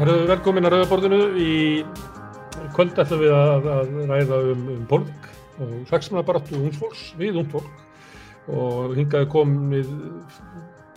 Velkomin 0.00 0.64
að 0.64 0.72
Rauðaborðinu. 0.72 1.16
Í 1.36 1.54
kvöld 2.72 2.96
ætlum 3.02 3.20
við 3.20 3.34
að, 3.36 3.66
að 3.68 3.90
ræða 4.08 4.38
um, 4.48 4.62
um 4.72 4.84
pólitík 4.88 5.26
og 5.60 5.74
slagsmannabaratu 5.90 6.56
ungsfólks 6.56 7.02
við 7.20 7.36
ungfólk 7.42 8.48
og 8.48 8.94
hingaði 8.96 9.28
komið 9.34 9.90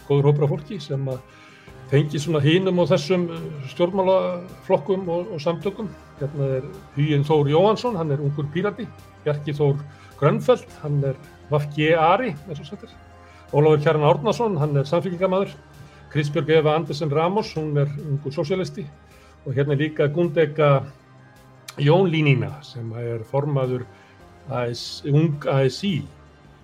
góður 0.08 0.30
hópra 0.30 0.50
fólki 0.54 0.80
sem 0.80 1.04
að 1.12 1.20
tengi 1.92 2.22
svona 2.22 2.40
hínum 2.46 2.80
og 2.80 2.88
þessum 2.94 3.28
stjórnmálaflokkum 3.74 5.04
og, 5.12 5.36
og 5.36 5.44
samtökum. 5.44 5.92
Hérna 6.22 6.50
er 6.62 6.72
Huginn 6.96 7.28
Þór 7.28 7.52
Jóhansson, 7.52 8.00
hann 8.00 8.16
er 8.16 8.24
ungur 8.24 8.48
pírati, 8.56 8.88
Bjarki 9.28 9.58
Þór 9.58 9.84
Grönfeld, 10.22 10.80
hann 10.80 11.04
er 11.12 11.20
Vafki 11.52 11.92
Ari, 11.92 12.32
eins 12.48 12.64
og 12.64 12.72
settir. 12.72 12.96
Ólafur 13.52 13.84
Kjarn 13.84 14.08
Árnason, 14.08 14.56
hann 14.64 14.80
er 14.80 14.88
samfélgjamaður. 14.88 15.52
Kristbjörg 16.14 16.50
Eva 16.50 16.76
Andersen 16.76 17.10
Ramos, 17.10 17.56
hún 17.58 17.78
er 17.82 17.90
ungur 18.06 18.32
sosialisti 18.32 18.84
og 19.46 19.56
hérna 19.58 19.74
líka 19.74 20.06
Gundega 20.14 20.84
Jón 21.82 22.06
Línina 22.14 22.52
sem 22.62 22.92
er 23.02 23.24
formaður 23.26 23.88
AS, 24.54 25.02
ung 25.10 25.42
ASI. 25.50 26.04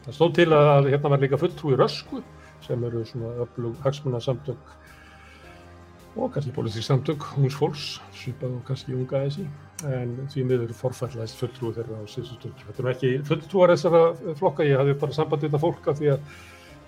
Það 0.06 0.18
stóð 0.20 0.36
til 0.38 0.54
að 0.54 0.92
hérna 0.92 1.10
var 1.10 1.24
líka 1.24 1.40
fulltrúi 1.42 1.80
Rösku 1.80 2.22
sem 2.62 2.84
eru 2.86 3.02
svona 3.10 3.32
öflug 3.42 3.80
hagsmunarsamtök 3.82 4.76
og 6.20 6.32
kannski 6.34 6.54
pólitísk 6.54 6.86
samtök 6.86 7.26
húns 7.34 7.58
fólks, 7.58 7.88
svipað 8.14 8.54
og 8.60 8.64
kannski 8.68 8.94
unga 8.94 9.24
ASI 9.26 9.48
en 9.88 10.14
því 10.30 10.46
miður 10.46 10.78
forfællaðist 10.78 11.42
fulltrúi 11.42 11.74
þeirra 11.74 12.02
á 12.02 12.06
síðustu 12.06 12.38
stund. 12.38 12.64
Þetta 12.68 12.86
er 12.86 12.94
ekki 12.94 13.12
fulltrúar 13.26 13.74
þessara 13.74 14.36
flokka, 14.38 14.68
ég 14.68 14.78
hafði 14.78 14.98
bara 15.02 15.18
samband 15.18 15.42
við 15.42 15.50
þetta 15.50 15.66
fólk 15.66 15.90
af 15.90 16.02
því 16.02 16.14
að 16.14 16.34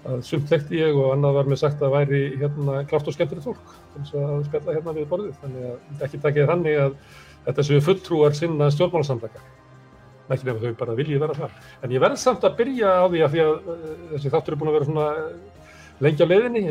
að 0.09 0.21
sumt 0.25 0.49
þekkti 0.49 0.79
ég 0.79 0.97
og 0.97 1.13
annað 1.13 1.37
var 1.37 1.49
mér 1.51 1.59
sagt 1.61 1.81
að 1.85 1.95
væri 1.95 2.21
hérna 2.41 2.81
klart 2.89 3.09
og 3.09 3.15
skemmtilegt 3.15 3.45
fólk 3.45 3.73
eins 3.99 4.13
og 4.15 4.27
að 4.27 4.45
spjalla 4.49 4.77
hérna 4.77 4.95
við 4.97 5.09
borðið. 5.11 5.33
Þannig 5.43 5.67
að 5.71 6.05
ekki 6.07 6.21
takkið 6.23 6.53
þannig 6.53 6.79
að 6.85 6.95
þetta 7.45 7.65
séu 7.67 7.83
fulltrúar 7.85 8.37
sinna 8.37 8.69
stjórnmálasamlega 8.73 9.43
ekki 10.31 10.47
nefnum 10.47 10.71
þau 10.71 10.79
bara 10.79 10.95
viljið 10.95 11.23
vera 11.25 11.35
þar. 11.35 11.55
En 11.83 11.91
ég 11.91 12.03
verð 12.03 12.19
samt 12.21 12.45
að 12.47 12.57
byrja 12.61 12.91
á 13.03 13.05
því 13.11 13.23
að 13.25 13.33
því 13.33 13.41
að 13.43 13.55
þessi 14.13 14.31
þáttur 14.31 14.55
er 14.55 14.61
búin 14.61 14.71
að 14.71 14.77
vera 14.77 14.87
svona 14.87 15.07
lengi 16.01 16.25
á 16.25 16.31
leiðinni, 16.31 16.63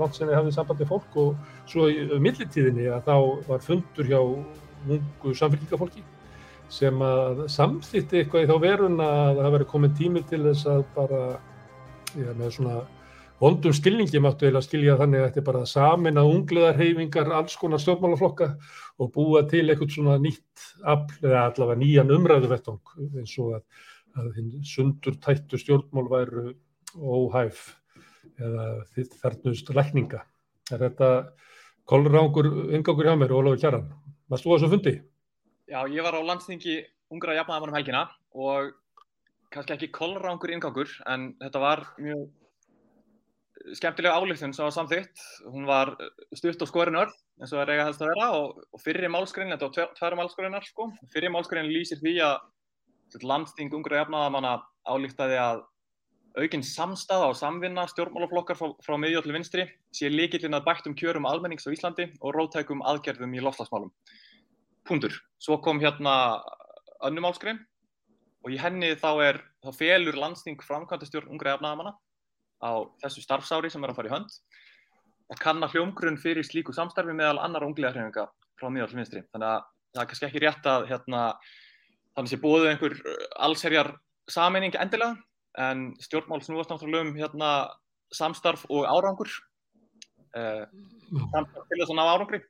langt 0.00 0.16
sen 0.16 0.32
ég 0.32 0.38
hafði 0.38 0.54
sambandi 0.56 0.88
fólk 0.88 1.18
og 1.22 1.52
svo 1.70 1.86
í 1.92 2.06
millitíðinni 2.18 2.88
að 2.90 3.04
þá 3.06 3.16
var 3.50 3.62
fundur 3.66 4.08
hjá 4.08 4.18
ungu 4.22 5.34
samfélgingafólki 5.38 6.02
sem 6.72 7.04
að 7.04 7.44
samþýtti 7.52 8.22
eitthvað 8.22 8.46
í 8.46 8.48
þá 8.48 8.56
verun 8.64 8.98
að 9.04 9.42
það 10.96 11.26
ég 12.18 12.34
með 12.36 12.50
svona 12.56 12.80
vondum 13.42 13.74
skilningi 13.74 14.20
máttu 14.22 14.46
eiginlega 14.46 14.66
skilja 14.66 14.96
þannig 15.00 15.20
að 15.22 15.24
þetta 15.28 15.40
er 15.40 15.46
bara 15.46 15.62
samin 15.66 16.20
að 16.20 16.32
ungliðarhefingar 16.36 17.30
alls 17.38 17.56
konar 17.58 17.82
stjórnmálaflokka 17.82 18.48
og 19.02 19.12
búa 19.14 19.42
til 19.50 19.64
eitthvað 19.64 19.94
svona 19.96 20.18
nýtt 20.22 20.66
afl 20.94 21.26
eða 21.26 21.46
allavega 21.48 21.80
nýjan 21.80 22.12
umræðuvettong 22.16 22.92
eins 23.18 23.34
og 23.42 23.56
að, 23.56 23.64
að 24.20 24.42
sundur 24.68 25.18
tættu 25.24 25.58
stjórnmál 25.58 26.10
væru 26.12 26.52
óhæf 26.96 27.64
eða 28.38 28.68
þarnust 29.22 29.72
lækninga. 29.74 30.22
Er 30.72 30.84
þetta 30.86 31.08
kolrangur 31.88 32.48
yngangur 32.72 33.08
hjá 33.08 33.16
mér, 33.18 33.34
Ólafur 33.34 33.60
Kjaran? 33.60 33.88
Varst 34.30 34.46
þú 34.46 34.54
að 34.54 34.60
þessu 34.60 34.72
fundi? 34.76 34.94
Já, 35.72 35.80
ég 35.88 36.04
var 36.04 36.14
á 36.16 36.22
landstingi 36.22 36.78
ungra 37.12 37.34
jafnaðamannum 37.36 37.76
helgina 37.76 38.06
og 38.32 38.70
kannski 39.52 39.76
ekki 39.76 39.90
kolrangur 39.94 40.52
ingangur 40.52 40.90
en 41.10 41.32
þetta 41.42 41.62
var 41.62 41.84
mjög 42.00 42.30
skemmtilega 43.78 44.18
álýftun 44.18 44.54
sem 44.54 44.64
var 44.64 44.74
samþýtt. 44.74 45.26
Hún 45.52 45.66
var 45.68 45.92
stutt 46.34 46.62
og 46.64 46.70
skorinur 46.70 47.12
eins 47.40 47.52
og 47.52 47.58
það 47.58 47.64
er 47.64 47.74
eiga 47.74 47.88
helst 47.88 48.02
að 48.02 48.12
vera 48.12 48.30
og, 48.38 48.62
og 48.72 48.82
fyrri 48.82 49.10
málskrein, 49.10 49.52
þetta 49.52 49.68
var 49.68 49.92
tverja 49.98 50.18
málskreinar 50.18 50.66
sko, 50.66 50.88
fyrri 51.12 51.30
málskrein 51.32 51.70
lýsir 51.70 52.00
því 52.02 52.16
að 52.26 53.22
landsting 53.28 53.74
ungra 53.76 54.02
jafnaðamanna 54.02 54.56
álýftaði 54.88 55.38
að 55.40 55.62
aukinn 56.38 56.64
samstaða 56.64 57.28
og 57.28 57.36
samvinna 57.36 57.84
stjórnmálaflokkar 57.90 58.56
frá, 58.56 58.70
frá 58.80 58.96
miðjóðlu 59.00 59.34
vinstri 59.36 59.66
sé 59.92 60.08
líkillin 60.08 60.56
að 60.56 60.64
bættum 60.68 60.96
kjörum 60.96 61.28
almennings 61.28 61.68
á 61.68 61.74
Íslandi 61.74 62.08
og 62.20 62.32
rótækum 62.36 62.80
aðgerðum 62.88 63.34
í 63.36 63.42
loftslagsmálum. 63.44 63.92
Pundur. 64.88 65.12
Svo 65.42 65.58
kom 65.62 65.82
hérna 65.82 66.14
önnum 67.04 67.28
málskrein 67.28 67.60
og 68.42 68.50
í 68.52 68.58
henni 68.60 68.92
þá 68.98 69.10
er, 69.24 69.40
þá 69.62 69.70
felur 69.78 70.18
landsting 70.18 70.60
framkvæmdastjórn 70.66 71.30
ungra 71.32 71.56
efnaðamanna 71.56 71.94
á 72.62 72.72
þessu 73.02 73.22
starfsári 73.24 73.70
sem 73.70 73.82
er 73.84 73.92
að 73.92 73.98
fara 73.98 74.10
í 74.10 74.14
hönd 74.14 74.36
að 75.32 75.42
kanna 75.42 75.68
hljómgrunn 75.72 76.20
fyrir 76.20 76.46
slíku 76.46 76.74
samstarfi 76.76 77.14
meðal 77.16 77.40
annar 77.42 77.64
ungliðarhefinga 77.66 78.26
frá 78.60 78.68
miðall 78.70 78.96
vinstri. 78.98 79.22
Þannig 79.32 79.48
að 79.48 79.62
það 79.92 80.02
er 80.02 80.08
kannski 80.10 80.28
ekki 80.28 80.42
rétt 80.44 80.68
að 80.68 80.88
hérna, 80.90 81.22
þannig 82.16 82.32
sé 82.32 82.40
bóðu 82.42 82.68
einhver 82.70 82.96
allserjar 83.46 83.92
sameining 84.30 84.76
endilega 84.80 85.16
en 85.62 85.86
stjórnmál 86.00 86.42
snúast 86.44 86.72
náttúrulega 86.72 87.08
um 87.08 87.16
hérna, 87.16 87.50
samstarf 88.12 88.66
og 88.68 88.86
árangur. 88.88 89.32
Eh, 90.36 90.64
samstarf 91.32 91.68
til 91.68 91.80
þess 91.80 91.92
að 91.92 91.98
ná 91.98 92.04
árangri 92.08 92.42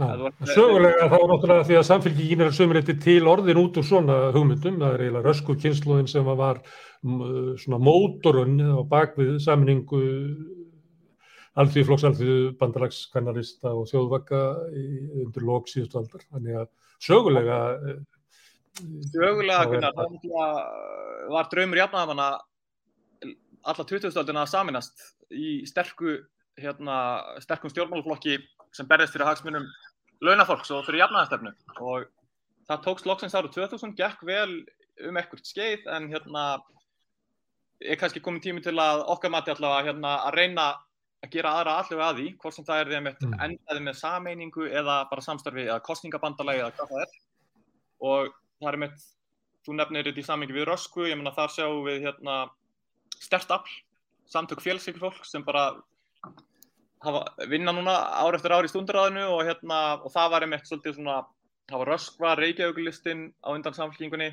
Sögulega 0.00 1.08
þá 1.12 1.18
náttúrulega 1.28 1.66
því 1.68 1.76
að 1.76 1.86
samfélgingin 1.88 2.42
er 2.46 2.54
sömurreiti 2.56 2.94
til 3.02 3.26
orðin 3.28 3.60
út 3.60 3.76
úr 3.76 3.84
svona 3.84 4.16
hugmyndum, 4.32 4.78
það 4.80 4.94
er 4.94 5.04
eiginlega 5.04 5.26
rösku 5.26 5.56
kynsluðin 5.60 6.08
sem 6.08 6.24
var 6.24 6.62
svona 7.02 7.80
mótorun 7.82 8.56
á 8.72 8.80
bakvið 8.88 9.36
saminningu 9.44 10.00
alþjóðu 11.60 11.88
flokks, 11.90 12.06
alþjóðu 12.08 12.54
bandalagskvennarista 12.62 13.74
og 13.76 13.90
þjóðvaka 13.90 14.40
undir 15.26 15.44
lók 15.44 15.68
síðustu 15.68 16.00
aldar. 16.00 16.24
Þannig 16.32 16.62
að 16.62 16.72
sögulega 17.02 17.60
Sögulega, 19.12 19.66
Gunnar, 19.68 19.92
það 19.92 21.28
var 21.28 21.48
draumur 21.52 21.80
jafnaðamanna 21.82 22.28
alla 23.68 23.84
20. 23.84 24.16
aldina 24.16 24.46
að 24.46 24.52
saminast 24.54 25.02
í 25.28 25.60
sterku, 25.68 26.16
hérna, 26.56 26.96
sterkum 27.44 27.72
stjórnmáluflokki 27.72 28.38
sem 28.72 28.88
berðist 28.88 29.16
fyrir 29.16 29.28
hagsmunum 29.28 29.66
launafólks 30.22 30.70
og 30.74 30.84
fyrir 30.86 31.02
jafnaðarstefnu 31.02 31.52
og 31.82 32.06
það 32.68 32.84
tókst 32.86 33.08
loksins 33.08 33.34
árið 33.36 33.56
2000, 33.58 33.96
gekk 33.98 34.22
vel 34.26 34.62
um 35.08 35.18
ekkert 35.20 35.48
skeið 35.48 35.88
en 35.96 36.08
hérna 36.12 36.44
er 37.82 37.98
kannski 37.98 38.22
komið 38.22 38.46
tími 38.46 38.62
til 38.64 38.76
að 38.78 39.04
okkar 39.10 39.32
mati 39.34 39.52
allavega 39.52 39.90
hérna, 39.90 40.14
að 40.28 40.36
reyna 40.38 40.66
að 41.22 41.32
gera 41.34 41.54
aðra 41.58 41.78
allavega 41.80 42.08
að 42.10 42.20
því, 42.20 42.28
hvort 42.42 42.56
sem 42.56 42.66
það 42.66 42.82
er 42.82 42.92
þeim 42.92 43.08
mm. 43.10 43.34
endaði 43.46 43.84
með 43.86 43.98
sameiningu 43.98 44.68
eða 44.70 44.96
bara 45.10 45.24
samstarfi 45.24 45.66
eða 45.66 45.82
kostningabandalagi 45.86 46.62
eða 46.62 46.74
hvað 46.78 46.92
það 46.92 47.04
er 47.04 47.16
og 48.02 48.34
það 48.62 48.70
er 48.72 48.80
með, 48.84 49.06
þú 49.66 49.78
nefnir 49.78 50.08
þetta 50.08 50.22
í 50.22 50.26
samingi 50.26 50.56
við 50.56 50.68
Rösku, 50.70 51.06
ég 51.06 51.18
menna 51.18 51.34
þar 51.34 51.54
sjáum 51.54 51.82
við 51.86 52.06
hérna 52.06 52.36
stert 53.22 53.54
afl, 53.54 53.74
samtök 54.30 54.62
fjölsíkfólk 54.64 55.26
sem 55.26 55.44
bara 55.46 55.70
hafa, 57.02 57.22
vinna 57.50 57.74
núna 57.74 57.94
ár 58.22 58.36
eftir 58.38 58.54
ár 58.54 58.66
í 58.66 58.70
stundaráðinu 58.70 59.26
og, 59.34 59.42
hérna, 59.46 59.80
og 60.02 60.12
það 60.14 60.30
var 60.34 60.46
einmitt 60.46 60.68
svolítið 60.68 60.96
svona, 60.98 61.18
það 61.70 61.82
var 61.82 61.90
Röskva, 61.92 62.34
Reykjavíkulistin 62.38 63.26
á 63.42 63.48
undan 63.54 63.76
samfélkingunni 63.76 64.30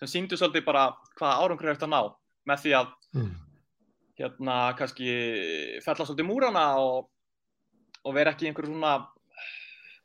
sem 0.00 0.10
síndi 0.10 0.38
svolítið 0.38 0.66
bara 0.66 0.88
hvaða 1.18 1.38
árangur 1.38 1.70
hefði 1.70 1.78
þetta 1.80 1.90
ná 1.92 2.00
með 2.50 2.62
því 2.64 2.74
að 2.78 2.92
mm. 3.14 3.32
hérna 4.20 4.56
kannski 4.78 5.10
fella 5.84 6.06
svolítið 6.08 6.28
múrana 6.28 6.64
og, 6.82 7.10
og 8.02 8.16
vera 8.16 8.34
ekki 8.34 8.50
einhver 8.50 8.66
svona 8.66 8.96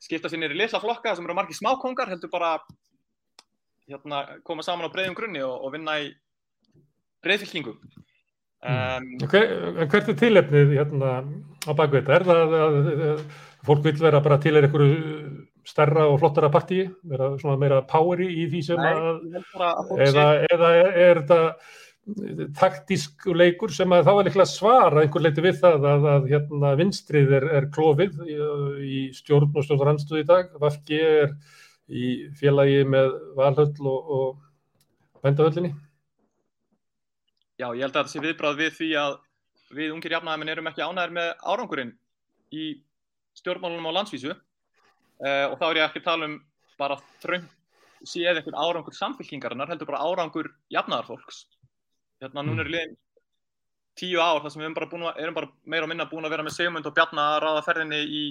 skipta 0.03 0.29
sér 0.29 0.43
nýri 0.43 0.59
lisa 0.59 0.81
flokka 0.81 1.15
sem 1.15 1.25
eru 1.25 1.37
margir 1.37 1.57
smákongar 1.57 2.11
heldur 2.11 2.29
bara 2.33 2.57
hérna 3.87 4.25
koma 4.45 4.65
saman 4.65 4.85
á 4.85 4.93
breyðum 4.93 5.17
grunni 5.17 5.41
og, 5.41 5.55
og 5.65 5.73
vinna 5.73 5.97
í 6.03 6.11
breyðfylkingu 7.25 7.73
Um, 8.65 9.11
Hver, 9.29 9.51
hvert 9.85 10.07
er 10.09 10.15
tilefnið 10.17 10.71
hérna 10.79 11.11
á 11.21 11.71
baku 11.77 11.99
þetta? 11.99 12.15
Er 12.15 12.25
það 12.25 12.55
að, 12.57 12.77
að 13.07 13.19
fólk 13.67 13.83
vil 13.85 13.97
vera 14.01 14.21
bara 14.25 14.39
til 14.41 14.55
er 14.57 14.65
einhverju 14.65 15.27
stærra 15.67 16.07
og 16.09 16.21
flottara 16.21 16.49
partíi, 16.49 16.87
vera 17.05 17.33
svona 17.37 17.59
meira 17.59 17.83
poweri 17.85 18.29
í 18.31 18.47
því 18.49 18.61
sem 18.65 18.79
Nei, 18.81 18.93
að, 18.95 19.91
eða, 20.07 20.25
eða 20.47 20.71
er 20.87 21.21
þetta 21.21 21.41
taktísk 22.55 23.27
leikur 23.35 23.73
sem 23.75 23.91
að 23.91 24.05
þá 24.07 24.11
er 24.13 24.27
líklega 24.29 24.49
svara 24.49 25.03
einhver 25.03 25.25
leiti 25.25 25.43
við 25.43 25.57
það 25.59 25.87
að, 25.91 26.05
að 26.13 26.27
hérna 26.31 26.73
vinstrið 26.79 27.33
er, 27.41 27.47
er 27.59 27.67
klófið 27.75 28.21
í, 28.23 28.37
í 28.87 29.01
stjórn 29.15 29.51
og 29.51 29.67
stjórnrandstöð 29.67 30.21
í 30.23 30.27
dag, 30.29 30.53
Vafki 30.61 31.01
er 31.03 31.35
í 31.87 32.13
félagi 32.39 32.85
með 32.87 33.11
Valhöll 33.35 33.91
og, 33.91 34.15
og 34.17 35.19
Bændahöllinni 35.23 35.73
Já, 37.57 37.71
ég 37.73 37.81
held 37.81 37.95
að 37.95 38.03
þetta 38.03 38.13
sé 38.13 38.21
viðbráð 38.21 38.59
við 38.61 38.75
því 38.77 38.89
að 39.01 39.15
við 39.77 39.93
ungir 39.95 40.13
jafnæðamenn 40.13 40.51
erum 40.53 40.69
ekki 40.69 40.85
ánæðir 40.85 41.13
með 41.17 41.29
árangurinn 41.41 41.93
í 42.53 42.65
stjórnmálunum 43.37 43.89
á 43.89 43.97
landsvísu. 43.97 44.35
Uh, 45.17 45.45
og 45.49 45.57
þá 45.57 45.65
er 45.67 45.79
ég 45.79 45.87
ekki 45.87 46.03
að 46.03 46.09
tala 46.11 46.29
um 46.29 46.35
bara 46.77 46.99
þröng 47.23 47.47
séð 48.05 48.37
eitthvað 48.37 48.59
árangur 48.61 48.93
samfélkingarinnar, 48.93 49.71
heldur 49.71 49.89
bara 49.89 50.03
árangur 50.05 50.51
jafnæðarfólks. 50.73 51.47
Hérna 52.21 52.45
núna 52.45 52.61
er 52.61 52.69
liðin 52.73 52.97
tíu 53.97 54.21
ár 54.21 54.43
þar 54.43 54.53
sem 54.53 54.61
við 54.61 54.67
erum 54.67 54.77
bara, 54.77 54.89
búin, 54.91 55.07
erum 55.17 55.37
bara 55.37 55.49
meira 55.65 55.87
og 55.87 55.91
minna 55.91 56.05
búin 56.09 56.27
að 56.27 56.35
vera 56.35 56.45
með 56.45 56.59
segmund 56.59 56.85
og 56.85 56.93
bjarna 56.93 57.25
að 57.33 57.39
ráða 57.43 57.63
ferðinni 57.65 58.01
í 58.05 58.23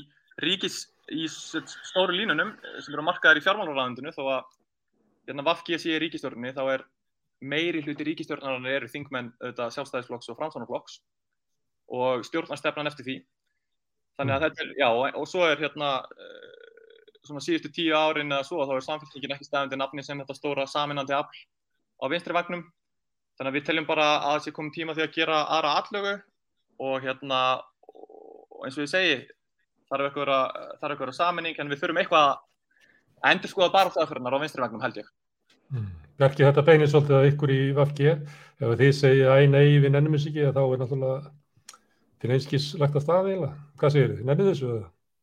ríkis 0.43 0.85
í 1.11 1.27
stóru 1.31 2.15
línunum 2.15 2.53
sem 2.79 2.95
eru 2.95 3.05
markaðar 3.07 3.41
í 3.41 3.45
fjármálaráðundinu 3.45 4.15
þó 4.15 4.23
að 4.37 4.53
hérna 5.27 5.47
Vafki 5.47 5.79
sé 5.83 5.97
í 5.97 6.01
ríkistjórnini 6.03 6.55
þá 6.55 6.63
er 6.77 6.87
meiri 7.41 7.83
hluti 7.85 8.07
ríkistjórnarnar 8.07 8.79
eru 8.79 8.91
þingmenn 8.91 9.33
auðvitað 9.41 9.75
sjálfstæðisflokks 9.77 10.31
og 10.33 10.39
framsvonarflokks 10.39 11.01
og 11.97 12.25
stjórnarstefnan 12.27 12.91
eftir 12.91 13.07
því. 13.07 13.17
Þannig 14.17 14.37
að 14.37 14.47
þetta 14.47 14.65
er, 14.65 14.71
já, 14.81 14.89
og 15.21 15.27
svo 15.29 15.45
er 15.45 15.61
hérna 15.61 15.91
svona 17.27 17.43
síðustu 17.43 17.71
tíu 17.75 17.95
árin 17.97 18.33
eða 18.33 18.47
svo 18.47 18.65
þá 18.67 18.75
er 18.77 18.87
samfélkingin 18.87 19.35
ekki 19.37 19.49
stæðandi 19.49 19.79
nafni 19.81 20.05
sem 20.07 20.19
þetta 20.23 20.37
stóra 20.37 20.67
saminandi 20.71 21.15
afl 21.17 21.43
á 22.03 22.05
vinstri 22.13 22.37
vagnum 22.37 22.65
þannig 23.37 23.51
að 23.51 23.57
við 23.59 23.67
teljum 23.69 23.89
bara 23.89 24.09
að 24.17 24.27
það 24.27 24.43
sé 24.45 24.55
komið 24.57 24.77
tíma 24.77 24.97
því 24.97 25.05
að 25.07 25.17
gera 25.17 25.43
aðra 25.57 25.75
allögu 25.81 26.15
og 26.87 27.05
hérna 27.05 27.41
og 27.97 28.67
eins 28.67 28.79
og 28.79 28.85
ég 28.87 28.93
segi 28.93 29.17
þarf 29.91 30.09
eitthvað 30.09 30.35
að 30.37 30.99
vera 31.05 31.17
saminning 31.19 31.61
en 31.61 31.73
við 31.73 31.83
þurfum 31.83 32.03
eitthvað 32.03 32.33
að 32.33 33.31
endur 33.33 33.53
skoða 33.53 33.75
bara 33.75 33.95
þaðfyrirnar 33.97 34.37
á 34.37 34.43
vinstri 34.43 34.65
vagnum 34.65 34.85
held 34.85 35.01
ég. 35.03 35.09
mm. 35.09 35.16
Verkið 36.17 36.49
þetta 36.49 36.65
beinir 36.65 36.89
svolítið 36.89 37.19
að 37.19 37.31
ykkur 37.31 37.53
í 37.53 37.63
Vafki 37.77 38.07
ef 38.13 38.77
þið 38.81 38.93
segja 38.97 39.33
að 39.35 39.49
nei 39.53 39.79
við 39.83 39.91
nennum 39.93 40.17
þessu 40.17 40.31
ekki 40.33 40.53
þá 40.57 40.63
er 40.65 40.81
náttúrulega 40.81 41.17
til 42.23 42.31
einskís 42.33 42.69
lagt 42.81 42.97
að 42.97 43.05
staði 43.05 43.35
eða 43.37 43.51
hvað 43.77 43.93
segir 43.93 44.13
þið, 44.15 44.23
nennið 44.31 44.49
þessu? 44.53 44.77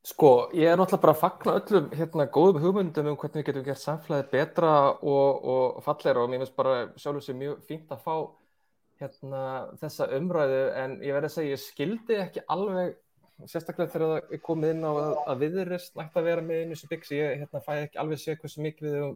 Sko, 0.03 0.29
ég 0.53 0.69
er 0.69 0.77
náttúrulega 0.77 1.05
bara 1.05 1.15
að 1.15 1.21
fagna 1.23 1.55
öllum 1.61 1.89
hérna 1.97 2.27
góðum 2.35 2.61
hugmyndum 2.61 3.09
um 3.09 3.17
hvernig 3.17 3.39
við 3.39 3.49
getum 3.49 3.65
gert 3.65 3.81
samfélagið 3.81 4.31
betra 4.33 4.73
og, 4.99 5.45
og 5.53 5.81
falleira 5.85 6.23
og 6.25 6.29
mér 6.29 6.43
finnst 6.43 6.57
bara 6.59 6.75
sjálfur 6.99 7.25
sér 7.25 7.39
mjög 7.39 7.61
fínt 7.69 7.93
að 7.95 8.03
fá 8.03 8.15
hérna 9.01 9.43
þessa 9.81 10.09
umræðu. 10.19 10.61
En 10.83 10.97
ég 11.01 11.15
verði 11.15 11.29
að 11.31 11.35
segja 11.37 11.55
ég 11.55 11.63
skildi 11.63 12.19
ekki 12.19 12.43
alveg 12.53 12.97
sérstaklega 13.49 13.93
þegar 13.95 14.11
það 14.11 14.41
komið 14.45 14.75
inn 14.75 14.85
á 14.85 14.91
að, 14.91 15.13
að 15.31 15.45
viðurist 15.47 15.95
nægt 15.97 16.19
að 16.19 16.27
vera 16.29 16.43
með 16.45 16.61
einu 16.61 16.77
sem 16.77 16.91
byggs 16.91 17.13
ég 17.15 17.39
hérna, 17.41 17.63
fæ 17.63 17.73
ekki 17.79 18.01
alveg 18.03 18.21
sé 18.21 18.35
hversu 18.37 18.63
mikið 18.63 18.89
við 18.89 18.99
um 19.07 19.15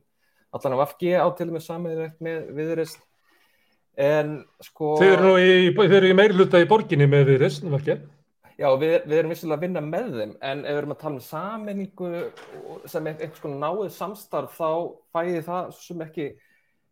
allan 0.56 0.78
á 0.78 0.86
FG 0.88 1.16
átilum 1.24 1.58
með 1.58 1.66
samiðrætt 1.66 2.22
með 2.24 2.52
viðurist 2.58 3.02
en 3.98 4.38
sko 4.64 4.96
Þeir 5.02 5.16
eru 5.18 5.34
í, 5.42 5.50
í 5.74 6.14
meirluta 6.18 6.62
í 6.62 6.70
borginni 6.70 7.10
með 7.10 7.32
viðurist, 7.32 7.66
náttúrulega 7.66 8.06
Já, 8.58 8.72
við, 8.82 8.94
við 9.06 9.20
erum 9.20 9.32
vissilega 9.36 9.60
að 9.60 9.64
vinna 9.68 9.82
með 9.86 10.08
þeim 10.16 10.32
en 10.50 10.62
ef 10.66 10.72
við 10.72 10.80
erum 10.80 10.94
að 10.96 11.02
tala 11.04 11.20
um 11.20 11.26
sammenningu 11.28 12.12
sem 12.90 13.06
er 13.06 13.20
einhvers 13.20 13.42
konar 13.44 13.60
náið 13.62 13.92
samstarf 13.94 14.56
þá 14.58 14.70
fæði 15.14 15.44
það 15.46 15.68
sem 15.78 16.02
ekki 16.08 16.26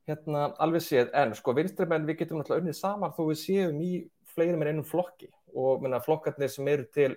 hérna 0.05 0.43
alveg 0.61 0.83
séð. 0.85 1.09
En 1.17 1.33
sko 1.37 1.55
vinstrimenn 1.57 2.05
við 2.05 2.19
getum 2.21 2.37
náttúrulega 2.39 2.63
unnið 2.63 2.77
saman 2.77 3.15
þó 3.15 3.23
við 3.31 3.39
séum 3.41 3.81
í 3.81 3.91
fleirum 4.35 4.61
en 4.61 4.71
einum 4.71 4.85
flokki. 4.85 5.31
Og 5.55 5.81
minna, 5.81 6.01
flokkarnir 6.03 6.51
sem 6.51 6.67
eru 6.69 6.85
til 6.93 7.15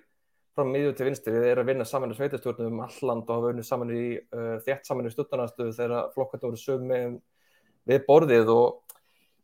frá 0.55 0.65
miðju 0.67 0.93
til 0.97 1.07
vinstri, 1.07 1.33
við 1.35 1.49
erum 1.51 1.65
að 1.65 1.71
vinna 1.73 1.87
saman 1.87 2.13
í 2.13 2.17
sveitastjórnum 2.17 2.73
um 2.73 2.85
alland 2.85 3.29
og 3.29 3.35
hafa 3.35 3.51
unnið 3.53 3.67
saman 3.67 3.95
í 3.95 4.03
uh, 4.17 4.55
þétt 4.65 4.89
saman 4.89 5.09
í 5.09 5.13
stuttanastöðu 5.13 5.75
þegar 5.77 6.13
flokkarnir 6.15 6.49
voru 6.49 6.61
sögum 6.61 7.19
við 7.89 8.05
borðið 8.07 8.51
og 8.53 8.97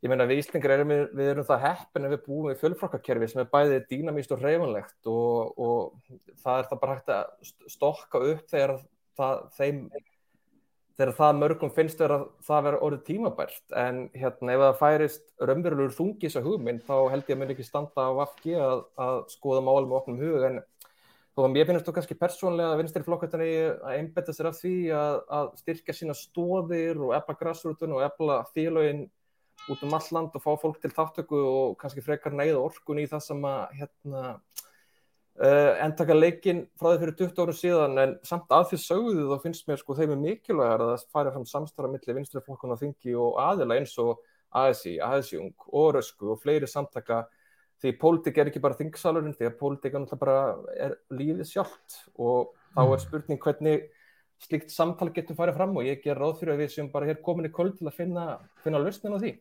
ég 0.06 0.12
meina 0.12 0.28
við 0.30 0.42
Íslingar 0.44 0.76
erum, 0.76 0.92
við 1.18 1.30
erum 1.32 1.48
það 1.48 1.64
heppin 1.66 2.08
ef 2.08 2.12
við 2.14 2.26
búum 2.28 2.50
í 2.52 2.58
fjölflokkakerfi 2.60 3.30
sem 3.32 3.42
er 3.42 3.54
bæðið 3.54 3.88
dýnamíst 3.90 4.34
og 4.36 4.44
reyfanlegt 4.44 5.10
og, 5.10 5.56
og 5.58 6.36
það 6.44 6.60
er 6.60 6.68
það 6.72 6.82
bara 6.84 6.98
hægt 6.98 7.16
að 7.16 7.72
stokka 7.74 8.22
upp 8.34 8.52
þegar 8.52 8.76
það, 9.18 9.42
þeim, 9.58 9.80
þegar 11.00 11.14
það 11.18 11.40
mörgum 11.40 11.74
finnst 11.74 12.02
þegar 12.02 12.28
það 12.46 12.68
verður 12.68 12.86
orðið 12.88 13.04
tímabært. 13.10 13.66
En 13.82 14.04
hérna 14.14 14.56
ef 14.56 14.64
það 14.66 14.80
færist 14.84 15.26
raunverulegur 15.50 15.98
þungis 15.98 16.38
að 16.38 16.52
hugminn 16.52 16.84
þá 16.86 16.96
held 17.16 17.26
ég 17.26 17.36
að 17.36 17.42
mér 17.42 17.56
ekki 17.56 17.68
standa 17.68 18.06
á 18.06 18.14
afgi 18.28 18.56
að, 18.60 18.86
að 19.08 19.20
skoða 19.34 19.66
málum 19.66 19.96
og 19.96 20.04
opnum 20.04 20.22
hug 20.22 20.50
en 20.52 20.62
þó 21.36 21.44
að 21.44 21.52
mér 21.52 21.68
finnst 21.68 21.88
þú 21.88 21.94
kannski 21.98 22.16
persónlega 22.20 22.72
að 22.72 22.82
vinstir 22.82 23.04
flokkartinni 23.04 23.52
að 23.74 23.98
einbetta 23.98 24.34
sér 24.36 24.50
af 24.52 24.60
því 24.62 24.76
að, 24.96 25.16
að 25.38 25.50
styrka 25.60 25.96
sína 25.96 26.16
stóðir 26.16 27.02
og 27.04 27.12
efla 27.18 27.36
grassrútun 27.42 27.96
og 27.98 28.06
efla 28.06 28.38
félagin 28.56 29.06
út 29.72 29.84
um 29.84 29.96
all 29.98 30.08
land 30.16 30.36
og 30.38 30.44
fá 30.44 30.54
fólk 30.62 30.80
til 30.82 30.94
þáttöku 30.94 31.40
og 31.42 31.76
kannski 31.82 32.04
frekar 32.06 32.36
neyða 32.36 32.62
orkun 32.62 33.02
í 33.02 33.08
það 33.10 33.24
sem 33.26 33.48
að 33.50 33.62
hérna, 33.80 34.24
uh, 35.42 35.72
endaka 35.84 36.16
leikin 36.16 36.66
frá 36.80 36.92
því 36.94 37.02
fyrir 37.04 37.18
20 37.24 37.44
árum 37.44 37.60
síðan. 37.60 38.00
En 38.04 38.16
samt 38.28 38.56
að 38.56 38.70
því 38.72 38.82
sögðu 38.86 39.28
þá 39.32 39.36
finnst 39.44 39.68
mér 39.68 39.82
sko 39.82 39.98
þeim 39.98 40.16
er 40.16 40.22
mikilvægar 40.22 40.86
að 40.86 40.94
það 40.94 41.08
færi 41.18 41.36
fram 41.36 41.50
samstara 41.50 41.92
millir 41.92 42.20
vinstriflokkuna 42.20 42.80
þingi 42.80 43.18
og 43.20 43.40
aðila 43.44 43.80
eins 43.80 43.96
og 44.04 44.22
ASI, 44.56 45.00
ASIung 45.04 45.52
og 45.68 45.96
Rösku 45.98 46.32
og 46.32 46.40
fleiri 46.44 46.70
samtaka 46.70 47.26
því 47.84 47.92
pólitík 48.02 48.38
er 48.40 48.52
ekki 48.52 48.64
bara 48.64 48.78
þingsalurinn 48.80 49.36
því 49.36 49.50
að 49.50 49.58
pólitík 49.60 49.94
er 49.94 50.04
náttúrulega 50.04 50.24
bara 50.24 50.38
er 50.88 50.96
lífið 51.12 51.50
sjálft 51.50 52.00
og 52.16 52.54
þá 52.76 52.82
er 52.84 52.94
mm. 52.96 53.04
spurning 53.04 53.42
hvernig 53.44 53.90
slíkt 54.46 54.72
samtal 54.74 55.10
getur 55.16 55.38
farið 55.38 55.58
fram 55.60 55.76
og 55.80 55.88
ég 55.88 56.02
ger 56.04 56.20
ráð 56.20 56.40
fyrir 56.40 56.56
að 56.56 56.64
við 56.64 56.74
sem 56.76 56.90
bara 56.92 57.10
hér 57.10 57.22
komin 57.24 57.48
í 57.50 57.54
kvöld 57.54 57.78
til 57.80 57.88
að 57.88 57.98
finna, 58.00 58.26
finna 58.64 58.82
lausnin 58.84 59.16
á 59.16 59.20
því 59.20 59.36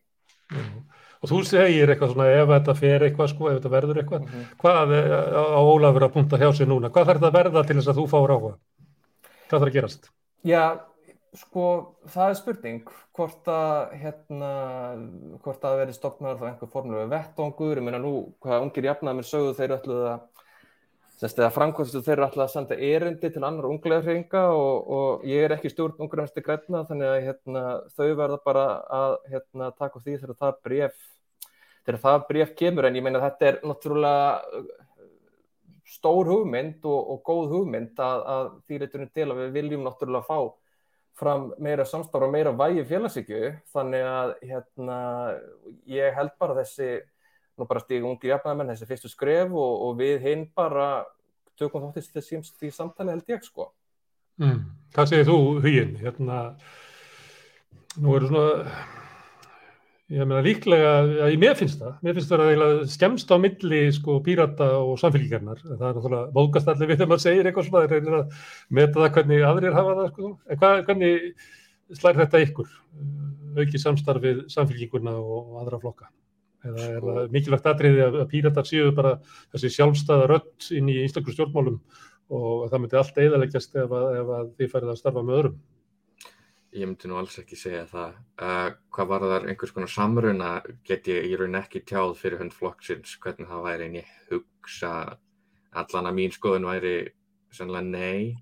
og 1.25 1.31
þú 1.31 1.41
segir 1.49 1.91
eitthvað 1.91 2.13
svona 2.13 2.29
ef 2.37 2.51
þetta 2.51 2.75
fer 2.79 3.05
eitthvað 3.07 3.31
sko, 3.33 3.49
ef 3.51 3.59
þetta 3.59 3.73
verður 3.73 4.01
eitthvað 4.03 4.25
mm 4.25 4.33
-hmm. 4.33 4.49
hvað 4.61 4.95
á 5.35 5.61
Ólafur 5.65 6.07
að 6.07 6.15
punta 6.17 6.41
hjá 6.41 6.51
sig 6.53 6.69
núna 6.69 6.91
hvað 6.91 7.07
þarf 7.07 7.21
þetta 7.21 7.31
að 7.33 7.39
verða 7.39 7.65
til 7.65 7.77
þess 7.77 7.89
að 7.89 7.99
þú 7.99 8.07
fáur 8.13 8.35
áhuga 8.35 8.55
hvað 9.49 9.61
þarf 9.61 9.71
að 9.71 9.77
gerast? 9.77 10.11
Já, 10.45 10.65
sko, 11.39 11.65
það 12.11 12.31
er 12.31 12.39
spurning 12.39 12.93
hvort 13.17 13.49
að 13.51 13.97
hérna, 14.01 14.53
hvort 15.43 15.67
að 15.67 15.81
verði 15.83 15.97
stopnar 15.97 16.39
þá 16.39 16.47
einhver 16.51 16.71
formlu 16.71 17.07
vettongur, 17.11 17.81
ég 17.81 17.87
meina 17.87 18.01
nú 18.03 18.15
hvaða 18.45 18.63
ungir 18.67 18.89
jafnaðar 18.91 19.29
sögðu 19.29 19.57
þeir 19.59 19.77
öllu 19.79 19.99
að 20.13 20.23
Þess 21.15 21.39
að 21.39 21.53
framkvæmstu 21.55 22.01
þeir 22.03 22.21
alltaf 22.25 22.43
að 22.43 22.51
senda 22.51 22.77
erindi 22.83 23.29
til 23.31 23.43
annar 23.47 23.69
unglegarhinga 23.69 24.41
og, 24.51 24.89
og 24.97 25.27
ég 25.31 25.45
er 25.47 25.55
ekki 25.55 25.71
stjórn 25.71 26.01
unglegarhinsti 26.03 26.43
græna 26.43 26.81
þannig 26.89 27.07
að 27.07 27.27
hérna, 27.29 27.63
þau 27.95 28.09
verða 28.19 28.39
bara 28.43 28.65
að 28.97 29.15
hérna, 29.31 29.69
taka 29.79 30.03
því 30.03 30.17
þegar 30.17 30.41
það 30.41 30.59
bref, 30.67 30.97
þegar 31.87 32.01
það 32.03 32.27
bref 32.33 32.51
kemur. 32.59 32.89
En 32.89 32.99
ég 32.99 33.07
meina 33.07 33.23
þetta 33.23 33.47
er 33.47 33.61
náttúrulega 33.63 34.27
stór 35.95 36.33
hugmynd 36.33 36.85
og, 36.91 37.15
og 37.15 37.23
góð 37.31 37.55
hugmynd 37.55 38.03
að, 38.03 38.27
að 38.35 38.51
því 38.67 38.83
reyturinn 38.83 39.15
til 39.15 39.29
að 39.29 39.43
við 39.45 39.57
viljum 39.61 39.87
náttúrulega 39.87 40.27
fá 40.27 40.39
fram 41.19 41.53
meira 41.63 41.87
samstára 41.87 42.27
og 42.27 42.35
meira 42.35 42.53
vægi 42.59 42.85
félagsíkju 42.89 43.51
þannig 43.75 44.07
að 44.11 44.33
hérna, 44.43 44.99
ég 45.91 46.17
held 46.17 46.33
bara 46.41 46.57
þessi 46.59 46.89
nú 47.55 47.69
bara 47.71 47.83
stígum 47.85 48.15
ungi 48.15 48.33
jafnæðamenn 48.33 48.73
þessi 48.73 48.89
fyrstu 48.89 49.11
skref 49.13 49.53
og, 49.55 49.75
og 49.87 49.99
við 50.01 50.27
hinn 50.27 50.49
bara 50.57 51.05
tökum 51.59 51.87
þáttist 51.87 52.17
þessi 52.17 52.41
í 52.67 52.73
samtali 52.75 53.15
held 53.15 53.31
ég 53.31 53.47
sko. 53.47 53.69
Mm, 54.43 54.65
hvað 54.95 55.11
segir 55.11 55.29
þú 55.29 55.39
huginn? 55.63 55.95
Hérna, 56.01 56.39
nú 58.03 58.17
eru 58.19 58.31
svona, 58.33 58.73
ég 60.13 60.29
meina 60.29 60.43
líklega, 60.45 60.93
ég 61.33 61.39
mér 61.41 61.55
finnst 61.59 61.81
það, 61.81 61.95
mér 62.05 62.19
finnst 62.19 62.33
það 62.33 62.65
að 62.67 62.83
skemst 62.93 63.31
á 63.33 63.37
milli 63.41 63.83
sko 63.97 64.19
pírata 64.25 64.71
og 64.83 64.99
samfélgjarnar, 65.01 65.63
það 65.65 65.87
er 65.89 65.95
náttúrulega 65.99 66.35
móðgast 66.37 66.73
allir 66.73 66.91
við 66.91 66.99
þegar 66.99 67.13
maður 67.13 67.25
segir 67.25 67.49
eitthvað 67.49 67.69
svona, 67.71 67.87
það 67.89 67.97
er 68.11 68.19
að 68.19 68.43
meta 68.81 69.01
það 69.01 69.15
hvernig 69.19 69.47
aðrir 69.51 69.79
hafa 69.79 69.95
það 70.01 70.11
sko, 70.13 70.35
en 70.45 70.61
hvað, 70.61 70.83
hvernig 70.91 71.49
slær 72.01 72.21
þetta 72.21 72.45
ykkur, 72.49 72.77
auki 73.55 73.81
samstarfið 73.81 74.45
samfélginguna 74.53 75.17
og 75.21 75.57
aðra 75.63 75.81
flokka? 75.81 76.13
eða 76.65 76.89
er 76.89 77.05
það 77.05 77.35
mikilvægt 77.35 77.69
atriði 77.69 78.05
að 78.07 78.19
píratar 78.31 78.69
séu 78.69 78.91
bara 78.97 79.19
þessi 79.53 79.71
sjálfstæða 79.75 80.29
rött 80.31 80.69
inn 80.73 80.89
í 80.89 80.97
einstaklega 81.03 81.37
stjórnmálum 81.37 81.79
og 82.35 82.67
það 82.71 82.81
myndi 82.81 82.99
allt 83.01 83.21
eðaleggjast 83.21 83.77
ef, 83.83 83.93
ef 83.93 84.33
að 84.39 84.53
þið 84.59 84.71
færið 84.73 84.93
að 84.95 85.01
starfa 85.01 85.25
með 85.25 85.41
öðrum? 85.41 85.59
Ég 86.75 86.89
myndi 86.89 87.07
nú 87.07 87.21
alls 87.21 87.37
ekki 87.39 87.55
segja 87.55 87.85
það. 87.87 88.17
Uh, 88.43 88.71
hvað 88.95 89.11
var 89.13 89.25
þar 89.31 89.45
einhvers 89.51 89.73
konar 89.75 89.91
samruna 89.95 90.49
get 90.87 91.07
ég 91.07 91.29
í 91.29 91.37
raun 91.39 91.55
ekki 91.55 91.85
tjáð 91.87 92.17
fyrir 92.19 92.41
hund 92.41 92.57
flokksins 92.57 93.13
hvernig 93.23 93.47
það 93.47 93.63
væri 93.69 93.87
en 93.87 93.99
ég 94.01 94.09
hugsa 94.31 94.91
allan 95.71 96.11
að 96.11 96.19
mín 96.19 96.35
skoðun 96.35 96.67
væri 96.67 96.97
sannlega 97.55 97.87
nei. 97.87 98.35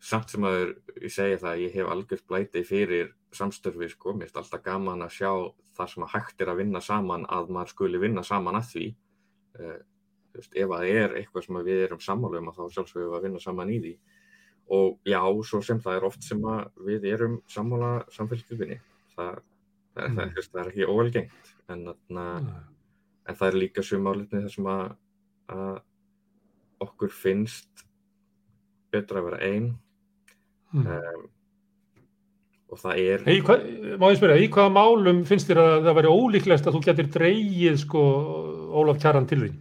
Samt 0.00 0.32
sem 0.32 0.48
að 0.48 0.72
ég 1.02 1.12
segja 1.12 1.42
það, 1.42 1.60
ég 1.66 1.76
hef 1.76 1.92
algjörð 1.92 2.24
blætið 2.32 2.66
fyrir 2.70 3.12
samstörfi 3.36 3.90
sko, 3.92 4.16
mér 4.16 4.30
finnst 4.30 4.40
alltaf 4.40 4.64
gaman 4.64 5.04
að 5.04 5.14
sjá 5.18 5.30
það 5.76 5.92
sem 5.92 6.06
að 6.06 6.12
hægt 6.14 6.40
er 6.40 6.52
að 6.52 6.60
vinna 6.62 6.80
saman 6.84 7.28
að 7.28 7.52
maður 7.52 7.74
skuli 7.74 8.00
vinna 8.00 8.24
saman 8.24 8.56
að 8.56 8.68
því 8.72 8.88
uh, 9.60 9.78
veist, 10.32 10.52
ef 10.56 10.68
það 10.72 10.90
er 10.96 11.16
eitthvað 11.20 11.46
sem 11.46 11.62
við 11.68 11.86
erum 11.90 12.04
sammálu 12.04 12.40
um 12.40 12.52
að 12.52 12.60
þá 12.60 12.76
sjálfsögum 12.78 13.08
við 13.10 13.16
að 13.18 13.26
vinna 13.28 13.42
saman 13.42 13.72
í 13.74 13.80
því 13.84 13.94
og 14.72 14.98
já, 15.04 15.20
svo 15.44 15.60
sem 15.64 15.80
það 15.82 15.98
er 15.98 16.06
oft 16.08 16.24
sem 16.24 16.44
að 16.48 16.84
við 16.86 17.08
erum 17.12 17.34
sammála 17.50 17.90
samfélgjufinni 18.14 18.78
það, 19.14 19.40
það, 19.94 20.06
mm. 20.06 20.16
það, 20.16 20.46
það 20.46 20.62
er 20.62 20.70
ekki 20.72 20.88
óvelgengt 20.88 21.52
en, 21.74 21.82
mm. 22.08 22.48
en 23.28 23.38
það 23.40 23.50
er 23.50 23.60
líka 23.60 23.84
sumálitni 23.84 24.44
þar 24.46 24.54
sem 24.54 24.70
að, 24.72 24.86
að 25.52 25.76
okkur 26.84 27.12
finnst 27.12 27.84
betra 28.94 29.20
að 29.20 29.28
vera 29.28 29.42
einn 29.44 29.70
mm. 30.72 30.88
um, 30.88 31.28
og 32.74 32.80
það 32.80 33.02
er 33.04 33.28
hey, 33.28 33.42
hva, 33.44 33.58
Má 34.00 34.08
ég 34.10 34.18
spyrja, 34.18 34.40
í 34.40 34.48
hvaða 34.52 34.74
málum 34.74 35.22
finnst 35.28 35.50
þér 35.50 35.62
að 35.62 35.76
það 35.86 35.98
væri 36.00 36.14
ólíklegast 36.16 36.68
að 36.68 36.78
þú 36.78 36.84
getur 36.88 37.12
dreyið 37.18 37.78
sko 37.84 38.02
Ólaf 38.74 38.98
Kjaran 39.02 39.28
til 39.30 39.44
því? 39.44 39.52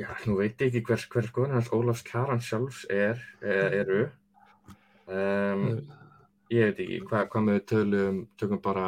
Já, 0.00 0.08
nú 0.24 0.38
veit 0.38 0.62
ég 0.62 0.70
ekki 0.70 0.80
hvers, 0.88 1.02
hvers 1.12 1.26
skoðan 1.28 1.58
hans 1.58 1.68
Ólafs 1.76 2.02
Kjaran 2.06 2.40
sjálfs 2.40 2.86
er, 2.88 3.18
er 3.44 3.74
eru. 3.82 4.04
Um, 5.10 5.66
ég 6.48 6.70
veit 6.70 6.80
ekki, 6.80 7.00
hvað, 7.10 7.26
hvað 7.34 7.44
með 7.44 7.58
tölum, 7.68 8.22
tökum 8.40 8.62
bara, 8.64 8.86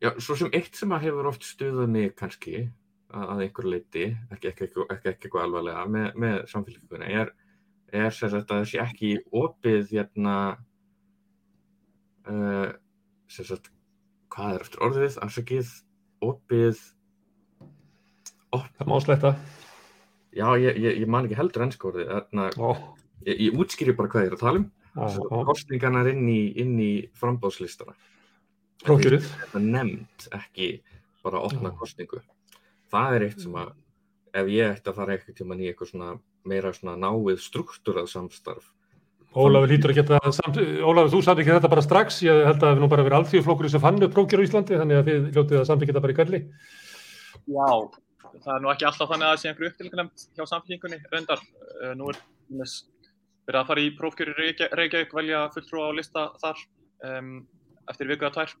já, 0.00 0.14
svo 0.16 0.38
sem 0.38 0.52
eitt 0.56 0.80
sem 0.80 0.96
að 0.96 1.04
hefur 1.10 1.28
oft 1.28 1.44
stuðað 1.44 1.92
mig 1.92 2.16
kannski 2.16 2.56
að, 2.62 3.26
að 3.26 3.44
einhverju 3.44 3.74
leiti, 3.74 4.08
ekki 4.32 4.52
eitthvað 4.54 5.44
alvarlega, 5.44 5.84
með, 5.92 6.10
með 6.24 6.40
samfélaguna, 6.54 7.12
er, 7.20 7.32
er 7.92 8.14
sagt 8.16 8.40
að 8.40 8.62
þessi 8.64 8.80
ekki 8.86 9.14
opið, 9.44 9.90
hérna, 9.92 10.36
uh, 12.32 12.68
sem 13.28 13.52
sagt, 13.52 13.68
hvað 14.32 14.56
er 14.56 14.64
eftir 14.64 14.88
orðið, 14.88 15.20
afsakið, 15.26 15.74
opið, 16.24 16.86
op, 18.56 18.64
Það 18.78 18.88
má 18.90 18.98
sletta. 19.04 19.32
já, 20.32 20.46
ég, 20.60 20.76
ég, 20.78 21.00
ég 21.02 21.06
man 21.08 21.24
ekki 21.28 21.36
heldur 21.38 21.64
þarna, 21.68 22.50
Ó, 22.58 22.76
ég, 23.26 23.40
ég 23.48 23.58
útskýri 23.58 23.96
bara 23.96 24.08
hvað 24.08 24.24
ég 24.26 24.30
er 24.32 24.36
að 24.36 24.44
tala 24.44 24.58
um. 24.62 24.70
á, 24.98 25.06
kostningarnar 25.46 26.08
inn 26.12 26.28
í, 26.28 26.40
inn 26.58 26.78
í 26.80 26.92
frambáðslistana. 27.18 27.94
prókjörið. 28.84 29.26
Þetta 29.42 29.60
nefnd, 29.64 30.28
ekki 30.38 30.68
bara 31.24 31.40
opna 31.42 31.70
Já. 31.72 31.76
kostningu. 31.78 32.20
Það 32.92 33.14
er 33.16 33.22
eitt 33.26 33.40
sem 33.42 33.52
að, 33.58 33.72
ef 34.38 34.46
ég 34.54 34.74
ætti 34.76 34.90
að 34.92 34.94
fara 35.00 35.12
eitthvað 35.16 35.36
tíma 35.40 35.56
í 35.58 35.66
eitthvað 35.68 35.90
svona 35.90 36.10
meira 36.48 36.72
svona 36.72 36.96
náið 36.96 37.40
struktúrað 37.42 38.08
samstarf, 38.08 38.68
Ólafur 39.36 39.68
lítur 39.68 39.92
að 39.92 39.98
geta, 39.98 40.18
samt, 40.32 40.56
Ólafur 40.56 41.10
þú 41.12 41.18
samt 41.22 41.38
ekki 41.42 41.52
þetta 41.52 41.68
bara 41.68 41.82
strax, 41.84 42.22
ég 42.24 42.38
held 42.46 42.56
að 42.56 42.62
það 42.62 42.70
hefur 42.72 42.80
nú 42.80 42.88
bara 42.88 43.02
verið 43.04 43.18
alþjóðflokkur 43.18 43.68
sem 43.70 43.82
fann 43.82 44.02
upp 44.02 44.14
prókjör 44.14 44.40
á 44.40 44.46
Íslandi, 44.46 44.78
þannig 44.80 44.96
að 45.02 45.10
þið 45.10 45.26
hljótið 45.34 45.58
að 45.60 45.66
samþykja 45.68 45.92
þetta 45.92 46.04
bara 46.06 46.14
í 46.14 46.16
galli. 46.16 46.40
Já, 47.52 47.68
það 48.36 48.54
er 48.54 48.62
nú 48.64 48.70
ekki 48.72 48.86
alltaf 48.88 49.10
þannig 49.12 49.26
að 49.28 49.32
það 49.34 49.40
sé 49.42 49.48
einhverju 49.50 49.70
upptilgnemt 49.72 50.24
hjá 50.36 50.44
samfélkingunni 50.50 50.98
reyndar. 51.12 51.42
Eh, 51.82 51.94
Nú 51.98 52.08
er 52.12 52.18
verið 53.48 53.60
að 53.62 53.68
fara 53.70 53.84
í 53.84 53.92
prófkjöri 53.96 54.34
Reykja- 54.36 54.70
Reykjavík, 54.76 55.14
velja 55.16 55.42
fulltrúa 55.54 55.88
á 55.88 55.92
lista 55.96 56.24
þar 56.42 56.62
um, 57.08 57.30
eftir 57.88 58.10
viku 58.10 58.26
að 58.28 58.34
tvær 58.36 58.54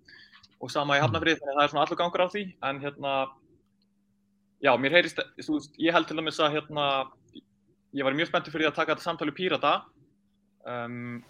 og 0.64 0.70
sama 0.72 0.96
í 0.98 1.02
Hafnafrið, 1.02 1.38
þannig 1.42 1.52
að 1.54 1.58
það 1.58 1.64
er 1.66 1.72
svona 1.72 1.82
allur 1.86 1.98
gangur 2.00 2.24
á 2.24 2.28
því. 2.32 2.44
En 2.66 2.80
hérna, 2.82 3.12
já, 4.64 4.72
mér 4.80 4.96
heyrist, 4.96 5.20
þú 5.44 5.58
veist, 5.58 5.76
ég 5.78 5.94
held 5.94 6.08
til 6.08 6.16
dæmis 6.18 6.40
að 6.42 6.56
hérna, 6.56 6.86
ég 7.94 8.04
var 8.08 8.16
mjög 8.16 8.30
spenntur 8.32 8.52
fyrir 8.56 8.70
að 8.72 8.78
taka 8.80 8.94
þetta 8.96 9.06
samtali 9.06 9.34
Pírata 9.36 9.74
um, 10.66 11.20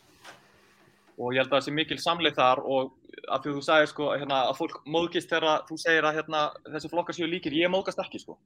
og 1.18 1.34
ég 1.34 1.42
held 1.42 1.50
að 1.52 1.58
það 1.58 1.66
sé 1.66 1.74
mikil 1.76 1.98
samleið 2.02 2.38
þar 2.38 2.62
og 2.64 2.94
af 3.30 3.42
því 3.44 3.50
að 3.50 3.56
þú 3.58 3.62
sagðir 3.66 3.90
sko 3.92 4.08
hérna, 4.14 4.38
að 4.50 4.58
fólk 4.58 4.80
móðgist 4.86 5.30
þegar 5.32 5.64
þú 5.68 5.76
segir 5.82 6.04
að 6.08 6.16
hérna, 6.20 6.40
þessi 6.74 6.90
flokkar 6.92 7.14
séu 7.16 7.28
líkir, 7.28 7.52
ég 7.58 7.70
móðgast 7.72 8.00
ekki 8.04 8.18
sko. 8.22 8.38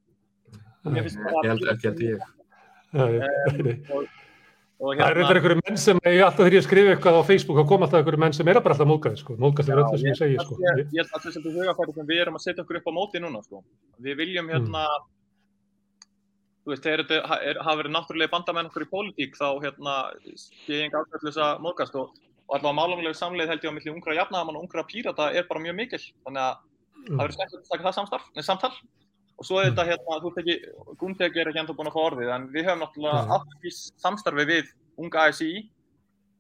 Ég 0.92 1.06
held 1.46 1.68
ekki 1.72 1.88
að 1.92 2.02
ég, 2.08 2.18
Það 4.82 4.98
er 5.06 5.14
reyndar 5.14 5.38
einhverju 5.38 5.60
menn 5.60 5.76
sem, 5.78 5.98
ég 6.10 6.24
alltaf 6.26 6.42
þegar 6.42 6.56
ég 6.56 6.64
skrifa 6.66 6.90
eitthvað 6.96 7.14
á 7.22 7.28
Facebook, 7.28 7.58
þá 7.60 7.68
kom 7.70 7.84
alltaf 7.86 8.00
einhverju 8.00 8.18
menn 8.18 8.34
sem 8.34 8.48
er 8.50 8.58
bara 8.58 8.74
alltaf 8.74 8.88
móðgæði, 8.90 9.18
sko, 9.20 9.36
móðgæði 9.38 9.68
fyrir 9.68 9.82
öllu 9.84 9.98
sem 10.00 10.08
ég 10.10 10.18
segi, 10.18 10.36
sko. 10.42 10.56
Ég, 10.58 10.90
held 10.96 11.12
að 11.14 11.22
þess 11.22 11.38
að 11.38 11.44
þú 11.46 11.52
hugafæri 11.54 11.92
sem 11.94 12.08
við 12.08 12.22
erum 12.24 12.38
að 12.38 12.42
setja 12.42 12.62
okkur 12.64 12.78
upp 12.80 12.88
á 12.90 12.92
móti 12.96 13.22
núna 13.22 13.42
sko. 13.46 13.62
Við 14.02 14.14
viljum 14.18 14.50
hérna, 14.50 14.82
þú 16.66 16.68
veist, 16.74 16.82
þegar 16.82 17.04
þetta 17.04 17.16
ha- 17.30 17.38
er, 17.46 17.56
hafa 17.62 17.78
verið 17.78 17.94
náttúrulega 17.94 18.34
bandamenn 18.34 18.70
okkur 18.72 18.82
í 18.82 18.90
pólitík 18.90 19.38
þá 19.38 19.48
hérna, 19.62 19.94
og, 22.52 22.58
og 22.58 22.58
allavega 22.58 22.78
málumlega 22.78 23.18
samleið 23.18 23.52
held 23.52 23.64
ég 23.64 23.72
á 23.72 23.76
milli 23.76 23.92
ungra 23.94 24.16
jafnaðamann 24.18 24.58
og 24.58 24.66
ungra 24.66 24.84
pírata 24.88 25.30
er 25.32 25.46
bara 25.48 25.62
mjög 25.64 25.78
mikil. 25.78 26.02
Þannig 26.26 26.42
að 26.42 26.58
það 27.08 27.22
verður 27.22 27.36
skemmt 27.36 27.54
að 27.56 27.70
taka 27.72 27.86
það 27.86 27.96
samstarf, 27.98 28.26
nei, 28.36 28.44
samtal 28.46 28.72
og 29.42 29.46
svo 29.48 29.58
er 29.58 29.70
þetta 29.70 29.86
hérna, 29.88 30.18
þú 30.22 30.32
ekki, 30.42 30.56
Gundeg 31.00 31.36
er 31.40 31.50
ekki 31.50 31.62
enda 31.62 31.74
búin 31.76 31.88
að 31.90 31.96
fá 31.96 32.02
orðið 32.02 32.32
en 32.34 32.48
við 32.52 32.66
höfum 32.68 32.82
náttúrulega 32.84 33.38
átt 33.38 33.64
í 33.66 33.72
samstarfi 33.74 34.44
við 34.46 34.68
unga 35.00 35.24
ASI 35.30 35.52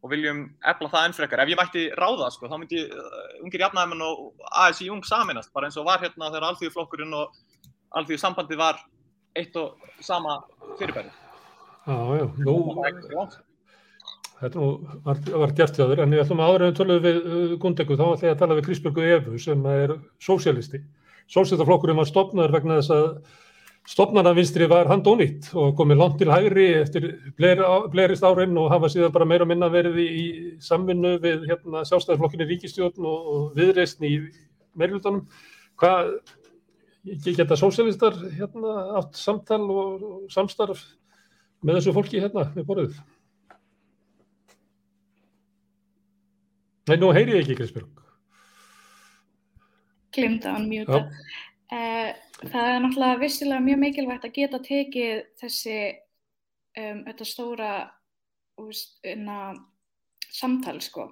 og 0.02 0.10
viljum 0.12 0.42
efla 0.66 0.90
það 0.92 1.06
enn 1.08 1.16
frekar. 1.16 1.42
Ef 1.42 1.50
ég 1.50 1.58
mætti 1.58 1.84
ráða, 1.98 2.28
sko, 2.34 2.50
þá 2.50 2.56
myndi 2.58 2.82
uh, 2.84 3.42
ungir 3.42 3.64
jafnæðmenn 3.64 4.04
og 4.06 4.46
ASI 4.64 4.90
ung 4.92 5.02
saminast, 5.06 5.52
bara 5.54 5.70
eins 5.70 5.78
og 5.78 5.86
var 5.86 6.02
hérna 6.02 6.30
þegar 6.30 6.48
alþjóðflokkurinn 6.50 7.14
og 7.18 7.38
alþjóðsambandi 7.98 8.58
var 8.58 8.82
eitt 9.38 9.56
og 9.58 9.78
sama 10.02 10.40
fyrirbæri. 10.78 11.12
Já, 11.86 11.96
já, 12.18 12.26
nú, 12.46 12.56
Það 12.76 12.84
er 12.84 12.92
ekki 12.92 13.16
langt. 13.16 13.38
Þetta 14.42 14.58
nú 14.60 14.70
var, 15.06 15.20
var 15.44 15.54
gert 15.58 15.78
hjá 15.78 15.86
þér, 15.86 16.02
en 16.04 16.16
ég 16.16 16.24
ætlum 16.24 16.42
að 16.42 16.58
við 16.64 16.74
tölum 16.78 17.04
við 17.04 17.20
uh, 17.22 17.54
Gundegu, 17.62 17.98
þá 17.98 18.04
ætlum 18.08 18.28
ég 18.28 18.34
að 18.34 18.42
tala 18.42 18.58
við 18.58 18.66
Kristbjörgu 18.68 19.06
Efu 19.16 19.38
sem 19.42 19.70
er 19.70 19.94
sósialisti. 20.22 20.82
Sósialistaflokkurinn 21.30 22.00
var 22.00 22.10
stopnaður 22.10 22.56
vegna 22.58 22.80
þess 22.80 22.94
að 22.96 23.06
stopnarnavinstri 23.88 24.68
var 24.70 24.86
handónýtt 24.90 25.48
og 25.58 25.72
komið 25.78 25.98
langt 25.98 26.20
til 26.20 26.30
hægri 26.30 26.66
eftir 26.78 27.08
blerist 27.38 28.22
árin 28.22 28.58
og 28.60 28.70
hafa 28.70 28.90
síðan 28.92 29.14
bara 29.14 29.26
meira 29.26 29.46
minna 29.48 29.70
verið 29.72 29.98
í, 30.02 30.26
samvinnu 30.62 31.16
við 31.22 31.48
hérna, 31.50 31.82
sjálfstæðarflokkinni 31.88 32.46
ríkistjórn 32.50 33.08
og, 33.10 33.32
og 33.32 33.48
viðreysn 33.58 34.06
í 34.06 34.12
meirlutanum. 34.78 35.24
Hvað 35.82 36.12
geta 37.26 37.58
sósialistar 37.58 38.14
hérna, 38.36 38.76
átt 39.00 39.18
samtal 39.18 39.64
og, 39.66 40.06
og 40.06 40.30
samstarf 40.30 40.84
með 41.62 41.80
þessu 41.80 41.96
fólki 41.96 42.22
hérna 42.22 42.46
við 42.54 42.68
borðið? 42.68 43.02
Nei, 46.90 46.96
nú 46.98 47.12
heyri 47.14 47.36
ég 47.36 47.44
ekki, 47.44 47.54
Kristbjörg. 47.60 47.98
glimta 50.12 50.52
hann 50.52 50.68
mjúta. 50.68 50.98
Uh, 51.72 52.10
það 52.42 52.68
er 52.68 52.80
náttúrulega 52.82 53.20
vissilega 53.22 53.64
mjög 53.64 53.78
mikilvægt 53.80 54.24
að 54.28 54.34
geta 54.36 54.58
tekið 54.60 55.20
þessi 55.40 55.76
um, 56.76 56.98
þetta 57.06 57.28
stóra 57.28 57.70
úst, 58.60 58.98
inna, 59.08 59.54
samtal 60.28 60.80
sko. 60.84 61.06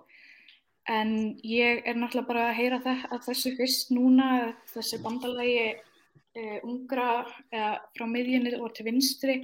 En 0.90 1.38
ég 1.46 1.86
er 1.86 1.96
náttúrulega 1.96 2.28
bara 2.28 2.48
að 2.50 2.58
heyra 2.58 2.80
það, 2.84 3.06
að 3.14 3.24
þessu 3.28 3.54
fyrst 3.60 3.94
núna, 3.94 4.28
þessi 4.74 5.00
bandalagi 5.04 5.64
uh, 5.70 6.58
ungra 6.66 7.08
eða 7.54 7.72
frá 7.94 8.08
miðjunni 8.10 8.58
og 8.58 8.74
til 8.74 8.88
vinstri 8.90 9.38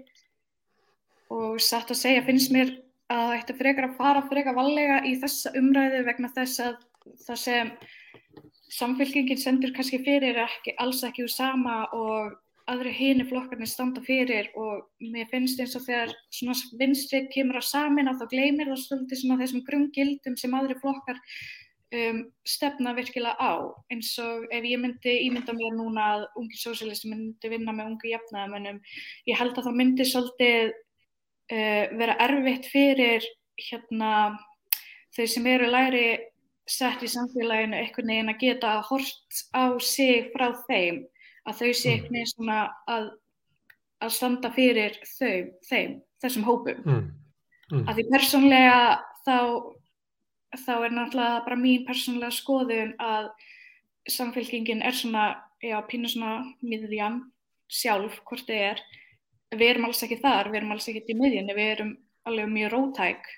og 1.32 1.62
satt 1.62 1.94
að 1.94 2.02
segja 2.02 2.26
finnst 2.26 2.52
mér 2.54 2.74
að 3.12 3.22
það 3.22 3.36
ætti 3.36 3.58
frekar 3.60 3.88
að 3.88 3.98
fara 4.00 4.24
frekar 4.30 4.56
vallega 4.56 5.02
í 5.06 5.14
þessa 5.22 5.52
umræðu 5.58 6.02
vegna 6.08 6.32
þess 6.34 6.62
að 6.64 6.80
það 7.26 7.38
sem 7.42 7.70
samfélkingin 8.76 9.38
sendur 9.38 9.72
kannski 9.76 10.02
fyrir 10.04 10.40
ekki, 10.42 10.74
alls 10.82 11.04
ekki 11.06 11.24
úr 11.26 11.32
sama 11.32 11.84
og 11.94 12.34
aðri 12.70 12.92
hini 12.96 13.26
flokkarnir 13.28 13.68
standa 13.70 14.02
fyrir 14.02 14.48
og 14.58 14.88
mér 14.98 15.28
finnst 15.30 15.60
eins 15.62 15.76
og 15.78 15.84
þegar 15.86 16.14
svona 16.34 16.56
vinstri 16.80 17.22
kemur 17.30 17.60
að 17.60 17.68
samin 17.68 18.10
þá 18.10 18.26
gleymir 18.32 18.72
það 18.72 18.82
svolítið 18.82 19.20
svona 19.20 19.38
þessum 19.42 19.62
grunngildum 19.68 20.36
sem 20.40 20.56
aðri 20.58 20.78
flokkar 20.80 21.20
um, 21.94 22.18
stefna 22.42 22.94
virkilega 22.96 23.38
á. 23.38 23.70
Eins 23.94 24.10
og 24.22 24.48
ef 24.50 24.66
ég 24.66 24.82
myndi 24.82 25.14
ímynda 25.28 25.54
mér 25.54 25.78
núna 25.78 26.08
að 26.16 26.26
ungi 26.42 26.58
sósilisti 26.58 27.12
myndi 27.12 27.52
vinna 27.54 27.74
með 27.76 27.92
ungi 27.92 28.12
jafnaðamönnum 28.16 28.82
ég 29.30 29.38
held 29.38 29.54
að 29.54 29.68
það 29.68 29.80
myndi 29.84 30.08
svolítið 30.10 30.74
vera 31.50 32.16
erfitt 32.26 32.66
fyrir 32.72 33.24
hérna 33.56 34.38
þau 35.14 35.26
sem 35.30 35.46
eru 35.46 35.68
læri 35.70 36.06
sett 36.66 37.04
í 37.06 37.10
samfélaginu 37.10 37.78
einhvern 37.78 38.10
veginn 38.10 38.32
að 38.32 38.40
geta 38.42 38.72
hort 38.88 39.42
á 39.54 39.78
sig 39.78 40.32
frá 40.32 40.50
þeim 40.66 41.04
að 41.46 41.60
þau 41.60 41.70
sé 41.78 41.92
einhvern 41.92 42.18
veginn 42.18 42.32
svona 42.32 42.58
að, 42.90 43.06
að 44.02 44.14
standa 44.16 44.50
fyrir 44.54 44.98
þau, 45.06 45.52
þeim, 45.68 45.94
þessum 46.24 46.46
hópum. 46.48 46.82
Mm. 46.82 47.04
Mm. 47.70 47.84
Að 47.86 47.98
því 47.98 48.06
persónlega 48.12 48.80
þá, 49.26 49.38
þá 50.64 50.74
er 50.74 50.96
náttúrulega 50.96 51.44
bara 51.46 51.60
mín 51.60 51.86
persónlega 51.86 52.34
skoðun 52.34 52.92
að 53.02 53.30
samfélkingin 54.10 54.84
er 54.86 54.94
svona, 54.94 55.28
já, 55.62 55.78
pínu 55.86 56.10
svona 56.10 56.36
miðjan 56.62 57.22
sjálf, 57.70 58.20
hvort 58.26 58.46
þið 58.46 58.68
er. 58.72 58.82
Við 59.56 59.70
erum 59.70 59.88
alls 59.88 60.02
ekki 60.06 60.18
þar, 60.22 60.50
við 60.52 60.60
erum 60.60 60.72
alls 60.76 60.88
ekki 60.88 61.02
í 61.12 61.16
miðjunni, 61.18 61.56
við 61.56 61.72
erum 61.74 61.92
alveg 62.26 62.48
mjög 62.52 62.72
rótæk 62.72 63.28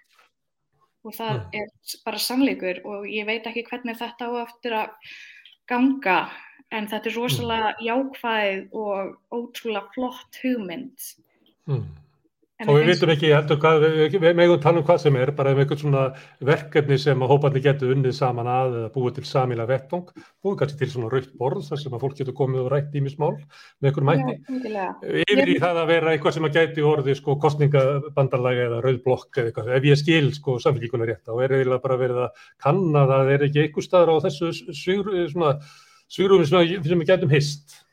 og 1.05 1.15
það 1.15 1.35
Mm. 1.39 1.55
er 1.55 1.69
bara 2.05 2.19
sannleikur 2.19 2.81
og 2.85 3.07
ég 3.07 3.27
veit 3.27 3.47
ekki 3.47 3.65
hvernig 3.69 3.97
þetta 4.01 4.29
á 4.29 4.33
eftir 4.43 4.73
að 4.73 4.91
ganga 5.69 6.19
en 6.71 6.87
þetta 6.89 7.07
er 7.09 7.17
rosalega 7.17 7.71
jákvæð 7.81 8.69
og 8.73 9.17
ótrúlega 9.33 9.93
flott 9.95 10.37
hugmynd. 10.43 10.99
Mm. 11.69 11.85
En 12.59 12.71
Og 12.73 12.75
við 12.81 12.89
vitum 12.91 13.11
ekki 13.13 13.29
heldur 13.31 13.59
hvað, 13.63 13.85
við, 13.85 14.25
megum 14.35 14.59
tala 14.59 14.81
um 14.81 14.85
hvað 14.89 14.97
sem 15.05 15.17
er, 15.21 15.31
bara 15.31 15.53
um 15.55 15.61
einhvern 15.63 15.79
svona 15.79 16.01
verkefni 16.43 16.97
sem 16.99 17.21
að 17.23 17.31
hóparnir 17.31 17.63
getur 17.63 17.93
unnið 17.95 18.17
saman 18.17 18.49
að 18.51 18.73
eða 18.81 18.89
búið 18.97 19.13
til 19.21 19.27
samíla 19.31 19.67
vettung, 19.69 20.09
búið 20.43 20.57
kannski 20.59 20.81
til 20.81 20.89
svona 20.91 21.11
rautt 21.13 21.37
borð 21.39 21.69
þar 21.69 21.79
sem 21.85 21.95
að 21.95 22.03
fólk 22.03 22.17
getur 22.19 22.35
komið 22.41 22.65
og 22.65 22.73
rætt 22.73 22.97
ímismál 22.99 23.37
með 23.39 23.91
einhverjum 23.93 24.11
algjörlega. 24.15 24.89
Yfir 25.23 25.45
í 25.45 25.55
Ég- 25.55 25.63
það 25.63 25.79
að 25.85 25.93
vera 25.93 26.15
eitthvað 26.17 26.35
sem 26.35 26.49
að 26.49 26.59
gæti 26.59 26.87
orðið 26.91 27.17
sko 27.21 27.37
kostningabandarlaga 27.47 28.67
eða 28.67 28.83
rauð 28.89 28.99
blokk 29.07 29.39
eða 29.39 29.53
eitthvað. 29.53 29.71
Ef 29.79 29.89
ég 29.93 30.03
skil 30.03 30.33
sko 30.35 30.59
samfélgíkunar 30.67 31.13
rétt, 31.13 31.23
þá 31.31 31.39
er 31.47 31.55
eiginlega 31.61 31.83
bara 31.87 32.01
verið 32.03 32.21
að 32.27 32.43
kanna 32.67 33.07
það 33.07 33.33
er 33.37 33.47
ekki 33.47 33.63
einhver 33.69 33.87
staðar 33.87 34.15
á 34.19 34.25
þessu 34.27 34.51
svigrúmi 36.11 36.47
sem, 36.51 36.59
við 36.75 37.07
gætum 37.07 37.31
hist. 37.31 37.85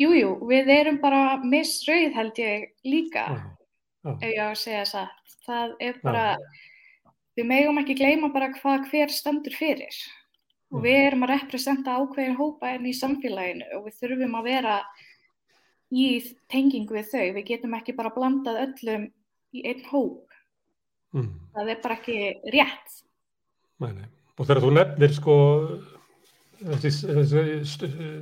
Jú, 0.00 0.10
jú, 0.18 0.34
við 0.48 0.66
erum 0.80 0.98
bara 0.98 1.38
misrauð 1.44 2.14
held 2.18 2.38
ég 2.40 2.70
líka, 2.88 3.26
Já, 3.28 3.40
já. 4.04 4.12
ef 4.12 4.26
ég 4.28 4.40
á 4.40 4.48
að 4.48 4.60
segja 4.62 4.86
satt. 4.88 5.36
Það 5.46 5.76
er 5.82 6.00
bara, 6.04 6.24
við 7.38 7.48
megum 7.50 7.80
ekki 7.82 7.98
gleyma 7.98 8.32
bara 8.34 8.52
hvað 8.56 8.88
hver 8.90 9.14
stendur 9.14 9.56
fyrir. 9.56 10.00
Og 10.70 10.84
við 10.84 11.00
erum 11.08 11.24
að 11.26 11.32
representa 11.34 11.96
ákveðin 11.98 12.38
hópa 12.38 12.74
enn 12.76 12.86
í 12.86 12.94
samfélaginu 12.94 13.72
og 13.74 13.88
við 13.88 13.96
þurfum 13.98 14.36
að 14.38 14.50
vera 14.52 14.76
í 15.90 16.06
tengingu 16.52 16.94
við 16.94 17.08
þau. 17.10 17.26
Við 17.40 17.48
getum 17.48 17.74
ekki 17.80 17.96
bara 17.98 18.14
blandað 18.14 18.60
öllum 18.68 19.08
í 19.50 19.64
einn 19.66 19.82
hóp. 19.90 20.28
Mm. 21.10 21.32
Það 21.56 21.72
er 21.72 21.80
bara 21.82 21.96
ekki 21.98 22.18
rétt. 22.54 23.00
Nei, 23.82 23.90
nei. 23.96 24.06
Og 24.38 24.46
þegar 24.46 24.62
þú 24.62 24.70
nefnir 24.76 25.16
sko 25.16 25.36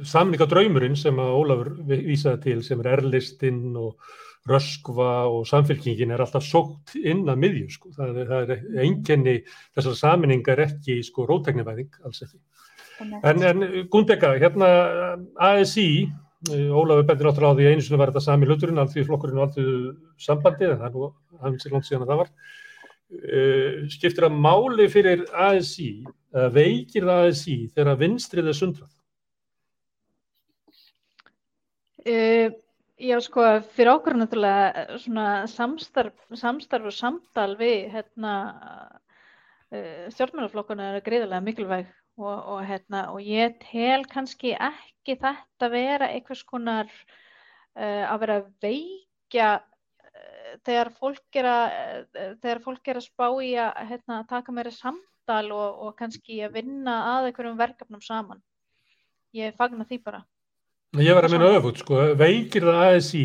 samlinga 0.07 0.47
draumurinn 0.47 0.97
sem 0.99 1.17
að 1.19 1.35
Ólafur 1.35 1.71
vísaði 1.89 2.43
til 2.45 2.61
sem 2.63 2.81
er 2.85 2.93
erlistinn 2.95 3.77
og 3.79 3.99
röskva 4.51 5.11
og 5.31 5.47
samfélkingin 5.49 6.13
er 6.15 6.23
alltaf 6.25 6.45
sótt 6.47 6.95
inn 6.99 7.25
að 7.29 7.43
miðju 7.45 7.67
sko. 7.75 7.93
Það 7.97 8.21
er, 8.23 8.31
það 8.31 8.53
er 8.55 8.85
einkenni 8.85 9.35
þessar 9.77 9.99
saminningar 9.99 10.65
ekki 10.67 11.01
sko 11.07 11.27
rótæknivæðing, 11.29 12.01
alls 12.05 12.25
ekki. 12.27 12.41
En, 13.23 13.43
en 13.47 13.67
Gundeka, 13.93 14.33
hérna 14.41 14.69
ASI, 15.49 15.89
eh, 16.51 16.71
Ólafur 16.75 17.07
bendir 17.07 17.29
náttúrulega 17.29 17.55
á 17.55 17.59
því 17.59 17.67
að 17.67 17.75
einu 17.75 17.85
sinni 17.87 18.01
var 18.01 18.13
þetta 18.13 18.25
sami 18.25 18.49
hluturinn, 18.49 18.81
alþví 18.83 19.05
flokkurinn 19.07 19.39
og 19.39 19.47
alþví 19.47 19.67
sambandið, 20.25 20.73
en 20.75 20.81
það 20.83 20.89
er 20.89 21.53
nú 21.55 21.63
sér 21.63 21.77
langt 21.77 21.89
síðan 21.89 22.07
að 22.07 22.13
það 22.13 22.25
var. 22.25 22.33
Uh, 23.09 23.87
skiptir 23.89 24.27
að 24.27 24.35
máli 24.37 24.85
fyrir 24.93 25.23
ASI, 25.33 26.03
uh, 26.37 26.51
veikir 26.53 27.07
það 27.09 27.29
ASI 27.31 27.55
þegar 27.73 28.01
vinstrið 28.03 28.51
er 28.51 28.57
sundrað? 28.59 28.91
Uh, 32.05 32.51
já, 32.99 33.19
sko, 33.23 33.45
fyrir 33.75 33.93
okkur 33.95 34.17
náttúrulega 34.19 34.67
eh, 34.75 34.97
svona 35.03 35.29
samstarf, 35.51 36.17
samstarf 36.37 36.89
og 36.91 36.95
samtal 36.95 37.55
við 37.59 37.89
hérna, 37.95 38.33
uh, 39.71 40.09
stjórnmálaflokkuna 40.15 40.93
er 40.97 41.05
greiðilega 41.07 41.45
mikilvæg 41.45 41.89
og, 42.19 42.37
og, 42.37 42.61
hérna, 42.67 43.07
og 43.15 43.23
ég 43.23 43.59
tel 43.63 44.07
kannski 44.11 44.55
ekki 44.55 45.19
þetta 45.23 45.71
vera 45.73 46.11
einhvers 46.13 46.43
konar 46.49 46.91
uh, 46.91 48.05
að 48.11 48.21
vera 48.25 48.39
veikja 48.65 49.51
uh, 49.61 50.57
þegar 50.67 50.93
fólk 50.99 51.41
er 51.43 51.51
að, 51.53 51.69
uh, 52.19 52.33
þegar 52.43 52.65
fólk 52.67 52.91
er 52.91 53.01
að 53.03 53.07
spá 53.07 53.29
í 53.45 53.53
að 53.63 53.85
hérna, 53.93 54.25
taka 54.31 54.55
meira 54.55 54.75
samtal 54.75 55.47
og, 55.55 55.85
og 55.87 55.95
kannski 56.01 56.43
að 56.47 56.59
vinna 56.59 56.99
að 57.15 57.31
einhverjum 57.31 57.63
verkefnum 57.63 58.03
saman. 58.03 58.43
Ég 59.37 59.55
fagna 59.55 59.85
því 59.87 60.03
bara. 60.03 60.25
Ég 60.97 61.13
var 61.13 61.27
að 61.27 61.35
minna 61.35 61.49
öfut, 61.59 61.83
sko, 61.83 61.99
veikir 62.17 62.65
það 62.65 62.79
ASI 62.87 63.25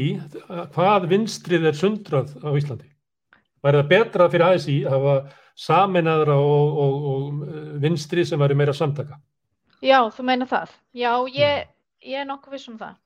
hvað 0.75 1.05
vinstrið 1.13 1.69
er 1.69 1.77
sundrað 1.79 2.33
á 2.43 2.51
Íslandi? 2.59 2.89
Væri 3.63 3.79
það 3.79 3.93
betra 3.93 4.27
fyrir 4.33 4.49
ASI 4.49 4.75
að 4.83 4.97
hafa 4.97 5.13
saminæðra 5.63 6.35
og, 6.43 6.81
og, 6.83 7.05
og 7.13 7.45
eh, 7.47 7.69
vinstri 7.85 8.25
sem 8.27 8.41
væri 8.41 8.57
meira 8.59 8.75
samtaka? 8.75 9.15
Já, 9.83 10.01
þú 10.11 10.27
meina 10.27 10.47
það. 10.49 10.75
Já, 10.95 11.11
ég, 11.31 11.71
ég 12.03 12.19
er 12.23 12.27
nokkuð 12.27 12.57
viss 12.57 12.67
um 12.71 12.77
það. 12.81 12.99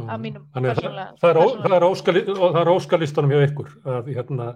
Að 0.00 0.20
mínum 0.22 0.44
Þannig 0.54 0.70
að 0.70 0.82
það, 0.82 1.00
er, 1.30 1.40
það, 1.62 1.72
er 1.76 1.86
óskali, 1.86 2.20
það 2.34 2.60
er 2.60 2.74
óskalistunum 2.74 3.32
hjá 3.34 3.40
ykkur 3.48 3.72
að 3.90 4.10
hérna, 4.14 4.52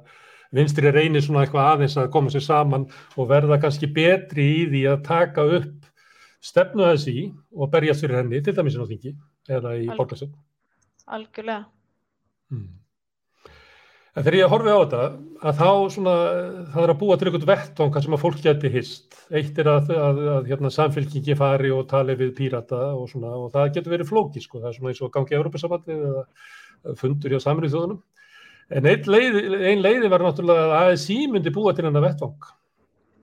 vinstri 0.55 0.93
reynir 0.95 1.25
svona 1.25 1.43
eitthvað 1.43 1.71
aðeins 1.73 1.97
að 1.99 2.13
koma 2.15 2.31
sér 2.31 2.45
saman 2.47 2.85
og 3.19 3.31
verða 3.31 3.59
kannski 3.63 3.91
betri 3.91 4.47
í 4.61 4.61
því 4.71 4.85
að 4.93 5.03
taka 5.09 5.47
upp 5.59 5.91
stefnu 6.45 6.87
þessi 6.91 7.29
og 7.57 7.71
berjast 7.73 8.05
fyrir 8.05 8.21
henni, 8.21 8.41
til 8.45 8.55
dæmis 8.57 8.77
á 8.77 8.85
þingi 8.85 9.15
eða 9.49 9.77
í 9.81 9.87
Alg- 9.89 10.01
borgarsöld. 10.01 10.35
Algjörlega. 11.05 11.65
Mm. 12.53 12.73
En 14.15 14.23
þegar 14.23 14.37
ég 14.39 14.53
horfi 14.53 14.71
á 14.71 14.79
þetta, 14.79 15.05
að 15.43 15.57
þá 15.59 15.71
svona, 15.91 16.13
það 16.71 16.85
er 16.85 16.91
að 16.93 16.99
búa 17.01 17.15
til 17.19 17.27
einhvern 17.29 17.49
vettvang 17.49 17.97
sem 18.05 18.15
að 18.15 18.21
fólk 18.23 18.43
geti 18.45 18.71
hist. 18.71 19.17
Eitt 19.35 19.59
er 19.59 19.71
að, 19.73 19.89
að, 19.91 20.21
að 20.37 20.51
hérna, 20.53 20.71
samfélkingi 20.71 21.35
fari 21.41 21.73
og 21.75 21.89
tali 21.91 22.15
við 22.21 22.31
pírata 22.37 22.79
og 22.95 23.09
svona, 23.11 23.33
og 23.35 23.51
það 23.57 23.73
getur 23.75 23.97
verið 23.97 24.13
flóki, 24.13 24.43
sko. 24.45 24.61
Það 24.63 24.69
er 24.71 24.77
svona 24.77 24.93
eins 24.93 25.03
og 25.03 25.11
gangi 25.17 25.35
Európa-sambandið 25.35 26.05
eða 26.13 26.95
fundur 27.01 27.35
hjá 27.35 27.43
samrið 27.43 27.75
þjóðunum. 27.75 28.03
En 28.79 28.87
ein 28.89 29.11
leiði, 29.11 29.43
ein 29.73 29.83
leiði 29.83 30.13
var 30.13 30.23
náttúrulega 30.25 30.69
að 30.71 30.93
ASI 30.95 31.19
myndi 31.33 31.53
búa 31.53 31.75
til 31.75 31.89
hennar 31.89 32.07
vettvang 32.07 32.47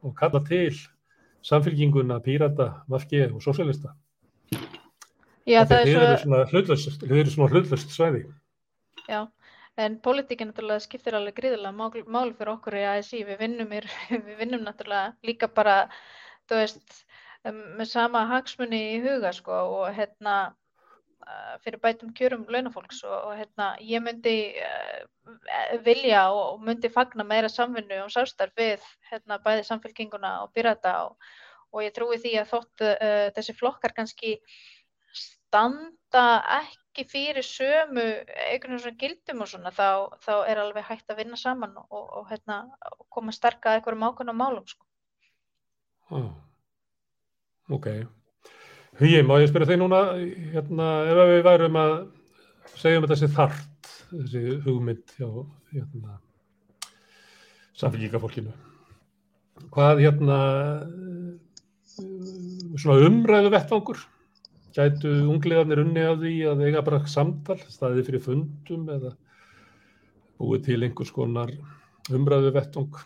og 0.04 0.14
kalla 0.18 0.44
til 0.46 0.76
samfélkinguna, 1.48 2.20
pírata, 2.24 2.84
mafki 2.92 3.24
og 3.32 3.42
sósélista. 3.44 3.94
Já, 5.50 5.64
það 5.66 5.78
er 5.80 5.86
Þið 5.88 5.94
svo, 5.96 6.02
eru 6.08 6.18
svona 6.22 6.42
hlutlaust, 6.52 7.02
þið 7.02 7.20
eru 7.24 7.32
svona 7.34 7.52
hlutlaust 7.54 7.94
svæði. 7.96 8.22
já, 9.10 9.22
en 9.82 9.96
pólitíkin 10.06 10.52
náttúrulega 10.52 10.84
skiptir 10.84 11.16
alveg 11.18 11.36
gríðilega 11.40 11.74
mál- 11.74 12.06
máli 12.08 12.36
fyrir 12.38 12.52
okkur 12.54 12.78
í 12.78 12.84
ASI. 12.92 13.24
Við 13.26 13.40
vinnum, 13.42 13.72
í, 13.74 13.82
við 14.28 14.38
vinnum 14.44 14.64
náttúrulega 14.68 15.16
líka 15.26 15.48
bara, 15.50 15.90
þú 16.48 16.62
veist, 16.62 17.04
um, 17.50 17.58
með 17.80 17.90
sama 17.90 18.26
hagsmunni 18.30 18.82
í 18.96 19.02
huga, 19.02 19.34
sko, 19.34 19.52
og 19.82 19.96
hérna, 19.98 20.54
fyrir 21.64 21.80
bætum 21.84 22.12
kjörum 22.18 22.44
launafólks 22.52 23.04
og, 23.08 23.16
og 23.30 23.38
hérna, 23.40 23.72
ég 23.86 24.04
myndi 24.04 24.36
uh, 24.62 25.78
vilja 25.86 26.26
og, 26.34 26.42
og 26.56 26.66
myndi 26.68 26.92
fagna 26.94 27.26
meira 27.28 27.50
samvinnu 27.52 28.02
og 28.04 28.12
samstarf 28.14 28.54
við 28.58 28.84
hérna, 29.12 29.40
bæði 29.44 29.66
samfélkinguna 29.68 30.36
og 30.46 30.54
pyrata 30.56 30.98
og, 31.08 31.32
og 31.72 31.86
ég 31.86 31.96
trúi 31.96 32.20
því 32.22 32.36
að 32.42 32.54
þótt 32.54 32.86
uh, 32.88 33.26
þessi 33.38 33.58
flokkar 33.58 33.96
kannski 33.98 34.38
standa 35.16 36.28
ekki 36.62 37.06
fyrir 37.08 37.46
sömu 37.46 38.04
einhvern 38.04 38.78
veginn 38.78 38.86
svona 38.86 39.02
gildum 39.04 39.44
og 39.44 39.52
svona 39.52 39.74
þá, 39.76 39.90
þá 40.24 40.34
er 40.52 40.64
alveg 40.64 40.88
hægt 40.88 41.12
að 41.12 41.22
vinna 41.24 41.40
saman 41.40 41.76
og, 41.84 42.24
hérna, 42.32 42.64
koma 43.10 43.36
sterka 43.36 43.72
að 43.72 43.82
einhverjum 43.82 44.08
ákveðnum 44.10 44.42
málum 44.42 44.68
sko. 44.68 44.88
Ah. 46.12 46.32
Ok. 47.72 47.88
Hugi, 49.00 49.22
má 49.24 49.38
ég 49.40 49.48
spyrja 49.48 49.70
þig 49.70 49.80
núna, 49.80 50.02
hérna, 50.52 50.88
ef 51.08 51.20
við 51.30 51.46
værum 51.48 51.78
að 51.80 51.94
segja 52.76 53.00
um 53.00 53.06
þetta 53.06 53.16
þessi 53.16 53.30
þart, 53.38 53.92
þessi 54.10 54.42
hugmynd 54.66 55.14
hjá 55.16 55.30
hérna, 55.72 56.18
samfélgíkafólkinu. 57.80 58.52
Hvað 59.72 60.02
hérna, 60.04 60.40
svona 62.76 63.08
umræðu 63.08 63.54
vettvangur? 63.56 64.04
Gætu 64.76 65.16
ungliðarnir 65.32 65.82
unni 65.86 66.04
af 66.08 66.20
því 66.20 66.36
að 66.52 66.66
eiga 66.68 66.84
bara 66.84 67.02
samtal, 67.12 67.60
staðið 67.72 68.06
fyrir 68.10 68.26
fundum 68.28 68.86
eða 68.92 69.16
búið 70.40 70.68
til 70.68 70.80
einhvers 70.84 71.16
konar 71.16 71.56
umræðu 72.12 72.52
vettvang? 72.60 73.02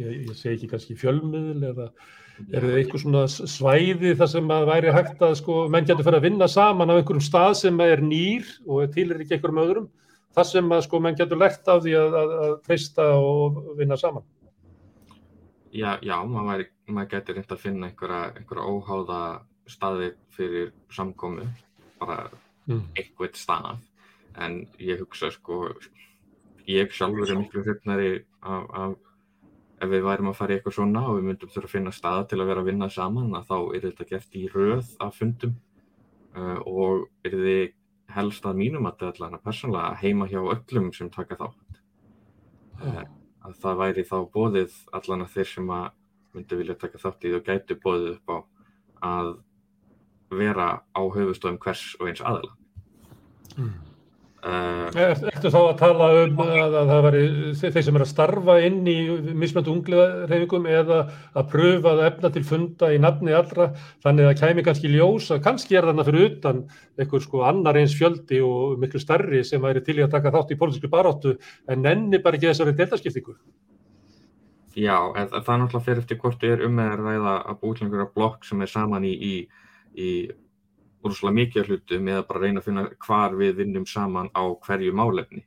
Ég, 0.00 0.30
ég 0.30 0.34
segi 0.38 0.54
ekki 0.54 0.70
kannski 0.70 0.98
fjölmiðl 1.02 1.66
eða 1.74 1.90
Er 2.50 2.64
þið 2.64 2.76
eitthvað 2.80 3.02
svona 3.04 3.22
svæði 3.30 4.12
þar 4.18 4.30
sem 4.32 4.52
að 4.54 4.66
væri 4.70 4.94
hægt 4.96 5.22
að 5.26 5.36
sko, 5.40 5.56
menn 5.72 5.86
getur 5.88 6.06
fyrir 6.06 6.20
að 6.20 6.26
vinna 6.28 6.48
saman 6.50 6.90
á 6.90 6.96
einhverjum 6.96 7.24
stað 7.24 7.54
sem 7.60 7.80
er 7.84 8.02
nýr 8.04 8.48
og 8.66 8.92
til 8.94 9.06
er 9.10 9.22
ekki 9.22 9.36
einhverjum 9.36 9.62
öðrum, 9.64 9.88
þar 10.34 10.48
sem 10.50 10.74
að 10.76 10.84
sko 10.88 11.00
menn 11.04 11.18
getur 11.18 11.40
lært 11.40 11.68
af 11.68 11.82
því 11.84 11.96
að, 12.00 12.18
að, 12.22 12.36
að 12.44 12.54
treysta 12.66 13.08
og 13.20 13.62
vinna 13.78 13.98
saman? 14.00 14.26
Já, 15.70 15.98
já, 16.02 16.16
maður, 16.26 16.50
væri, 16.50 16.68
maður 16.90 17.10
getur 17.14 17.38
reynd 17.38 17.54
að 17.54 17.64
finna 17.64 17.90
einhverja, 17.90 18.22
einhverja 18.40 18.70
óháða 18.74 19.20
staði 19.70 20.12
fyrir 20.34 20.72
samkomu, 20.90 21.46
bara 22.00 22.24
Mm. 22.70 22.86
einhvert 22.94 23.38
stað. 23.38 23.78
En 24.38 24.66
ég 24.78 25.00
hugsa 25.00 25.30
sko, 25.34 25.74
ég 26.68 26.92
sjálfur 26.94 27.30
er 27.30 27.38
miklu 27.40 27.64
hrifnari 27.64 28.24
af, 28.42 28.66
af 28.70 28.94
ef 29.80 29.88
við 29.88 30.04
værum 30.04 30.30
að 30.30 30.38
fara 30.38 30.52
í 30.52 30.58
eitthvað 30.58 30.76
svona 30.76 31.02
og 31.08 31.18
við 31.18 31.26
myndum 31.30 31.52
þurfa 31.52 31.68
að 31.68 31.74
finna 31.74 31.92
staða 31.94 32.24
til 32.28 32.40
að 32.40 32.50
vera 32.50 32.62
að 32.62 32.70
vinna 32.70 32.88
saman, 32.92 33.34
að 33.36 33.46
þá 33.48 33.56
er 33.76 33.84
þetta 33.86 34.08
gert 34.10 34.36
í 34.36 34.42
röð 34.52 34.90
af 35.00 35.16
fundum 35.16 35.54
uh, 36.36 36.58
og 36.68 37.06
er 37.24 37.36
þið 37.36 37.62
helst 38.14 38.46
að 38.48 38.60
mínum 38.60 38.88
að 38.88 38.98
þetta 38.98 39.12
allan 39.14 39.38
að 39.38 39.44
persónlega 39.46 40.00
heima 40.02 40.28
hjá 40.28 40.40
öllum 40.42 40.90
sem 40.96 41.10
taka 41.14 41.38
þátt. 41.40 41.80
Uh, 42.80 43.04
að 43.46 43.58
það 43.62 43.82
væri 43.84 44.06
þá 44.08 44.16
bóðið 44.34 44.78
allan 44.98 45.24
að 45.24 45.36
þeir 45.36 45.52
sem 45.54 45.74
að 45.76 45.86
myndi 46.36 46.58
vilja 46.60 46.80
taka 46.80 47.00
þátt 47.00 47.26
í 47.26 47.36
og 47.38 47.46
gæti 47.46 47.78
bóðið 47.80 48.10
upp 48.16 48.34
á 48.34 48.38
að 49.10 49.30
vera 50.30 50.72
á 50.92 51.02
höfustofum 51.02 51.58
hvers 51.62 51.94
og 51.98 52.10
eins 52.10 52.20
aðila. 52.22 52.52
Mm. 53.56 53.89
Uh, 54.40 54.86
Er, 54.96 55.18
ertu 55.28 55.50
þá 55.52 55.58
að 55.60 55.74
tala 55.82 56.06
um 56.22 56.38
að, 56.40 56.74
að 56.80 56.90
það 56.90 57.02
væri 57.04 57.18
þe- 57.60 57.70
þeir 57.74 57.84
sem 57.84 57.98
er 57.98 58.04
að 58.06 58.08
starfa 58.08 58.54
inn 58.64 58.78
í 58.88 58.94
mismöndu 59.36 59.74
ungliðarhefingum 59.74 60.68
eða 60.72 61.00
að 61.36 61.50
pröfa 61.52 61.92
að 61.92 62.00
efna 62.06 62.30
til 62.32 62.42
funda 62.48 62.88
í 62.88 62.96
nafni 63.04 63.34
allra, 63.36 63.66
þannig 64.00 64.30
að 64.30 64.40
kæmi 64.40 64.64
kannski 64.64 64.92
ljós 64.94 65.28
að 65.36 65.42
kannski 65.44 65.76
er 65.76 65.90
þarna 65.90 66.06
fyrir 66.08 66.26
utan 66.30 66.62
einhver 66.96 67.26
sko 67.26 67.44
annar 67.50 67.76
eins 67.82 67.98
fjöldi 68.00 68.40
og 68.40 68.80
miklu 68.80 69.02
starri 69.04 69.44
sem 69.44 69.60
væri 69.60 69.84
til 69.84 70.00
í 70.00 70.06
að 70.06 70.14
taka 70.16 70.32
þátt 70.32 70.56
í 70.56 70.60
pólitísku 70.62 70.88
baráttu 70.88 71.36
en 71.68 71.84
nenni 71.84 72.24
bara 72.24 72.40
ekki 72.40 72.48
þessari 72.48 72.78
deltaskiptingu. 72.80 73.36
Já, 74.78 74.96
en 75.20 75.28
það 75.34 75.52
er 75.52 75.60
náttúrulega 75.66 75.84
fyrir 75.84 76.00
eftir 76.06 76.20
hvort 76.22 76.44
er 76.48 76.64
um 76.64 76.80
með 76.80 76.94
að 76.94 77.00
ræða 77.10 77.32
að 77.44 77.60
búið 77.60 77.84
einhverja 77.84 78.12
blokk 78.16 78.48
sem 78.48 78.64
er 78.64 78.70
saman 78.72 79.04
í, 79.04 79.12
í, 79.12 79.34
í 80.00 80.10
rosalega 81.04 81.36
mikið 81.38 81.62
af 81.62 81.70
hlutum 81.70 82.10
eða 82.12 82.26
bara 82.28 82.42
reyna 82.44 82.60
að 82.60 82.68
finna 82.68 82.84
hvar 83.06 83.36
við 83.38 83.56
vinnum 83.62 83.86
saman 83.88 84.30
á 84.36 84.42
hverju 84.66 84.92
málefni. 84.96 85.44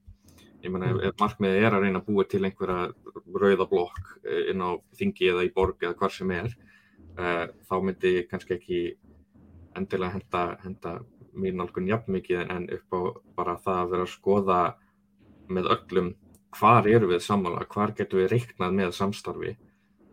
Ég 0.64 0.72
meina 0.72 0.92
ef, 0.94 1.02
ef 1.10 1.20
markmiðið 1.20 1.66
er 1.68 1.76
að 1.76 1.86
reyna 1.86 2.02
að 2.02 2.08
búa 2.10 2.26
til 2.30 2.44
einhverja 2.48 2.94
rauða 3.36 3.68
blokk 3.70 4.14
eh, 4.24 4.52
inn 4.54 4.64
á 4.64 4.72
þingi 4.98 5.32
eða 5.34 5.48
í 5.48 5.52
borg 5.54 5.84
eða 5.84 5.98
hvar 6.00 6.14
sem 6.14 6.32
er, 6.32 6.54
uh, 7.18 7.46
þá 7.68 7.76
myndi 7.84 8.14
ég 8.18 8.30
kannski 8.32 8.56
ekki 8.58 8.82
endilega 9.78 10.16
henda, 10.16 10.44
henda 10.64 10.94
mín 11.34 11.58
nálgun 11.58 11.90
jafn 11.90 12.14
mikið 12.14 12.46
en 12.46 12.68
upp 12.78 12.96
á 12.96 13.02
bara 13.38 13.58
það 13.62 13.80
að 13.82 13.94
vera 13.94 14.08
að 14.08 14.14
skoða 14.14 14.60
með 15.54 15.70
öllum 15.76 16.14
hvar 16.54 16.88
eru 16.88 17.10
við 17.10 17.24
sammála, 17.26 17.66
hvar 17.74 17.94
getum 17.98 18.22
við 18.22 18.36
reiknað 18.36 18.76
með 18.78 18.94
samstarfi, 18.98 19.56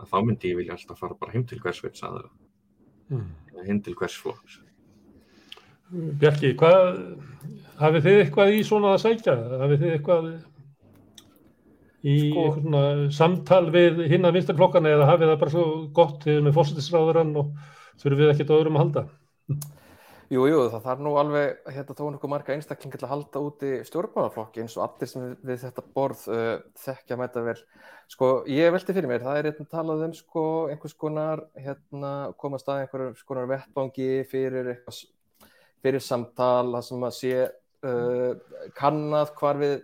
þá 0.01 0.17
myndi 0.25 0.53
ég 0.53 0.61
vilja 0.61 0.77
alltaf 0.77 1.01
fara 1.03 1.19
bara 1.21 1.35
heim 1.35 1.45
til 1.47 1.61
hvers 1.61 1.83
veits 1.85 2.05
aðra, 2.07 2.31
Mm. 3.11 3.27
heim 3.67 3.81
til 3.83 3.95
hvers 3.95 4.15
flokks. 4.17 4.61
Bjarki, 5.91 6.53
hvað, 6.61 6.89
hafið 7.81 8.07
þið 8.07 8.21
eitthvað 8.21 8.55
í 8.55 8.63
svona 8.67 8.95
að 8.95 9.03
sækja? 9.05 9.35
Hafið 9.65 9.83
þið 9.83 9.95
eitthvað 9.97 10.31
í 12.01 12.15
Sko- 12.21 12.45
eitthvað 12.45 12.63
svona 12.63 13.11
samtal 13.17 13.65
við 13.75 14.01
hinn 14.13 14.29
að 14.29 14.39
vinstarflokkana 14.39 14.95
eða 14.95 15.11
hafið 15.11 15.33
það 15.33 15.43
bara 15.43 15.55
svo 15.57 15.67
gott 15.97 16.25
þið 16.25 16.41
með 16.47 16.57
fórsættisráðurann 16.57 17.37
og 17.43 17.53
þurfum 18.01 18.23
við 18.23 18.33
ekkert 18.35 18.55
á 18.55 18.59
öðrum 18.61 18.79
að 18.79 18.85
halda? 18.85 19.05
Jú, 20.31 20.45
jú, 20.47 20.59
það 20.71 20.85
þarf 20.85 21.01
nú 21.03 21.13
alveg 21.19 21.71
hérna 21.75 21.95
þó 21.99 22.03
nokkuð 22.15 22.31
marga 22.31 22.55
einstaklingi 22.55 22.99
til 23.01 23.07
að 23.09 23.13
halda 23.17 23.41
úti 23.43 23.71
stjórnmálaflokki 23.89 24.63
eins 24.63 24.77
og 24.79 24.85
allir 24.85 25.09
sem 25.11 25.25
við, 25.25 25.33
við 25.49 25.65
þetta 25.65 25.83
borð 25.97 26.21
uh, 26.31 26.53
þekkja 26.79 27.17
mæta 27.19 27.43
vel. 27.43 27.57
Sko, 28.15 28.29
ég 28.47 28.71
velti 28.71 28.95
fyrir 28.95 29.11
mér, 29.11 29.25
það 29.25 29.41
er 29.41 29.49
hérna 29.51 29.67
talað 29.73 30.05
um 30.07 30.15
sko 30.15 30.45
einhvers 30.71 30.95
konar, 31.03 31.43
hérna, 31.59 32.13
komast 32.39 32.71
að 32.71 32.85
einhvers 32.85 33.25
konar 33.27 33.51
vettvangi 33.51 34.09
fyrir 34.31 34.71
eitthvað, 34.77 35.01
fyrir 35.85 36.05
samtal, 36.05 36.73
það 36.75 36.87
sem 36.87 37.07
að 37.07 37.15
sé 37.17 37.35
uh, 37.87 38.33
kannað 38.79 39.33
hvar 39.39 39.61
við, 39.61 39.77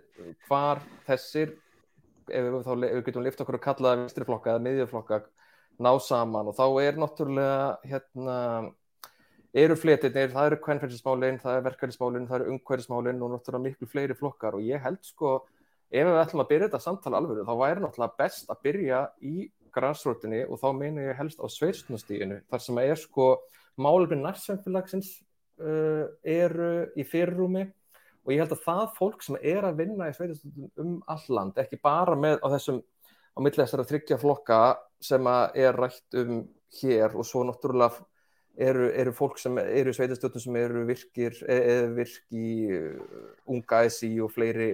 hvar 0.47 0.83
þessir, 1.07 1.55
ef 2.27 2.47
við, 2.47 2.59
þá, 2.65 2.71
ef 2.75 2.97
við 2.99 3.05
getum 3.09 3.25
lift 3.25 3.43
okkur 3.43 3.59
að 3.59 3.65
kalla 3.65 3.91
það 3.91 4.03
vinstriflokka 4.03 4.53
eða 4.53 4.65
miðjuflokka, 4.67 5.21
ná 5.83 5.91
saman. 6.01 6.51
Og 6.51 6.57
þá 6.57 6.65
er 6.83 7.01
náttúrulega, 7.01 7.67
hérna, 7.87 8.37
eru 9.57 9.77
fletirnir, 9.79 10.33
það 10.33 10.51
eru 10.51 10.61
kvenfærsmálinn, 10.63 11.41
það 11.43 11.59
er 11.59 11.67
verkefnismálinn, 11.67 12.25
það 12.29 12.41
eru 12.41 12.55
umhverfismálinn 12.55 13.21
og 13.25 13.33
náttúrulega 13.33 13.65
miklu 13.65 13.91
fleiri 13.91 14.17
flokkar. 14.17 14.57
Og 14.57 14.65
ég 14.67 14.81
held 14.83 15.01
sko, 15.05 15.37
ef 15.89 16.09
við 16.09 16.21
ætlum 16.21 16.43
að 16.43 16.51
byrja 16.51 16.69
þetta 16.69 16.83
samtala 16.83 17.21
alveg, 17.21 17.45
þá 17.47 17.53
væri 17.61 17.85
náttúrulega 17.85 18.19
best 18.21 18.51
að 18.51 18.65
byrja 18.67 19.05
í 19.25 19.35
græsrótinni 19.77 20.43
og 20.47 20.59
þá 20.61 20.67
meina 20.75 21.05
ég 21.05 21.19
helst 21.19 21.41
á 21.41 21.45
sveitstunastíginu, 21.51 22.41
þar 22.49 22.63
sem 22.63 22.79
er 22.81 22.99
sko 22.99 23.27
málefni 23.77 24.19
nærsamfélagsins 24.23 25.11
uh, 25.61 26.05
eru 26.23 26.71
í 26.97 27.05
fyrirrúmi 27.07 27.65
og 28.27 28.33
ég 28.33 28.41
held 28.43 28.53
að 28.57 28.65
það 28.65 28.83
fólk 28.97 29.23
sem 29.23 29.39
er 29.39 29.63
að 29.63 29.79
vinna 29.83 30.09
í 30.09 30.15
sveitastöndum 30.15 30.83
um 30.83 30.97
all 31.07 31.23
land, 31.31 31.57
ekki 31.61 31.79
bara 31.83 32.17
með 32.19 32.41
á 32.43 32.47
þessum, 32.57 32.81
á 33.07 33.39
milli 33.39 33.61
þessara 33.61 33.87
þryggja 33.87 34.19
flokka 34.19 34.59
sem 35.03 35.29
að 35.31 35.59
er 35.63 35.79
rætt 35.79 36.19
um 36.19 36.41
hér 36.81 37.15
og 37.15 37.27
svo 37.27 37.45
náttúrulega 37.47 38.03
eru, 38.57 38.89
eru 38.91 39.13
fólk 39.15 39.39
sem 39.39 39.55
eru 39.61 39.93
í 39.93 39.95
sveitastöndum 39.95 40.43
sem 40.43 40.59
eru 40.59 40.83
virkir 40.89 41.39
eða 41.47 41.87
virk 41.95 42.35
í 42.35 42.51
uh, 42.75 43.31
unga 43.53 43.85
SI 43.93 44.11
og 44.25 44.33
fleiri 44.35 44.73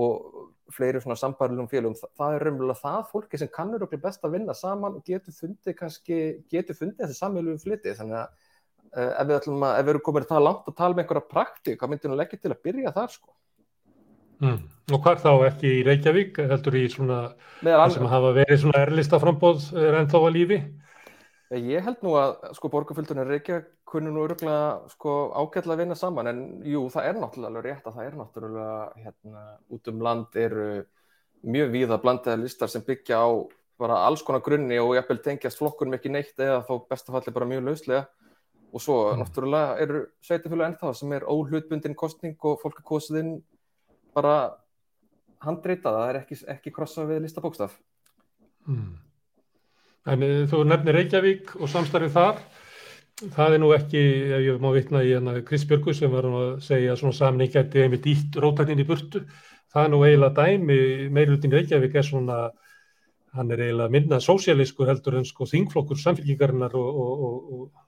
og 0.00 0.48
fleiri 0.72 1.02
svona 1.04 1.18
sambarlegum 1.20 1.68
félagum, 1.68 1.94
það, 1.98 2.12
það 2.16 2.34
er 2.34 2.46
raunverulega 2.46 2.80
það 2.80 3.02
fólki 3.10 3.38
sem 3.40 3.50
kannur 3.52 3.84
okkur 3.84 4.00
best 4.00 4.22
að 4.24 4.38
vinna 4.38 4.54
saman 4.56 4.96
og 4.96 5.04
getur 5.04 5.36
fundið 5.36 5.76
kannski, 5.76 6.20
getur 6.50 6.78
fundið 6.78 7.04
þessi 7.04 7.18
samfélagum 7.18 7.60
fliti, 7.60 7.92
þannig 7.98 8.22
að 8.22 8.48
ef 8.92 9.28
við 9.28 9.36
að, 9.38 9.46
ef 9.46 9.86
við 9.86 9.92
erum 9.94 10.04
komin 10.08 10.28
það 10.28 10.44
langt 10.48 10.68
að 10.68 10.76
tala 10.80 10.96
með 10.96 11.04
einhverja 11.04 11.30
praktík, 11.30 11.78
hvað 11.80 11.92
myndir 11.92 12.12
nú 12.12 12.18
leggja 12.20 12.40
til 12.42 12.52
að 12.52 12.62
byrja 12.68 12.94
þar 12.96 13.14
sko? 13.14 13.34
Mm. 14.42 14.62
Og 14.92 15.04
hvar 15.04 15.20
þá 15.22 15.30
ekki 15.46 15.70
í 15.70 15.82
Reykjavík, 15.86 16.40
heldur 16.50 16.76
í 16.76 16.86
svona, 16.90 17.18
það 17.62 17.92
sem 17.94 18.08
hafa 18.10 18.32
verið 18.40 18.64
svona 18.64 18.80
erlista 18.82 19.20
frambóð 19.22 19.68
er 19.78 20.00
ennþá 20.00 20.18
að 20.18 20.34
lífi? 20.36 20.58
Ég 21.52 21.84
held 21.84 22.00
nú 22.02 22.16
að 22.16 22.34
sko 22.56 22.70
borgarfjöldunir 22.72 23.28
Reykjavík 23.28 23.70
kunnu 23.92 24.12
nú 24.12 24.24
örgulega 24.24 24.88
sko 24.88 25.14
ágætlega 25.36 25.76
að 25.76 25.82
vinna 25.82 25.96
saman 25.98 26.30
en 26.30 26.40
jú 26.64 26.86
það 26.92 27.08
er 27.10 27.18
náttúrulega 27.20 27.64
rétt 27.66 27.88
að 27.88 27.98
það 27.98 28.06
er 28.06 28.14
náttúrulega 28.18 28.76
hérna 29.04 29.42
út 29.76 29.90
um 29.92 30.04
land 30.06 30.38
eru 30.40 30.68
mjög 31.42 31.74
víða 31.74 31.98
blandaði 32.00 32.46
listar 32.46 32.72
sem 32.72 32.84
byggja 32.86 33.20
á 33.20 33.28
bara 33.82 34.00
alls 34.06 34.22
konar 34.24 34.44
grunni 34.46 34.78
og 34.80 34.94
jafnvel 34.96 35.18
tengjast 35.26 35.60
flokkunum 35.60 35.98
ekki 35.98 36.12
neitt 36.14 36.40
eða 36.40 36.62
þó 36.64 36.86
bestafalli 36.88 37.34
bara 37.36 37.50
mjög 37.50 37.66
lauslega 37.68 38.06
og 38.72 38.80
svo 38.80 38.96
Mm. 39.12 39.20
náttúrulega 39.20 39.78
eru 39.80 40.06
sveitafjölu 40.24 40.64
ennþá 40.64 40.94
sem 40.94 41.12
er 41.12 41.28
óhlutbundin 41.28 41.94
kostning 41.94 42.36
og 42.40 42.60
fólk 42.62 42.78
er 42.78 42.84
kosið 42.84 43.18
inn 43.20 43.42
bara 44.14 44.54
handreitað, 45.40 45.96
það 45.98 46.08
er 46.08 46.20
ekki, 46.22 46.38
ekki 46.48 46.72
krossa 46.72 47.04
við 47.06 47.22
listabókstaf. 47.24 47.76
Mm. 48.66 48.98
En 50.06 50.22
eh, 50.22 50.46
þú 50.50 50.64
nefnir 50.66 50.98
Reykjavík 50.98 51.56
og 51.60 51.70
samstarfið 51.70 52.14
þar. 52.16 52.42
Það 53.22 53.54
er 53.54 53.60
nú 53.62 53.70
ekki, 53.76 54.00
ef 54.34 54.40
ég 54.42 54.62
má 54.62 54.72
vitna 54.74 55.02
í 55.06 55.12
hana 55.14 55.42
Kristbjörgu 55.46 55.94
sem 55.94 56.10
var 56.10 56.26
að 56.26 56.62
segja 56.64 56.96
svona 56.98 57.14
samning 57.14 57.52
gæti 57.52 57.84
einmitt 57.84 58.08
ítt 58.10 58.38
rótæknin 58.40 58.82
í 58.82 58.86
burtu. 58.88 59.22
Það 59.72 59.84
er 59.84 59.92
nú 59.92 60.00
eiginlega 60.02 60.46
dæmi, 60.46 60.78
meirlutin 61.12 61.54
Reykjavík 61.54 61.94
er 61.94 62.06
svona, 62.06 62.38
hann 63.36 63.52
er 63.52 63.62
eiginlega 63.66 63.94
minna 63.94 64.18
sósialískur 64.20 64.90
heldur 64.90 65.20
en 65.20 65.28
sko 65.28 65.46
þingflokkur 65.46 66.00
samfélkingarinnar 66.02 66.74
og, 66.74 66.98
og, 67.04 67.22
og, 67.28 67.52
og 67.60 67.81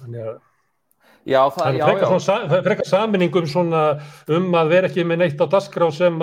þannig 0.00 0.26
að 0.30 0.40
Já, 1.22 1.38
það, 1.54 1.76
já, 1.78 1.84
er 1.86 1.98
frekar, 2.00 2.14
já. 2.18 2.36
er 2.56 2.64
frekar 2.66 2.88
saminning 2.88 3.36
um, 3.38 3.44
svona, 3.46 3.82
um 4.34 4.56
að 4.58 4.70
vera 4.72 4.88
ekki 4.90 5.04
með 5.06 5.20
neitt 5.20 5.42
á 5.42 5.46
dasgrá 5.52 5.86
sem 5.94 6.16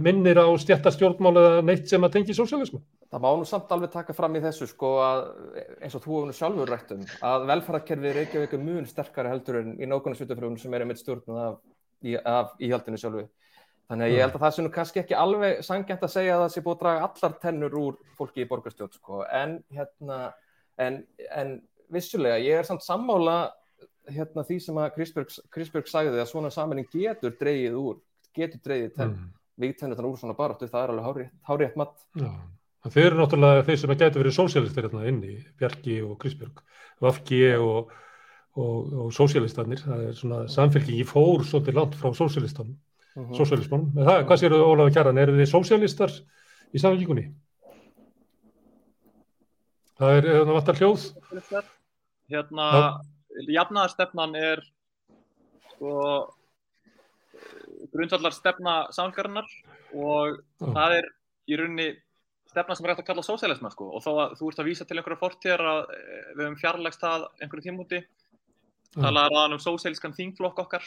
minnir 0.00 0.40
á 0.40 0.48
stjættastjórnmál 0.62 1.34
eða 1.36 1.58
neitt 1.68 1.90
sem 1.90 2.06
að 2.08 2.14
tengi 2.14 2.36
sósialismu. 2.36 2.80
Það 3.12 3.24
má 3.26 3.28
nú 3.36 3.44
samt 3.48 3.74
alveg 3.76 3.92
taka 3.92 4.16
fram 4.16 4.38
í 4.38 4.42
þessu 4.46 4.70
sko 4.70 4.94
að 5.04 5.20
eins 5.84 5.98
og 5.98 6.06
þú 6.06 6.14
hefur 6.14 6.30
nú 6.30 6.36
sjálfur 6.38 6.72
rætt 6.72 6.94
um 6.96 7.04
að 7.28 7.44
velferðarkerfið 7.52 8.08
í 8.08 8.14
Reykjavík 8.16 8.56
er 8.56 8.64
mun 8.64 8.88
sterkari 8.88 9.34
heldur 9.34 9.60
en 9.60 9.76
í 9.76 9.90
nákvæmlega 9.90 10.22
svitafrjónum 10.22 10.58
sem 10.64 10.78
er 10.78 10.86
einmitt 10.86 11.04
stjórnum 11.04 11.42
af, 11.42 11.60
af 12.24 12.56
íhaldinu 12.56 13.02
sjálfu. 13.02 13.28
Þannig 13.86 14.08
að 14.08 14.16
ég 14.16 14.24
held 14.24 14.34
að 14.40 14.46
það 14.46 14.56
sé 14.56 14.64
nú 14.64 14.74
kannski 14.74 15.04
ekki 15.04 15.20
alveg 15.20 15.62
sangjant 15.68 16.08
að 16.08 16.16
segja 16.16 16.40
að 16.40 16.46
það 16.46 16.56
sé 16.56 16.64
búið 16.64 16.78
að 16.78 16.80
draga 16.86 17.06
allar 17.10 17.38
tennur 17.44 17.80
úr 17.84 18.02
fólki 18.16 18.42
í 18.42 18.48
borgarstjórn 18.48 18.96
sko 18.96 19.20
en 19.28 19.60
hérna 19.76 20.16
en, 20.82 21.02
en 21.30 21.58
vissulega 21.92 22.40
ég 22.42 22.58
er 22.60 22.66
samt 22.68 22.84
sammála 22.84 23.52
hérna 24.10 24.44
því 24.46 24.58
sem 24.62 24.76
að 24.78 24.92
Krisbjörg 25.50 25.88
sagði 25.90 26.20
að 26.20 26.28
svona 26.30 26.50
saminning 26.54 26.86
getur 26.92 27.34
dreigið 27.40 27.74
úr 27.80 27.96
getur 28.36 28.60
dreigið 28.62 28.94
tenn, 28.94 29.14
Mm. 29.16 29.32
vígtennurnar 29.58 30.06
úr 30.10 30.18
svona 30.20 30.36
baráttu, 30.36 30.68
það 30.68 30.84
er 30.84 30.90
alveg 30.92 31.06
hárétt, 31.06 31.32
hárétt 31.48 31.76
matt. 31.76 31.94
Já. 32.14 32.30
Þeir 32.86 33.06
eru 33.06 33.16
náttúrulega 33.18 33.64
þeir 33.66 33.78
sem 33.78 33.90
að 33.90 33.98
gætu 34.02 34.20
verið 34.20 34.34
sósialistir 34.36 34.84
hérna 34.86 35.06
inni, 35.08 35.44
Bjarki 35.58 36.02
og 36.04 36.18
Kristbjörg, 36.20 36.60
Vafki 37.00 37.40
og, 37.56 37.90
og, 38.54 38.92
og 38.92 39.08
sósialistarnir. 39.16 39.80
Það 39.82 40.04
er 40.06 40.12
svona 40.12 40.42
samfélkingi 40.46 41.06
fór 41.08 41.42
svolítið 41.42 41.74
langt 41.80 41.96
frá 41.98 42.12
sósialistanum, 42.14 42.76
Mm 43.16 43.32
sósialismanum. 43.32 43.96
En 43.96 44.04
það, 44.04 44.22
hvað 44.28 44.40
séu 44.42 44.60
Ólafur 44.60 44.92
Kjaran, 44.92 45.18
eru 45.18 45.32
þið 45.38 45.48
sósialistar 45.48 46.12
í 46.12 46.78
samfélkingunni? 46.78 47.32
Það 49.96 50.16
er, 50.18 50.30
það 50.32 50.54
vantar 50.56 50.80
hljóð. 50.80 51.04
Hérna, 52.26 52.64
Já. 52.76 52.88
jafnaðarstefnan 53.60 54.34
er 54.38 54.64
sko 55.76 55.92
grundvallar 57.92 58.34
stefna 58.34 58.74
samfélgarinnar 58.94 59.46
og 59.94 60.36
Já. 60.36 60.66
það 60.66 60.96
er 60.98 61.08
í 61.46 61.58
rauninni 61.60 61.88
stefna 62.50 62.76
sem 62.76 62.86
er 62.86 62.92
hægt 62.92 63.04
að 63.04 63.08
kalla 63.10 63.24
sósialisma 63.24 63.70
sko 63.72 63.88
og 63.96 64.04
þó 64.04 64.10
að 64.24 64.36
þú 64.40 64.50
ert 64.50 64.62
að 64.62 64.68
vísa 64.70 64.86
til 64.88 64.98
einhverja 64.98 65.20
fortíðar 65.20 65.64
að 65.70 65.80
eh, 65.96 66.28
við 66.32 66.44
höfum 66.44 66.60
fjarlægst 66.62 67.04
það 67.04 67.26
einhverju 67.40 67.66
tímúti 67.66 68.02
talaði 68.96 69.32
ræðan 69.34 69.56
um 69.56 69.62
sósialískan 69.62 70.16
þingflokk 70.16 70.62
okkar 70.64 70.86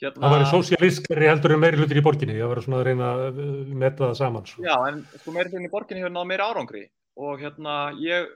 hérna, 0.00 0.24
Það 0.24 0.34
væri 0.34 0.50
sósialískari 0.50 1.30
heldur 1.30 1.54
en 1.54 1.62
meiri 1.62 1.80
hlutir 1.80 2.00
í 2.00 2.04
borginni. 2.04 2.36
Það 2.40 2.52
var 2.52 2.60
svona 2.64 2.80
að 2.80 2.86
reyna 2.88 3.10
að 3.14 3.40
meta 3.84 4.08
það 4.08 4.16
saman. 4.20 4.46
Svo. 4.48 4.64
Já, 4.64 4.74
en 4.90 5.02
sko 5.20 5.34
meiri 5.36 5.52
hlutin 5.52 5.68
í 5.68 5.72
borginni 5.72 6.04
hefur 6.04 6.14
náð 6.16 6.30
meira 6.32 6.48
árangri 6.50 6.84
og 7.16 7.42
hérna 7.42 7.94
ég 8.00 8.28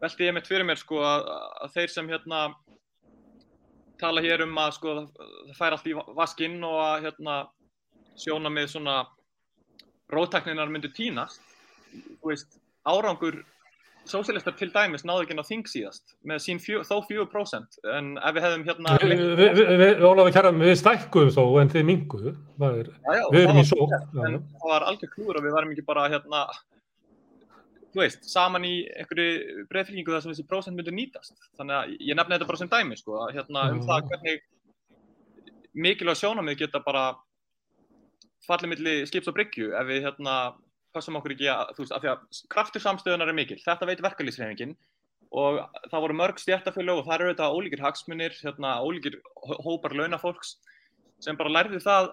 velti 0.00 0.26
ég 0.28 0.34
mitt 0.34 0.48
fyrir 0.48 0.66
mér 0.66 0.80
sko 0.80 1.00
að, 1.04 1.28
að 1.64 1.72
þeir 1.76 1.94
sem 1.94 2.10
hérna 2.10 2.42
tala 4.00 4.24
hér 4.24 4.46
um 4.46 4.58
að 4.60 4.74
sko 4.78 4.96
það 4.96 5.56
fær 5.58 5.76
allt 5.76 5.88
í 5.90 5.96
vaskinn 6.16 6.60
og 6.64 6.78
að 6.84 7.06
hérna 7.08 7.38
sjóna 8.20 8.52
með 8.52 8.74
svona 8.74 8.98
rótækninar 10.12 10.70
myndu 10.72 10.90
tínast 10.94 11.42
þú 11.92 12.32
veist, 12.32 12.60
árangur 12.88 13.42
sósialistar 14.08 14.54
til 14.58 14.70
dæmis 14.72 15.04
náðu 15.04 15.24
ekki 15.24 15.34
inn 15.34 15.42
á 15.42 15.46
þing 15.46 15.68
síðast 15.68 16.14
með 16.26 16.42
sín 16.44 16.60
fjö, 16.62 16.80
þó 16.86 17.02
4% 17.06 17.78
en 17.96 18.12
ef 18.16 18.36
við 18.36 18.46
hefðum 18.46 18.64
hérna 18.68 18.96
Við, 19.02 19.22
við, 19.40 19.60
við, 20.62 20.72
stækkuðum 20.80 21.32
þó 21.36 21.42
en 21.60 21.72
þið 21.74 21.86
minguðu. 21.90 22.34
Við 22.60 23.40
erum 23.42 23.60
í 23.60 23.66
sók. 23.68 23.94
Það 24.14 24.66
var 24.72 24.86
algjör 24.88 25.12
klúður 25.14 25.40
og 25.40 25.46
við 25.46 25.56
varum 25.56 25.74
ekki 25.74 25.86
bara 25.86 26.08
hérna 26.12 26.46
þú 27.90 28.00
veist, 28.04 28.24
saman 28.30 28.64
í 28.68 28.74
einhverju 28.94 29.64
breyðfylgingu 29.70 30.12
þar 30.14 30.22
sem 30.24 30.32
þessi 30.34 30.46
prósent 30.50 30.76
myndur 30.78 30.94
nýtast. 30.94 31.34
Þannig 31.58 31.76
að 31.78 31.94
ég 32.10 32.18
nefni 32.18 32.36
þetta 32.36 32.48
bara 32.50 32.60
sem 32.60 32.70
dæmi, 32.70 32.98
sko, 33.00 33.16
að, 33.24 33.34
hérna, 33.38 33.64
um 33.74 33.80
Já. 33.80 33.86
það 33.90 34.10
hvernig 34.12 34.42
mikilvæg 35.86 36.18
sjónamið 36.20 36.60
geta 36.64 36.80
bara 36.86 37.04
fallið 38.46 38.72
milli 38.72 38.94
skips 39.06 39.28
og 39.30 39.36
bryggju 39.36 39.72
ef 39.78 39.86
við 39.90 40.04
hérna 40.06 40.36
passum 40.94 41.18
okkur 41.20 41.34
ekki 41.36 41.46
að, 41.52 41.68
þú 41.76 41.84
veist, 41.84 41.92
af 41.94 42.02
því 42.02 42.10
að 42.10 42.40
kraftur 42.50 42.82
samstöðunar 42.82 43.30
er 43.30 43.36
mikil. 43.38 43.58
Þetta 43.62 43.86
veit 43.90 44.02
verkalýsreifingin 44.02 44.72
og 45.30 45.60
það 45.92 46.02
voru 46.02 46.16
mörg 46.18 46.40
stjættafélög 46.42 46.98
og 47.02 47.06
það 47.06 47.14
eru 47.20 47.28
þetta 47.34 47.50
ólíkir 47.54 47.84
hagsmunir, 47.84 48.34
hérna, 48.42 48.72
ólíkir 48.82 49.20
hó- 49.46 49.60
hópar 49.66 49.94
launafólks 49.94 50.56
sem 51.22 51.36
bara 51.38 51.52
lærði 51.54 51.78
það 51.84 52.10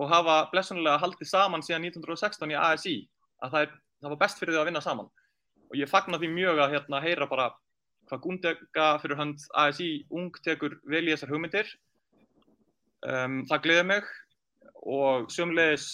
og 0.00 0.08
hafa 0.10 0.36
blessunlega 0.50 0.98
haldið 0.98 1.28
saman 1.30 1.62
síðan 1.62 1.86
1916 1.92 2.50
í 2.50 2.58
ASI 2.58 2.96
að 3.44 3.54
það, 3.54 3.62
er, 3.68 3.76
það 4.02 4.14
var 4.14 4.22
best 4.24 4.42
fyrir 4.42 4.56
þau 4.56 4.62
að 4.64 4.70
vinna 4.70 4.84
saman 4.84 5.10
og 5.70 5.78
ég 5.78 5.90
fagna 5.90 6.20
því 6.20 6.32
mjög 6.34 6.60
að 6.60 6.74
hérna, 6.76 7.02
heyra 7.04 7.30
bara 7.30 7.48
hvað 8.10 8.22
Gundega 8.26 8.88
fyrir 9.00 9.20
hönd 9.20 9.44
ASI 9.62 9.90
ung 10.12 10.32
tekur 10.44 10.76
vel 10.84 11.06
í 11.06 11.14
þessar 11.14 11.32
hugmyndir 11.32 11.70
um, 13.06 13.42
það 13.48 13.62
gleður 13.66 13.88
mig 13.92 14.10
og 14.82 15.30
sömulegis 15.32 15.90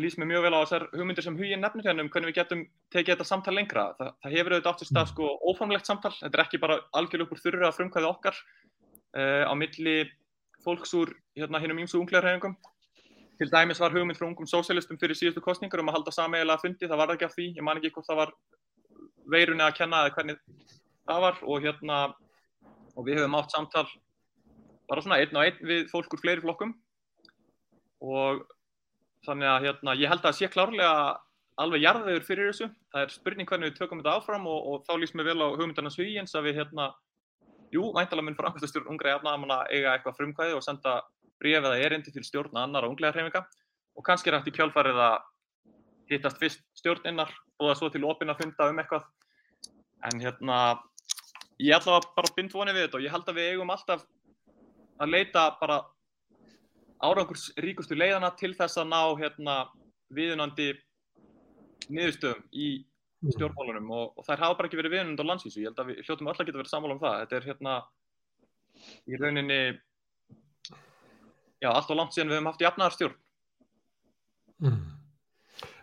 lýst 0.00 0.18
mér 0.18 0.30
mjög 0.30 0.46
vel 0.46 0.54
á 0.56 0.60
þessar 0.64 0.86
hugmyndir 0.94 1.26
sem 1.26 1.36
huginn 1.36 1.60
nefnir 1.62 1.86
hérna 1.88 2.04
um 2.04 2.10
hvernig 2.12 2.32
við 2.32 2.38
getum 2.40 2.64
tekið 2.94 3.14
þetta 3.14 3.28
samtal 3.28 3.54
lengra. 3.56 3.84
Það, 3.98 4.10
það 4.24 4.34
hefur 4.36 4.54
auðvitað 4.54 4.72
átt 4.72 4.84
í 4.84 4.88
stað 4.88 5.10
sko 5.10 5.28
óformlegt 5.50 5.88
samtal, 5.88 6.12
þetta 6.16 6.38
er 6.38 6.44
ekki 6.46 6.60
bara 6.62 6.78
algjörlega 6.96 7.28
upp 7.28 7.34
úr 7.36 7.42
þurra 7.42 7.68
að 7.68 7.76
frumkvæði 7.78 8.08
okkar 8.08 8.38
uh, 8.40 9.44
á 9.48 9.54
milli 9.58 9.96
fólks 10.64 10.94
úr 10.96 11.12
hérna 11.36 11.60
hinnum 11.60 11.82
ímsu 11.82 12.00
unglegarhefingum. 12.00 12.56
Til 13.40 13.48
dæmis 13.50 13.80
var 13.80 13.94
hugmynd 13.94 14.18
frá 14.18 14.26
ungum 14.28 14.48
sósialistum 14.48 14.98
fyrir 15.00 15.16
síðustu 15.18 15.42
kostningar 15.44 15.80
um 15.80 15.90
að 15.90 15.98
halda 15.98 16.14
sameigilega 16.14 16.62
fundi, 16.62 16.88
það 16.88 17.00
var 17.00 17.14
ekki 17.14 17.26
af 17.26 17.34
því, 17.36 17.48
ég 17.56 17.64
man 17.66 17.80
ekki 17.80 17.92
hvort 17.94 18.08
það 18.10 18.20
var 18.20 18.34
veirunni 19.32 19.64
að 19.64 19.76
kenna 19.78 20.02
eða 20.02 20.14
hvernig 20.16 20.40
það 21.08 21.26
var 21.26 21.42
og 21.42 21.66
hérna 21.66 21.98
og 22.92 23.06
við 23.06 23.20
höfum 23.20 23.38
átt 23.38 23.54
samtal 23.54 23.86
bara 24.88 25.02
svona 25.04 25.18
einn 25.22 25.36
og 25.38 25.46
einn 25.46 25.68
við 25.68 25.86
fólk 25.90 26.12
úr 26.12 26.20
fleiri 26.20 26.44
flokkum 26.44 26.74
og 28.02 28.42
þannig 29.26 29.48
að 29.48 29.68
hérna, 29.68 29.94
ég 29.98 30.10
held 30.10 30.26
að 30.26 30.36
sé 30.38 30.48
klárlega 30.50 31.18
alveg 31.62 31.84
jarðvegur 31.84 32.26
fyrir 32.26 32.50
þessu. 32.50 32.68
Það 32.92 33.04
er 33.04 33.14
spurning 33.14 33.48
hvernig 33.48 33.70
við 33.70 33.78
tökum 33.78 34.00
þetta 34.02 34.16
áfram 34.18 34.48
og, 34.50 34.68
og 34.68 34.86
þá 34.88 34.92
lýst 34.98 35.16
mér 35.16 35.30
vel 35.30 35.46
á 35.46 35.54
hugmyndarnas 35.54 35.98
hugins 36.00 36.34
að 36.34 36.48
við 36.48 36.58
hérna, 36.62 36.88
jú, 37.74 37.84
væntalega 37.94 38.26
mun 38.26 38.38
framkvæmstastjórn 38.40 38.90
ungra 38.92 39.14
jafnaðamanna 39.14 39.60
eiga 39.70 39.94
eitthvað 39.94 40.18
frumkvæði 40.18 40.56
og 40.58 40.64
senda 40.66 40.96
bréf 41.42 41.60
eða 41.60 41.80
erindi 41.82 42.14
til 42.14 42.24
stjórna 42.26 42.62
annara 42.62 42.88
unglega 42.90 43.16
hreyfinga 43.16 43.42
og 43.98 44.06
kannski 44.06 44.30
er 44.30 44.38
hægt 44.38 44.52
í 44.52 44.56
kjálfarið 44.56 45.00
að 45.04 45.18
hittast 46.12 46.40
fyrst 46.40 46.62
stjórninnar 46.78 47.32
og 47.58 47.68
það 47.68 47.78
svo 47.78 47.90
til 47.92 48.06
opina 48.08 48.36
funda 48.38 48.68
um 48.70 48.80
eitthvað. 48.82 49.04
En 50.08 50.22
hérna, 50.22 50.58
ég 51.62 51.76
allavega 51.76 52.14
bara 52.16 52.34
bind 52.36 52.54
vonið 52.54 52.78
við 52.78 52.86
þetta 52.86 52.98
og 52.98 53.04
ég 53.04 53.14
held 53.14 53.28
að 53.30 53.38
við 53.38 53.50
eigum 53.52 53.74
alltaf 53.74 54.06
að 55.02 55.12
leita 55.12 55.44
bara 55.60 55.82
árangursríkustu 57.02 57.98
leiðana 57.98 58.32
til 58.38 58.52
þess 58.58 58.78
að 58.78 58.90
ná 58.90 59.00
hérna, 59.20 59.56
viðunandi 60.12 60.72
niðurstöðum 61.92 62.44
í 62.52 62.68
stjórnmálunum 63.32 63.90
og, 63.94 64.12
og 64.18 64.26
þær 64.26 64.42
hafa 64.44 64.58
bara 64.58 64.68
ekki 64.68 64.78
verið 64.80 64.94
viðunandi 64.96 65.24
á 65.24 65.30
landsvísu. 65.30 65.62
Ég 65.62 65.70
held 65.70 65.82
að 65.82 65.90
við 65.90 66.02
hljóttum 66.06 66.30
öll 66.30 66.36
að 66.36 66.46
geta 66.48 66.60
verið 66.60 66.72
sammála 66.72 66.96
um 66.96 67.02
það. 67.02 67.18
Þetta 67.22 67.38
er 67.38 67.48
hérna 67.50 67.74
í 69.06 69.20
rauninni 69.20 69.60
já, 71.62 71.70
allt 71.70 71.92
og 71.92 71.98
langt 71.98 72.16
síðan 72.16 72.32
við 72.32 72.38
höfum 72.38 72.50
haft 72.50 72.64
jafnaðarstjórn. 72.64 73.18
Mm. 74.62 74.80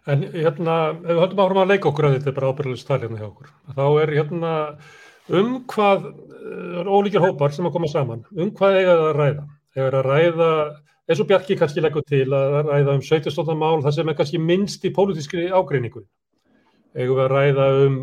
En 0.10 0.26
hérna, 0.34 0.76
ef 0.96 1.06
við 1.06 1.22
höldum 1.22 1.44
áfram 1.44 1.62
að 1.64 1.72
leika 1.74 1.90
okkur 1.90 2.08
að 2.08 2.18
þetta 2.18 2.32
er 2.32 2.36
bara 2.40 2.52
ábyrðilega 2.54 2.82
stæl 2.82 3.00
hérna 3.04 3.20
hjá 3.20 3.28
okkur, 3.30 3.50
þá 3.78 3.86
er 4.02 4.14
hérna 4.16 4.54
um 5.40 5.50
hvað 5.70 6.06
uh, 6.10 6.90
ólíkir 6.90 7.24
hópar 7.24 7.54
sem 7.54 7.68
að 7.68 7.76
koma 7.76 7.90
saman, 7.92 8.24
um 8.34 8.54
hvað 8.56 8.80
eiga 8.80 8.94
það 8.96 9.10
að 9.10 9.20
ræða? 9.20 9.44
Eða 9.78 9.90
að 10.00 10.08
ræða, 10.08 10.54
eins 11.10 11.22
og 11.22 11.30
Bjarki 11.30 11.58
kannski 11.60 11.84
leggur 11.84 12.06
til 12.10 12.26
að 12.34 12.58
ræða 12.72 12.96
um 12.98 13.04
17. 13.06 13.52
mál, 13.60 13.84
það 13.86 13.98
sem 14.00 14.10
er 14.10 14.18
kannski 14.18 14.42
minnst 14.42 14.88
í 14.88 14.94
pólitískri 14.96 15.50
ágreiningu. 15.54 16.04
Eða 16.98 17.12
við 17.12 17.22
að 17.26 17.32
ræða 17.36 17.68
um 17.86 18.00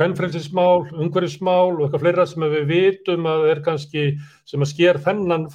hvernfrelsismál, 0.00 0.86
umhverfismál 0.96 1.76
og 1.76 1.84
eitthvað 1.84 2.04
fleira 2.04 2.26
sem 2.28 2.44
við 2.54 2.66
vitum 2.70 3.28
að 3.28 3.46
er 3.52 3.62
kannski 3.64 4.04
sem 4.48 4.64
að 4.64 4.72
sker 4.72 5.00
þennan 5.04 5.48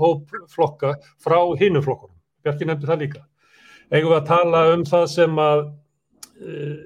hóp 0.00 0.32
flokka 0.52 0.96
frá 1.22 1.38
hinum 1.60 1.84
flokkunum. 1.84 2.16
Bjarki 2.46 2.68
nefndi 2.68 2.88
það 2.88 3.02
líka. 3.04 3.24
Eigum 3.92 4.12
við 4.12 4.20
að 4.20 4.28
tala 4.30 4.62
um 4.72 4.84
það 4.88 5.08
sem 5.12 5.40
að 5.42 5.64
uh, 5.66 6.76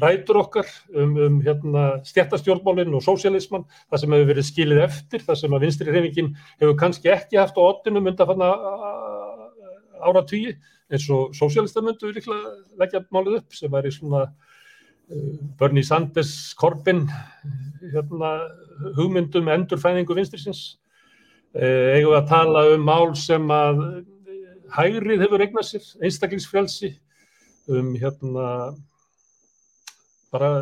rætur 0.00 0.38
okkar 0.40 0.68
um, 0.96 1.16
um 1.26 1.40
hérna, 1.44 1.84
stjættastjórnmálinn 2.08 2.94
og 2.96 3.04
sósialismann, 3.04 3.66
það 3.90 4.02
sem 4.02 4.14
hefur 4.16 4.30
verið 4.30 4.48
skilið 4.48 4.84
eftir, 4.86 5.24
það 5.26 5.40
sem 5.42 5.56
að 5.56 5.66
vinstri 5.66 5.90
hreyfingin 5.90 6.30
hefur 6.62 6.78
kannski 6.80 7.12
ekki 7.12 7.40
haft 7.40 7.58
á 7.60 7.62
ottinum 7.66 8.08
undan 8.08 8.30
fann 8.30 8.46
ára 10.02 10.24
tíu, 10.28 10.54
eins 10.92 11.04
og 11.12 11.36
sósialistamöndu 11.36 12.12
líklega 12.14 12.54
leggja 12.80 13.04
málið 13.12 13.42
upp 13.42 13.58
sem 13.58 13.72
væri 13.72 13.92
svona 13.92 14.24
Bernie 15.60 15.84
Sanders, 15.86 16.54
Corbyn, 16.58 17.04
hérna, 17.92 18.32
hugmyndum 18.96 19.50
endurfæðingu 19.52 20.16
vinstrisins. 20.16 20.62
Uh, 21.52 21.98
eigum 21.98 22.14
við 22.14 22.18
að 22.22 22.30
tala 22.30 22.62
um 22.72 22.86
mál 22.88 23.10
sem 23.18 23.50
að 23.52 23.82
hægrið 24.72 25.26
hefur 25.26 25.44
eignað 25.44 25.68
sér, 25.68 25.90
einstaklingsfrelsi, 26.06 26.94
um 27.72 27.92
hérna 28.00 28.46
bara 30.32 30.52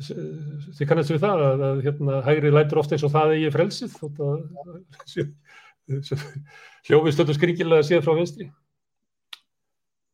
þið 0.00 0.86
kannast 0.88 1.12
við 1.12 1.20
það 1.22 1.42
að, 1.44 1.64
að 1.66 1.82
hérna, 1.84 2.20
hægrið 2.24 2.56
lætur 2.56 2.80
ofta 2.80 2.96
eins 2.96 3.04
og 3.04 3.12
það 3.12 3.34
eigi 3.34 3.50
frelsið 3.52 3.90
hljófið 6.88 7.14
stöldum 7.14 7.36
skringilega 7.36 7.84
síðan 7.86 8.06
frá 8.06 8.14
vinstri 8.16 8.46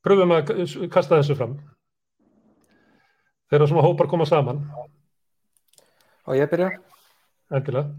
pröfum 0.07 0.35
að 0.35 0.51
kasta 0.91 1.21
þessu 1.21 1.39
fram 1.39 1.55
þegar 3.51 3.71
svona 3.71 3.87
hópar 3.87 4.11
koma 4.11 4.27
saman. 4.29 4.63
Og 6.27 6.39
ég 6.39 6.51
byrja. 6.51 6.73
Endilega. 7.55 7.95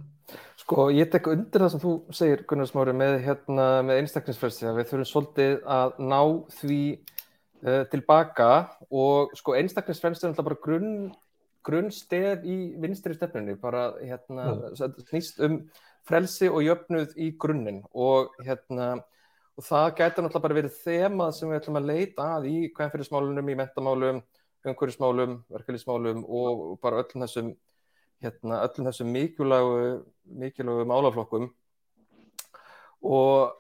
Sko, 0.59 0.89
ég 0.91 1.07
tek 1.07 1.29
undir 1.31 1.63
það 1.63 1.69
sem 1.71 1.81
þú 1.83 1.91
segir, 2.15 2.41
Gunnar 2.49 2.67
Smári, 2.67 2.93
með, 2.97 3.21
hérna, 3.23 3.67
með 3.87 4.01
einstaklingsfrelsi 4.01 4.67
að 4.67 4.81
við 4.81 4.89
þurfum 4.89 5.07
svolítið 5.07 5.53
að 5.77 6.01
ná 6.03 6.19
því 6.57 6.79
uh, 7.63 7.83
tilbaka 7.93 8.49
og 8.91 9.35
sko, 9.39 9.55
einstaklingsfrelsi 9.55 10.25
er 10.25 10.33
alltaf 10.33 10.49
bara 10.49 10.59
grunn, 10.65 10.97
grunnstef 11.67 12.43
í 12.43 12.57
vinstri 12.83 13.15
stefnunni, 13.15 13.55
bara 13.61 13.93
hérna, 14.01 14.49
mm. 14.57 14.97
snýst 15.07 15.39
um 15.47 15.61
frelsi 16.07 16.49
og 16.51 16.65
jöfnuð 16.65 17.15
í 17.15 17.31
grunninn 17.39 17.79
og, 17.93 18.35
hérna, 18.43 18.97
og 19.55 19.67
það 19.67 19.87
gæti 20.01 20.25
náttúrulega 20.25 20.45
bara 20.49 20.59
verið 20.59 20.81
þemað 20.83 21.33
sem 21.37 21.51
við 21.51 21.61
ætlum 21.61 21.79
að 21.79 21.89
leita 21.93 22.27
að 22.35 22.49
í 22.51 22.57
hvernfyrirsmálunum, 22.75 23.51
í 23.51 23.57
mentamálum, 23.61 24.21
umhverfismálum, 24.73 25.39
verkefnismálum 25.53 26.23
og 26.25 26.79
bara 26.81 27.03
öllum 27.03 27.23
þessum 27.25 27.53
hérna 28.23 28.63
öllum 28.65 28.89
þessum 28.89 29.13
mikilvægu, 29.13 30.03
mikilvægu 30.25 30.85
málaflokkum 30.89 31.49
og 33.03 33.53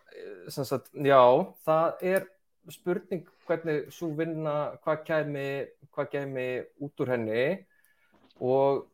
sem 0.49 0.65
sagt, 0.65 0.89
já, 0.93 1.21
það 1.67 2.03
er 2.13 2.27
spurning 2.73 3.27
hvernig 3.47 3.87
svo 3.93 4.09
vinna, 4.17 4.75
hvað 4.83 5.03
kemi, 5.07 5.47
hvað 5.93 6.11
kemi 6.11 6.47
út 6.83 7.03
úr 7.03 7.13
henni 7.13 7.43
og 8.41 8.87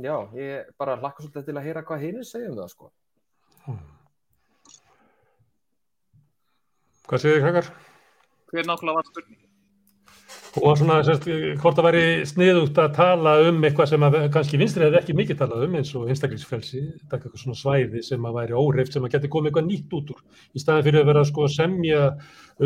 já, 0.00 0.16
ég 0.38 0.72
bara 0.78 0.96
hlakka 0.96 1.22
svolítið 1.22 1.48
til 1.48 1.58
að 1.58 1.68
heyra 1.68 1.84
hvað 1.86 2.06
hinn 2.06 2.24
segjum 2.26 2.58
það 2.58 2.72
sko. 2.72 2.90
Hmm. 3.66 3.80
Hvað 7.06 7.24
segir 7.24 7.38
þið 7.38 7.46
krakkar? 7.46 7.72
Hver 8.52 8.68
nákvæmlega 8.68 8.98
var 8.98 9.10
spurning? 9.10 9.51
Og 10.60 10.74
svona 10.76 10.98
semst, 11.06 11.24
hvort 11.62 11.78
það 11.78 11.86
væri 11.86 12.04
sniðugt 12.28 12.76
að 12.76 12.96
tala 12.98 13.32
um 13.46 13.62
eitthvað 13.64 13.88
sem 13.88 14.02
að 14.04 14.16
kannski 14.34 14.58
vinstri 14.60 14.84
hefði 14.84 14.98
ekki 14.98 15.14
mikið 15.16 15.38
talað 15.40 15.62
um 15.64 15.76
eins 15.78 15.92
og 15.96 16.10
einstaklingsfrelsi, 16.12 16.82
taka 17.08 17.24
eitthvað 17.24 17.40
svona 17.40 17.56
svæði 17.56 18.02
sem 18.04 18.26
að 18.28 18.36
væri 18.36 18.58
óreift 18.60 18.92
sem 18.92 19.06
að 19.06 19.14
geti 19.14 19.30
komið 19.32 19.48
eitthvað 19.48 19.70
nýtt 19.70 19.96
út 19.96 20.12
úr 20.12 20.20
í 20.52 20.60
staðin 20.60 20.86
fyrir 20.88 21.00
að 21.00 21.08
vera 21.08 21.24
sko 21.30 21.46
að 21.46 21.54
semja 21.54 22.02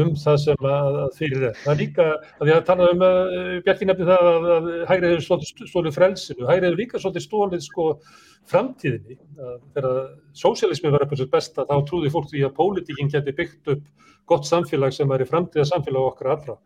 um 0.03 0.13
það 0.19 0.39
sem 0.43 0.69
að 0.73 0.99
fyrir 1.21 1.47
er. 1.53 1.61
Það 1.63 1.73
er 1.73 1.81
líka 1.85 2.09
að 2.11 2.51
ég 2.51 2.59
hafa 2.59 2.67
talað 2.73 2.95
um 2.97 3.07
að 3.07 3.21
Bjarki 3.69 3.89
nefni 3.89 4.11
það 4.11 4.31
að, 4.33 4.49
að 4.57 4.71
hægrið 4.91 5.15
hefur 5.15 5.71
stólið 5.71 5.97
frelsinu, 6.01 6.49
hægrið 6.51 6.69
hefur 6.69 6.81
líka 6.83 7.03
svolítið 7.05 7.27
stólið 7.29 7.67
sko 7.69 7.89
framtíðinni. 8.51 9.21
Þegar 9.77 9.93
sósialismi 10.35 10.91
var 10.91 11.07
eitthvað 11.07 11.31
best 11.31 11.63
að 11.63 11.71
þá 11.71 11.87
trúði 11.87 12.11
fólk 12.15 12.33
því 12.35 12.49
að 12.49 12.57
pólitíkinn 12.59 13.15
geti 13.15 13.37
byggt 13.39 13.77
upp 13.77 13.87
gott 14.27 14.49
samfélag 14.49 14.95
sem 14.95 15.07
væri 15.07 15.29
framtíða 15.29 15.69
samfélag 15.71 16.11
okkar 16.11 16.35
allra. 16.35 16.59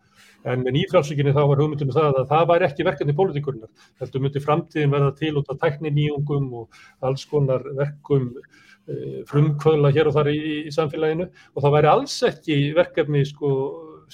En 0.48 0.62
með 0.64 0.76
nýfrálsvíkinni 0.78 1.34
þá 1.36 1.42
var 1.50 1.60
hugmyndum 1.60 1.90
það 1.92 2.18
að 2.22 2.28
það 2.30 2.46
væri 2.48 2.66
ekki 2.66 2.84
verkefni 2.88 3.14
pólitíkurinnar. 3.16 3.88
Heldur 4.00 4.22
myndi 4.24 4.40
framtíðin 4.40 4.94
verða 4.94 5.10
til 5.18 5.34
út 5.36 5.50
af 5.52 5.58
tækni 5.60 5.92
nýjungum 5.92 6.46
og 6.62 6.78
alls 7.04 7.26
konar 7.28 7.66
verkum 7.76 8.30
e, 8.88 9.20
frumkvöðla 9.28 9.90
hér 9.92 10.08
og 10.08 10.16
þar 10.16 10.30
í, 10.32 10.38
í 10.64 10.72
samfélaginu 10.72 11.26
og 11.28 11.60
það 11.60 11.76
væri 11.76 11.92
alls 11.92 12.16
ekki 12.30 12.56
verkefni 12.78 13.26
sko, 13.28 13.50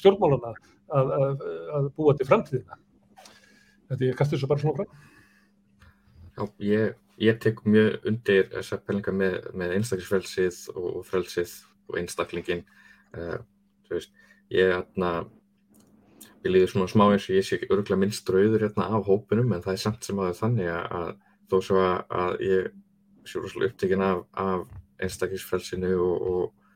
stjórnmálana 0.00 0.50
að, 0.50 1.14
að, 1.20 1.46
að 1.78 1.88
búa 1.94 2.16
til 2.18 2.26
framtíðina. 2.26 2.80
Þetta 3.86 4.08
ég 4.08 4.18
kasti 4.18 4.34
þessu 4.34 4.50
bara 4.50 4.64
svona 4.64 4.80
fram. 4.80 5.00
Já, 6.36 6.42
ég, 6.66 7.00
ég 7.22 7.40
tek 7.40 7.62
mjög 7.70 8.10
undir 8.10 8.50
þessar 8.50 8.82
pælingar 8.82 9.14
með, 9.16 9.38
með 9.54 9.78
einstaklingsfrelsið 9.78 10.62
og, 10.74 11.00
frelsið 11.06 11.54
og 11.86 12.00
einstaklingin. 12.02 12.66
Uh, 13.14 13.38
þú 13.86 14.00
veist, 14.00 14.16
ég 14.52 14.74
hérna, 14.74 15.12
ég 16.46 16.52
líður 16.54 16.72
svona 16.72 16.90
smá 16.90 17.04
eins 17.08 17.28
og 17.28 17.36
ég 17.36 17.46
sé 17.46 17.60
örgulega 17.66 18.00
minnst 18.00 18.30
rauður 18.32 18.66
hérna 18.66 18.88
af 18.96 19.08
hópunum 19.10 19.54
en 19.56 19.64
það 19.64 19.76
er 19.76 19.82
samt 19.82 20.06
sem 20.06 20.20
að 20.22 20.36
þannig 20.40 20.70
að, 20.72 20.86
að 21.00 21.10
þó 21.50 21.56
svo 21.68 21.82
að, 21.82 21.98
að 22.20 22.46
ég 22.46 22.70
sé 23.26 23.42
rosalega 23.42 23.72
upptekinn 23.72 24.06
af, 24.06 24.22
af 24.38 25.04
einstaklingsfrelsinu 25.06 25.92
og, 26.00 26.30
og, 26.30 26.72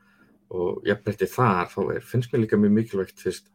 og 0.50 0.90
ég 0.90 1.00
breytti 1.04 1.30
þar, 1.30 1.70
þá 1.72 1.80
er, 1.94 2.04
finnst 2.04 2.35
mér 2.35 2.44
líka 2.44 2.61
mjög 2.61 2.76
mikilvægt, 2.76 3.24
veist, 3.26 3.50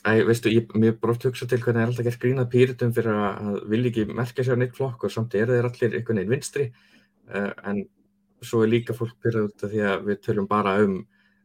Æ, 0.00 0.22
veistu, 0.24 0.48
ég, 0.48 0.70
mér 0.80 0.94
er 0.94 1.00
bara 1.00 1.12
oft 1.12 1.26
hugsað 1.28 1.50
til 1.50 1.60
hvernig 1.60 1.82
er 1.82 1.90
alltaf 1.90 2.06
gert 2.06 2.22
grínað 2.22 2.46
pýritum 2.54 2.92
fyrir 2.96 3.18
að 3.20 3.58
vilja 3.68 3.90
ekki 3.90 4.14
merkja 4.16 4.46
sér 4.46 4.56
neitt 4.56 4.78
flokk 4.78 5.02
og 5.04 5.12
samt 5.12 5.34
er 5.36 5.50
þeir 5.50 5.66
allir 5.68 5.96
einhvern 5.98 6.20
veginn 6.22 6.32
vinstri 6.32 6.64
uh, 7.34 7.50
en 7.68 7.82
svo 8.40 8.62
er 8.64 8.70
líka 8.72 8.96
fólk 8.96 9.18
pyrrað 9.20 9.50
út 9.50 9.64
af 9.66 9.74
því 9.74 9.82
að 9.90 10.06
við 10.06 10.22
töljum 10.24 10.48
bara 10.48 10.78
um 10.86 10.94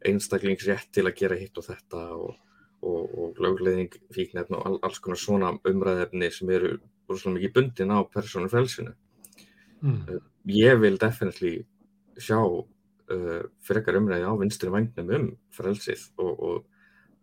einstaklingsrétt 0.08 0.88
til 0.96 1.04
að 1.04 1.18
gera 1.18 1.36
hitt 1.36 1.60
og 1.60 1.66
þetta 1.68 2.06
og, 2.16 2.38
og, 2.86 3.16
og 3.18 3.42
lögleðing 3.42 3.98
fíknefn 4.14 4.58
og 4.58 4.68
all, 4.68 4.78
alls 4.86 5.02
konar 5.02 5.20
svona 5.20 5.52
umræðefni 5.68 6.30
sem 6.34 6.52
eru 6.54 6.76
rosalega 7.10 7.36
mikið 7.36 7.54
bundin 7.58 7.94
á 7.94 7.98
persónu 8.10 8.50
frelsinu. 8.52 8.94
Mm. 9.82 10.00
Uh, 10.08 10.22
ég 10.50 10.80
vil 10.82 10.98
definitely 11.00 11.58
sjá 12.16 12.38
uh, 12.40 13.42
frekar 13.66 13.98
umræði 14.00 14.26
á 14.26 14.32
vinstri 14.40 14.72
vagnum 14.72 15.12
um 15.18 15.28
frelsið 15.54 16.08
og, 16.22 16.32
og 16.32 16.64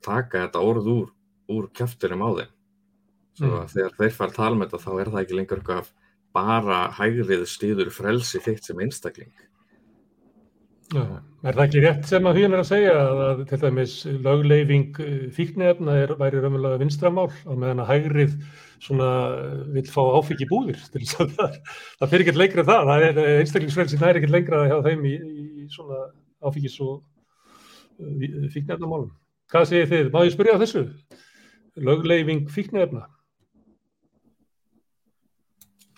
taka 0.04 0.46
þetta 0.46 0.64
orð 0.64 0.92
úr 0.94 1.12
úr 1.52 1.70
kjæfturum 1.76 2.24
á 2.24 2.30
þeim 2.40 2.52
svo 3.34 3.48
Mm. 3.50 3.60
að 3.64 3.72
þegar 3.74 3.94
þeir 3.98 4.14
fara 4.14 4.30
að 4.30 4.36
tala 4.38 4.58
með 4.58 4.68
þetta 4.68 4.84
þá 4.84 4.92
er 5.02 5.10
það 5.10 5.22
ekki 5.24 5.38
lengur 5.40 5.62
bara 6.34 6.80
hægrið 6.94 7.46
stýður 7.50 7.90
frelsi 7.94 8.42
þitt 8.42 8.68
sem 8.68 8.80
einstakling 8.80 9.34
Já, 10.94 11.04
er 11.44 11.56
það 11.58 11.64
ekki 11.64 11.82
rétt 11.84 12.10
sem 12.10 12.28
að 12.30 12.38
hugin 12.38 12.56
er 12.56 12.62
að 12.62 12.68
segja 12.70 12.94
að, 13.02 13.40
til 13.50 13.60
dæmis 13.64 13.94
lögleifing 14.26 15.00
fíknefna 15.34 15.96
er, 16.04 16.14
væri 16.20 16.42
raunverulega 16.44 16.82
vinstramál 16.82 17.32
á 17.34 17.54
meðan 17.54 17.82
að 17.84 17.90
hægrið 17.90 18.36
svona 18.84 19.08
eh, 19.38 19.64
vill 19.78 19.88
fá 19.90 20.02
áfengi 20.20 20.48
búðir 20.52 20.82
til 20.94 21.02
þess 21.02 21.24
að 21.24 21.34
það, 21.40 21.58
það 22.02 22.14
fyrir 22.14 22.26
ekkert 22.26 22.42
lengra 22.44 22.64
en 22.64 22.70
það, 22.70 22.92
það 22.92 23.08
er 23.08 23.40
einstaklingsfrelsi 23.40 24.02
það 24.02 24.12
er 24.12 24.22
ekkert 24.22 24.36
lengra 24.38 24.62
hjá 24.70 24.78
þeim 24.90 25.10
í, 25.10 25.16
í 25.64 25.68
svona 25.74 26.04
áfengis 26.44 26.78
og 26.84 27.02
fíknefna 28.54 28.90
málum. 28.90 29.12
Hvað 29.52 29.68
segir 29.70 29.90
þið? 29.92 30.14
Má 30.14 30.24
ég 30.26 30.34
spyrja 30.34 30.56
á 30.58 30.62
þessu? 30.64 30.86
Lögleifing 31.84 32.48
fíknefna? 32.52 33.08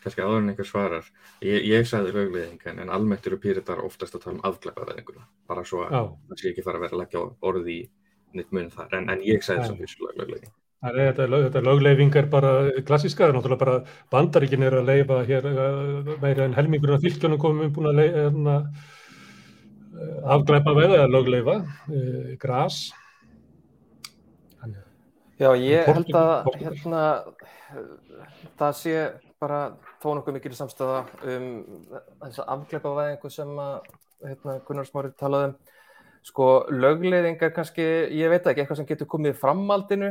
Kannski 0.05 0.23
áður 0.23 0.41
en 0.43 0.51
einhver 0.53 0.69
svarar. 0.69 1.07
Ég, 1.45 1.65
ég 1.73 1.87
sagði 1.89 2.13
lögleðing 2.15 2.61
en, 2.71 2.81
en 2.85 2.91
almennt 2.95 3.25
eru 3.27 3.39
pýritar 3.41 3.81
oftast 3.85 4.15
að 4.15 4.23
tala 4.27 4.37
um 4.37 4.43
afglæpaðinguna 4.51 5.25
bara 5.49 5.63
svo 5.67 5.83
að 5.87 6.11
það 6.29 6.41
sé 6.43 6.51
ekki 6.53 6.65
fara 6.65 6.79
að 6.79 6.85
vera 6.87 6.95
að 6.99 7.01
leggja 7.03 7.25
orð 7.49 7.71
í 7.73 7.79
nýtt 8.35 8.51
mun 8.55 8.69
þar. 8.73 8.93
En, 8.99 9.09
en 9.09 9.21
ég 9.25 9.43
sagði 9.45 9.63
Nei. 9.65 9.67
sem 9.73 9.81
fyrst 9.83 10.05
lögleðing 10.05 10.53
Það 10.85 10.97
er, 10.99 11.07
þetta, 11.07 11.25
lög- 11.31 11.43
þetta 11.47 11.61
lögleifing 11.65 12.15
er 12.19 12.25
bara 12.29 12.49
klassíska, 12.85 13.23
það 13.23 13.29
er 13.31 13.35
náttúrulega 13.39 13.61
bara 13.63 13.75
bandaríkin 14.11 14.65
er 14.67 14.75
að 14.77 14.89
leifa 14.91 15.15
hér 15.25 15.47
eh, 15.49 16.09
meira 16.21 16.45
en 16.45 16.53
helmingurinn 16.53 16.97
af 16.99 17.05
fylgjónum 17.07 17.39
komum 17.41 17.71
búin 17.73 17.87
að 17.89 17.97
leifa 18.01 18.25
hérna, 18.27 18.55
eh, 19.95 20.19
afglæpa 20.35 20.75
veða 20.77 20.99
eða 20.99 21.07
lögleifa, 21.15 21.55
uh, 21.89 22.35
gras. 22.43 22.77
Þannig, 24.59 24.83
Já, 25.41 25.49
ég 25.63 25.89
held 25.89 26.13
að 26.21 26.51
hérna, 26.61 27.01
það 28.59 28.77
sé 28.83 28.95
bara 29.41 29.63
þó 30.03 30.09
nokkuð 30.17 30.37
mikil 30.37 30.53
samstæða 30.57 30.99
um 31.33 31.47
þessa 32.23 32.45
afgleipavæðingu 32.55 33.31
sem 33.33 33.51
að 33.61 33.89
hérna, 34.25 34.59
Gunnar 34.67 34.87
Smári 34.89 35.13
talaði 35.19 35.51
um. 35.51 35.57
Sko, 36.25 36.45
lögleiðingar 36.73 37.51
kannski, 37.53 37.83
ég 38.17 38.31
veit 38.33 38.47
ekki, 38.49 38.63
eitthvað 38.63 38.79
sem 38.79 38.87
getur 38.89 39.09
komið 39.11 39.35
framaldinu, 39.37 40.07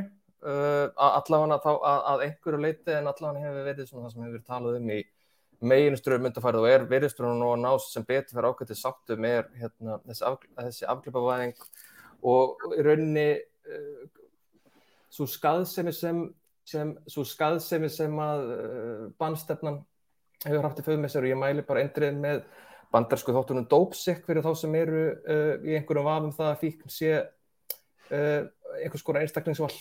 uh, 0.47 0.87
allavega 0.95 1.59
þá 1.65 1.71
að, 1.73 2.03
að 2.13 2.23
einhverju 2.29 2.61
leiti 2.63 2.95
en 2.95 3.11
allavega 3.11 3.49
hefur 3.49 3.67
verið 3.67 3.89
svona 3.89 4.05
það 4.05 4.13
sem 4.13 4.27
hefur 4.29 4.45
talað 4.47 4.79
um 4.79 4.93
í 4.95 5.01
meginströðum 5.65 6.27
myndafærið 6.29 6.61
og 6.61 6.71
er 6.71 6.87
veriðströðun 6.91 7.45
og 7.47 7.57
nást 7.63 7.95
sem 7.95 8.07
betur 8.07 8.37
fyrir 8.37 8.51
ákveðið 8.51 8.79
sáttum 8.79 9.27
er 9.27 9.49
hérna, 9.59 9.99
þessi, 10.05 10.25
af, 10.29 10.47
þessi 10.61 10.89
afgleipavæðing 10.93 11.67
og 12.31 12.65
í 12.77 12.87
rauninni 12.87 13.29
uh, 13.35 14.07
svo 15.15 15.29
skaðsemi 15.31 15.95
sem, 15.95 16.23
sem, 16.23 16.25
svo 16.65 17.25
skaðsemi 17.29 17.91
sem 17.93 18.15
að 18.21 18.45
uh, 18.55 19.03
bannstefnan 19.21 19.83
hefur 20.45 20.67
haft 20.67 20.81
í 20.81 20.85
sér 21.13 21.25
og 21.25 21.31
ég 21.31 21.41
mæli 21.41 21.65
bara 21.67 21.85
eindrið 21.85 22.21
með 22.21 22.45
bandarsku 22.95 23.35
þóttunum 23.35 23.67
dópsik 23.69 24.23
fyrir 24.27 24.45
þá 24.45 24.53
sem 24.59 24.75
eru 24.79 25.07
uh, 25.13 25.55
í 25.65 25.77
einhverjum 25.79 26.09
vafum 26.09 26.35
það 26.37 26.53
að 26.53 26.61
fíkn 26.63 26.93
sé 26.93 27.13
uh, 27.21 28.43
einhvers 28.83 29.05
konar 29.07 29.25
einstaklingsval. 29.25 29.73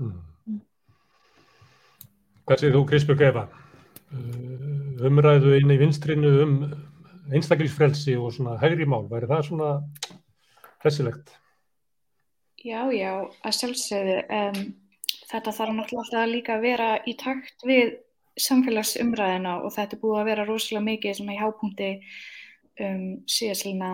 mm. 0.00 0.60
Hvað 2.50 2.62
segir 2.62 2.74
þú, 2.74 2.86
Kristbjörg 2.90 3.20
Eva? 3.28 3.48
Umræðu 5.06 5.52
inn 5.60 5.70
í 5.70 5.78
vinstrinu 5.78 6.30
um 6.42 6.54
einstaklingsfrelsi 7.30 8.16
og 8.18 8.32
svona 8.34 8.56
hægri 8.58 8.88
mál, 8.90 9.04
væri 9.10 9.28
það 9.30 9.44
svona 9.46 9.68
hressilegt? 10.82 11.30
Já, 12.60 12.90
já, 12.92 13.12
að 13.46 13.54
sjálfsögðu. 13.56 14.16
Um, 14.34 14.64
þetta 15.30 15.54
þarf 15.56 15.76
náttúrulega 15.76 16.26
líka 16.30 16.56
að 16.56 16.66
vera 16.66 16.90
í 17.06 17.14
takt 17.20 17.66
við 17.66 17.96
samfélagsumræðina 18.40 19.56
og 19.64 19.74
þetta 19.74 19.96
er 19.96 20.02
búið 20.02 20.20
að 20.20 20.30
vera 20.30 20.46
rosalega 20.48 20.86
mikið 20.86 21.16
svona 21.18 21.34
í 21.34 21.40
hápunkti 21.40 21.90
um, 22.84 23.04
síðastlina 23.30 23.90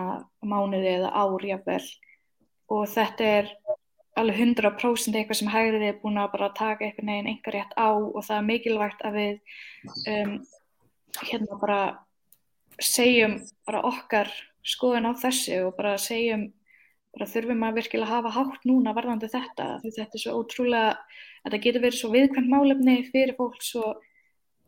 mánuði 0.46 0.92
eða 0.98 1.12
ár 1.12 1.46
jafnvel. 1.50 1.82
Og 2.72 2.86
þetta 2.90 3.30
er 3.40 3.52
alveg 4.16 4.40
100% 4.40 5.18
eitthvað 5.18 5.40
sem 5.40 5.52
hægrið 5.52 5.86
er 5.90 5.98
búin 6.00 6.20
að 6.20 6.32
bara 6.34 6.52
taka 6.56 6.86
einhvern 6.86 7.12
veginn 7.12 7.30
einhver 7.32 7.56
rétt 7.58 7.74
á 7.76 7.88
og 7.92 8.22
það 8.24 8.36
er 8.38 8.46
mikilvægt 8.50 9.04
að 9.04 9.18
við 9.20 9.34
um, 10.12 10.36
hérna 11.22 11.58
bara 11.60 11.80
segjum 12.82 13.38
bara 13.68 13.82
okkar 13.88 14.32
skoðun 14.66 15.10
á 15.10 15.12
þessu 15.20 15.60
og 15.66 15.76
bara 15.76 15.96
segjum 16.00 16.48
bara 17.16 17.28
þurfum 17.32 17.64
að 17.66 17.78
virkilega 17.80 18.12
hafa 18.12 18.32
hátt 18.36 18.66
núna 18.68 18.92
varðandi 18.96 19.30
þetta 19.32 19.68
því 19.82 19.92
þetta 19.96 20.18
er 20.18 20.22
svo 20.22 20.34
ótrúlega 20.40 20.96
þetta 21.44 21.62
getur 21.66 21.84
verið 21.86 22.00
svo 22.00 22.10
viðkvæmt 22.12 22.52
málefni 22.52 22.96
fyrir 23.10 23.36
fólk 23.38 23.62
svo 23.64 23.94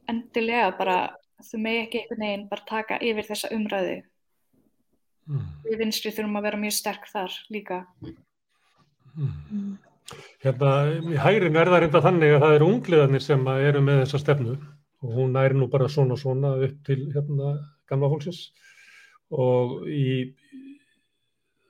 endilega 0.09 0.71
bara 0.79 0.99
þau 1.45 1.59
megi 1.63 1.83
ekki 1.85 2.01
einhvern 2.03 2.25
veginn 2.25 2.47
bara 2.51 2.71
taka 2.71 3.03
yfir 3.05 3.29
þessa 3.33 3.53
umræðu 3.57 3.99
Mm. 5.29 5.45
við 5.61 5.77
vinstri 5.83 6.09
þurfum 6.17 6.39
að 6.39 6.45
vera 6.47 6.57
mjög 6.57 6.73
sterk 6.73 7.03
þar 7.13 7.35
líka 7.53 7.83
Mm. 9.19 9.77
Hérna, 10.41 10.69
í 11.13 11.17
hægrinu 11.19 11.59
er 11.59 11.69
það 11.69 11.81
reynda 11.83 12.01
þannig 12.05 12.35
að 12.37 12.43
það 12.45 12.55
eru 12.57 12.67
ungliðarnir 12.73 13.23
sem 13.25 13.43
að 13.51 13.65
eru 13.69 13.81
með 13.83 13.99
þessa 14.05 14.21
stefnu 14.23 14.55
og 15.03 15.17
hún 15.17 15.35
næri 15.35 15.59
nú 15.59 15.67
bara 15.69 15.89
svona 15.91 16.17
svona 16.17 16.53
upp 16.65 16.77
til 16.87 17.01
hérna 17.13 17.51
gamla 17.91 18.09
fólksins 18.13 18.53
og 19.35 19.85
í 19.91 20.33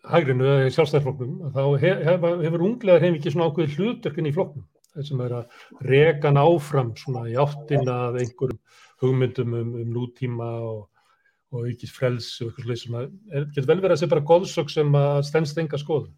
hægrinu 0.06 0.46
eða 0.46 0.72
sjálfstæðarflokknum 0.76 1.54
þá 1.54 1.62
he- 1.82 2.02
hefur, 2.06 2.42
hefur 2.44 2.66
ungliðar 2.68 3.04
hefur 3.06 3.18
ekki 3.18 3.32
svona 3.34 3.48
ákveðið 3.50 3.78
hlutverkin 3.78 4.28
í 4.30 4.34
flokknum 4.36 4.66
sem 5.08 5.20
er 5.22 5.34
að 5.38 5.58
reka 5.86 6.28
hann 6.30 6.40
áfram 6.42 6.92
svona 6.98 7.26
í 7.30 7.36
áttina 7.38 7.96
að 8.08 8.20
einhverjum 8.24 8.60
hugmyndum 9.02 9.54
um, 9.54 9.74
um 9.82 9.92
nútíma 9.94 10.48
og, 10.68 10.88
ekki 11.68 11.88
frels 11.90 12.32
og 12.42 12.50
eitthvað 12.50 12.66
slið 12.66 12.80
sem 12.82 12.96
getur 13.54 13.68
vel 13.70 13.80
verið 13.80 13.94
að 13.96 14.00
sé 14.02 14.10
bara 14.10 14.26
góðsök 14.32 14.72
sem 14.72 14.98
að 14.98 15.22
stendst 15.28 15.60
enga 15.62 15.78
skoðun 15.80 16.14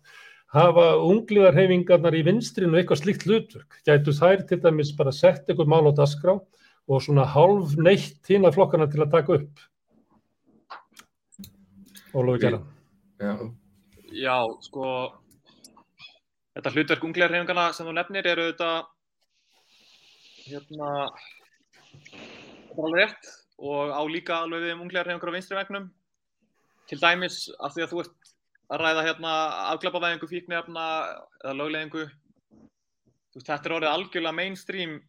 hafa 0.54 0.86
ungliðarhefingarnar 1.06 2.16
í 2.18 2.24
vinstrinu 2.26 2.78
eitthvað 2.80 3.02
slíkt 3.04 3.26
hlutverk? 3.28 3.76
Gætu 3.86 4.14
þær 4.16 4.46
til 4.48 4.58
dæmis 4.64 4.90
bara 4.98 5.12
sett 5.14 5.46
eitthvað 5.46 5.70
mál 5.70 5.86
á 5.86 5.92
dasgrá 5.94 6.34
og 6.90 7.04
svona 7.04 7.26
hálf 7.28 7.76
neitt 7.78 8.26
hína 8.26 8.50
flokkana 8.54 8.88
til 8.90 9.04
að 9.04 9.12
taka 9.14 9.36
upp? 9.38 9.62
Ólafur 12.10 12.42
Gerðan. 12.42 12.64
Já, 13.20 13.34
Já, 14.10 14.42
sko, 14.66 14.84
þetta 16.56 16.72
hlutverk 16.74 17.04
unglegarhefingana 17.06 17.68
sem 17.76 17.86
þú 17.86 17.92
nefnir 17.94 18.26
eru 18.26 18.48
þetta, 18.48 18.70
hérna, 20.48 20.88
þetta 22.10 22.74
er 22.74 22.88
alveg 22.88 22.98
rétt 22.98 23.30
og 23.60 23.94
á 23.94 24.02
líka 24.10 24.40
alveg 24.40 24.66
við 24.66 24.74
um 24.74 24.82
unglegarhefingar 24.88 25.30
á 25.30 25.36
vinstri 25.36 25.60
vegnum. 25.60 25.86
Til 26.90 26.98
dæmis 26.98 27.38
af 27.62 27.76
því 27.76 27.86
að 27.86 27.94
þú 27.94 28.02
ert 28.02 28.34
að 28.70 28.82
ræða 28.82 29.06
hérna 29.06 29.38
afglapavæðingu 29.76 30.32
fíknefna 30.34 30.90
eða 31.44 31.56
lögleðingu. 31.60 32.06
Þetta 33.38 33.62
er 33.62 33.78
orðið 33.78 33.94
algjörlega 33.94 34.38
mainstream 34.42 35.00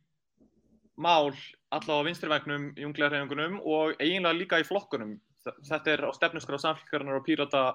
mál 1.01 1.31
allavega 1.73 2.05
á 2.05 2.07
vinstri 2.07 2.29
vegnum 2.29 2.73
í 2.77 2.85
unglegarhefingunum 2.85 3.63
og 3.65 3.95
eiginlega 3.97 4.37
líka 4.37 4.61
í 4.61 4.67
flokkunum. 4.67 5.17
Þetta 5.41 5.95
er 5.95 6.05
á 6.05 6.09
stefnuskrá 6.13 6.61
samfélgarinnar 6.61 7.17
og 7.17 7.25
pírata 7.25 7.71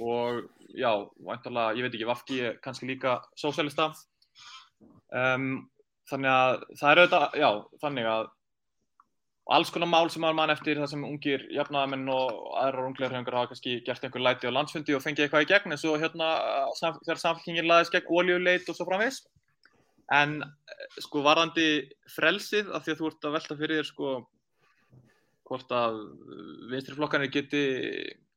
og 0.00 0.42
já, 0.74 0.90
væntalega, 1.20 1.76
ég 1.76 1.86
veit 1.86 1.94
ekki, 1.94 2.08
Vafki 2.08 2.40
er 2.48 2.58
kannski 2.64 2.88
líka 2.88 3.18
sósælista. 3.38 3.90
Um, 5.10 5.70
þannig 6.10 6.30
að 6.32 6.60
það 6.80 6.90
er 6.90 7.02
auðvitað, 7.02 7.40
já, 7.40 7.50
þannig 7.82 8.10
að 8.10 8.28
alls 9.50 9.72
konar 9.74 9.90
mál 9.90 10.10
sem 10.12 10.22
maður 10.22 10.38
mann 10.38 10.52
eftir 10.52 10.78
það 10.78 10.90
sem 10.92 11.04
ungir 11.06 11.44
jafnaðamenn 11.54 12.10
og 12.12 12.34
aðrar 12.60 12.86
unglegar 12.86 13.16
hefngar 13.16 13.36
hafa 13.40 13.50
kannski 13.50 13.80
gert 13.86 14.04
einhver 14.06 14.22
læti 14.22 14.46
á 14.46 14.54
landsfundi 14.54 14.94
og 14.94 15.02
fengið 15.02 15.26
eitthvað 15.26 15.46
í 15.46 15.48
gegn 15.50 15.74
eins 15.74 15.86
og 15.90 15.98
hérna 16.02 16.28
þegar 16.78 17.22
samfélkingin 17.24 17.66
laðist 17.66 17.94
gegn 17.96 18.12
oljuleit 18.20 18.68
og 18.70 18.78
svo 18.78 18.86
framvegs 18.86 19.24
en 20.14 20.36
sko 21.02 21.24
varðandi 21.26 21.66
frelsið 22.14 22.70
af 22.74 22.84
því 22.84 22.94
að 22.94 23.00
þú 23.00 23.10
ert 23.10 23.26
að 23.26 23.36
velta 23.38 23.58
fyrir 23.58 23.80
þér 23.80 23.90
sko 23.90 24.14
hvort 25.50 25.74
að 25.74 25.98
vinstriflokkanir 26.70 27.34
geti 27.34 27.64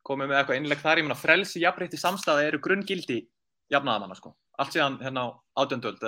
komið 0.08 0.30
með 0.30 0.40
eitthvað 0.40 0.60
innleg 0.60 0.82
þar, 0.82 1.00
ég 1.00 1.08
menna 1.08 1.20
frelsi, 1.20 1.62
jafnbreytti 1.64 2.00
samstæða 2.00 2.48
eru 2.48 2.60
grunngildi 2.64 3.20
jafnaðamanna 3.72 4.18
sko, 4.18 4.34
allt 4.60 4.76
síðan 4.76 5.00
hérna 5.02 5.26
á 5.26 5.28
átjöndöld 5.64 6.04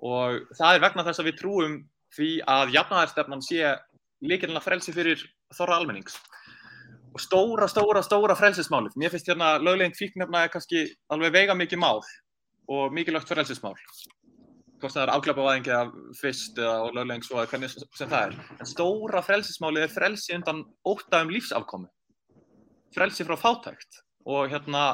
og 0.00 0.52
það 0.56 0.76
er 0.76 0.84
vegna 0.84 1.04
þess 1.06 1.22
að 1.22 1.28
við 1.28 1.40
trúum 1.40 1.74
því 2.16 2.30
að 2.48 2.74
jafnaðarstefnan 2.76 3.42
sé 3.44 3.74
líkilina 4.24 4.62
frelsi 4.64 4.94
fyrir 4.94 5.22
þorra 5.56 5.80
almennings. 5.80 6.16
Og 7.10 7.22
stóra, 7.22 7.66
stóra, 7.70 8.02
stóra 8.06 8.36
frelsismálið. 8.38 8.94
Mér 9.00 9.12
finnst 9.12 9.28
hérna 9.30 9.56
lögleginn 9.58 9.96
fíknefna 9.98 10.44
er 10.44 10.52
kannski 10.52 10.84
alveg 11.10 11.34
veiga 11.34 11.56
mikið 11.58 11.82
mál 11.82 12.00
og 12.70 12.94
mikilvægt 12.94 13.30
frelsismál. 13.30 13.74
Hvort 14.80 14.94
það 14.94 15.02
er 15.02 15.12
afklapavæðingi 15.16 15.72
af 15.76 15.90
fyrst 16.20 16.60
eða 16.60 16.92
lögleginn 16.94 17.26
svo 17.26 17.40
eða 17.40 17.50
hvernig 17.50 17.74
sem 17.74 18.12
það 18.12 18.20
er. 18.28 18.36
En 18.56 18.70
stóra 18.70 19.24
frelsismálið 19.26 19.86
er 19.88 19.94
frelsi 19.94 20.36
undan 20.38 20.62
ótaðum 20.86 21.34
lífsafkomi 21.34 21.90
frelsi 22.94 23.26
frá 23.26 23.36
fátækt 23.38 24.00
og 24.26 24.50
hérna 24.52 24.84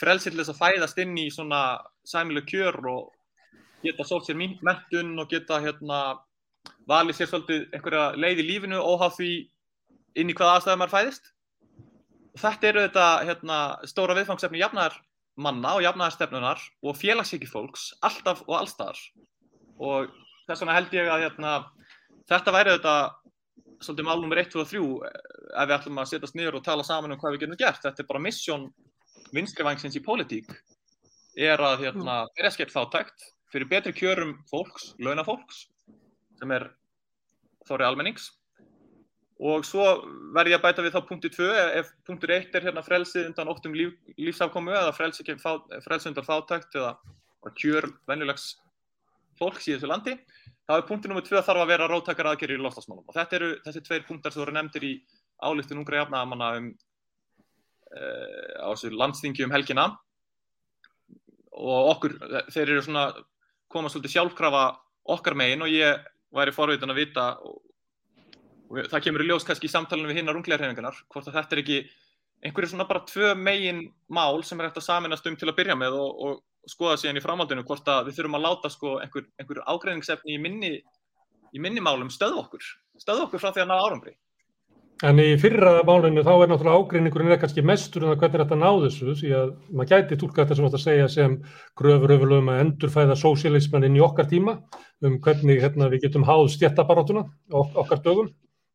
frelsi 0.00 0.30
til 0.30 0.40
þess 0.40 0.54
að 0.54 0.60
fæðast 0.60 1.00
inn 1.02 1.16
í 1.18 1.28
svona 1.32 1.62
sæmilu 2.06 2.42
kjör 2.48 2.78
og 2.90 3.10
geta 3.84 4.06
sólt 4.06 4.28
sér 4.28 4.38
mentun 4.40 5.18
og 5.18 5.30
geta 5.30 5.60
hérna 5.60 6.20
valið 6.88 7.18
sér 7.18 7.30
svolítið 7.30 7.66
einhverja 7.74 8.06
leið 8.16 8.42
í 8.42 8.48
lífinu 8.48 8.80
óháð 8.80 9.16
því 9.18 9.30
inn 10.20 10.32
í 10.32 10.36
hvaða 10.36 10.56
aðstæðum 10.58 10.82
maður 10.82 10.94
fæðist. 10.96 11.30
Þetta 12.40 12.68
eru 12.68 12.82
þetta 12.86 13.06
hérna, 13.26 13.58
stóra 13.90 14.16
viðfangsefni 14.18 14.60
jafnar 14.60 14.96
manna 15.40 15.76
og 15.78 15.84
jafnaðarstefnunar 15.84 16.62
og 16.84 16.98
félagsíki 16.98 17.48
fólks 17.48 17.90
alltaf 18.06 18.42
og 18.46 18.58
allstaðar. 18.60 19.00
Og 19.80 20.10
þess 20.46 20.62
vegna 20.62 20.76
held 20.76 20.94
ég 20.94 21.10
að 21.10 21.24
hérna, 21.24 21.54
þetta 22.30 22.54
væri 22.54 22.74
þetta 22.76 22.96
svolítið 23.80 24.06
mál 24.06 24.24
nr. 24.24 24.42
1, 24.42 24.52
2 24.52 24.62
og 24.62 24.70
3 24.70 24.80
ef 25.10 25.68
við 25.68 25.76
ætlum 25.76 26.00
að 26.00 26.10
setjast 26.12 26.36
niður 26.38 26.58
og 26.60 26.66
tala 26.66 26.86
saman 26.86 27.14
um 27.14 27.20
hvað 27.20 27.36
við 27.36 27.44
getum 27.44 27.60
gert. 27.60 27.82
Þetta 27.84 28.04
er 28.04 28.08
bara 28.10 28.22
missjón 28.24 28.68
vinstrivangsins 29.34 29.96
í 29.98 30.04
pólitík 30.04 30.50
er 31.38 31.62
að 31.62 31.86
hérna, 31.86 32.24
verða 32.36 32.52
skemmt 32.54 32.74
þáttækt 32.74 33.30
fyrir 33.50 33.70
betri 33.70 33.94
kjörum 33.94 34.34
fólks, 34.50 34.92
launafólks 35.02 35.64
sem 36.38 36.52
er 36.54 36.68
þorri 37.68 37.86
almennings 37.86 38.30
og 39.40 39.64
svo 39.64 39.84
verð 40.36 40.52
ég 40.52 40.58
að 40.58 40.64
bæta 40.66 40.84
við 40.84 40.96
þá 40.96 41.00
punkti 41.08 41.30
2 41.32 41.50
ef 41.80 41.92
punktur 42.06 42.34
1 42.34 42.58
er 42.58 42.66
hérna 42.68 42.84
frelsið 42.84 43.30
undan 43.30 43.50
óttum 43.52 43.76
líf, 43.76 43.94
lífsafkomu 44.20 44.74
eða 44.74 44.92
frelsið 44.96 45.40
frelsi 45.86 46.10
undan 46.10 46.26
fátækt 46.26 46.76
eða 46.76 46.96
kjör 47.56 47.88
venjulegs 48.10 48.52
fólks 49.40 49.70
í 49.70 49.74
þessu 49.76 49.88
landi 49.88 50.18
þá 50.70 50.76
er 50.76 50.86
punktur 50.86 51.10
nummið 51.10 51.32
2 51.32 51.42
þarf 51.48 51.64
að 51.64 51.72
vera 51.72 51.88
róttakar 51.90 52.28
aðgerri 52.30 52.54
í 52.54 52.62
loftasmálum 52.62 53.08
og 53.08 53.16
þetta 53.16 53.36
eru 53.40 53.48
þessi 53.64 53.82
tveir 53.88 54.04
punktar 54.06 54.34
sem 54.34 54.42
voru 54.44 54.54
nefndir 54.54 54.86
í 54.86 54.92
álistun 55.42 55.80
ungra 55.80 56.04
jafnaðamanna 56.04 56.50
um 56.60 56.68
e, 56.70 58.02
á 58.62 58.68
þessu 58.70 58.92
landstingi 58.94 59.46
um 59.46 59.54
helgina. 59.54 59.88
Og 61.60 61.90
okkur, 61.96 62.14
þeir 62.54 62.68
eru 62.76 62.84
svona 62.86 63.08
koma 63.72 63.90
svolítið 63.90 64.14
sjálfkrafa 64.14 64.62
okkar 65.10 65.36
megin 65.38 65.64
og 65.66 65.72
ég 65.72 66.06
væri 66.36 66.54
forvitin 66.54 66.94
að 66.94 67.00
vita 67.00 67.26
og, 67.42 67.58
og 68.70 68.86
það 68.92 69.04
kemur 69.08 69.24
í 69.24 69.28
ljós 69.30 69.48
kannski 69.48 69.66
í 69.66 69.72
samtalenu 69.72 70.12
við 70.12 70.20
hinnar 70.20 70.38
unglegarhefingarnar 70.38 71.02
hvort 71.10 71.26
að 71.26 71.40
þetta 71.40 71.56
er 71.56 71.62
ekki 71.64 71.80
einhverju 72.46 72.72
svona 72.72 72.86
bara 72.88 73.02
tvö 73.08 73.34
megin 73.36 73.82
mál 74.08 74.44
sem 74.46 74.60
er 74.60 74.70
eftir 74.70 74.84
að 74.84 74.86
saminast 74.86 75.26
um 75.26 75.36
til 75.36 75.50
að 75.50 75.58
byrja 75.58 75.76
með 75.76 75.98
og, 75.98 76.22
og 76.28 76.38
skoða 76.70 76.96
síðan 77.00 77.20
í 77.20 77.24
framhaldinu 77.24 77.66
hvort 77.66 77.88
að 77.90 78.08
við 78.08 78.18
þurfum 78.18 78.38
að 78.38 78.46
láta 78.46 78.72
sko 78.72 78.96
einhver, 79.02 79.28
einhver 79.40 79.62
ágreiningsefni 79.66 80.36
í 80.36 80.40
minni, 80.42 80.72
í 81.54 81.62
minni 81.62 81.82
málum 81.84 82.10
stöðu 82.12 82.44
okkur, 82.44 82.66
stöðu 83.00 83.26
okkur 83.26 83.42
frá 83.42 83.52
því 83.52 83.64
að 83.64 83.70
ná 83.72 83.78
árangri. 83.78 84.16
En 85.00 85.16
í 85.16 85.30
fyrra 85.40 85.78
málinu 85.88 86.20
þá 86.20 86.34
er 86.34 86.50
náttúrulega 86.50 86.80
ágreiningurinn 86.82 87.32
er 87.32 87.38
kannski 87.40 87.62
mestur 87.64 88.04
en 88.04 88.10
um 88.10 88.12
það 88.12 88.20
hvernig 88.20 88.42
þetta 88.42 88.58
ná 88.60 88.68
þessu 88.82 89.14
því 89.16 89.30
að 89.38 89.52
maður 89.70 89.90
gæti 89.94 90.18
tólka 90.20 90.42
þetta 90.42 90.58
sem 90.58 90.66
að 90.68 90.76
segja 90.82 91.06
sem 91.08 91.36
gröfur 91.80 92.12
öfurlögum 92.18 92.50
að 92.52 92.60
endurfæða 92.66 93.16
sósialisman 93.16 93.86
inn 93.88 93.96
í 93.96 94.02
okkar 94.04 94.28
tíma 94.28 94.58
um 95.00 95.16
hvernig 95.24 95.62
hérna, 95.62 95.88
við 95.88 96.04
getum 96.04 96.26
háð 96.28 96.50
stjættabarátuna 96.52 97.24
okkar 97.56 98.04
dögum 98.04 98.28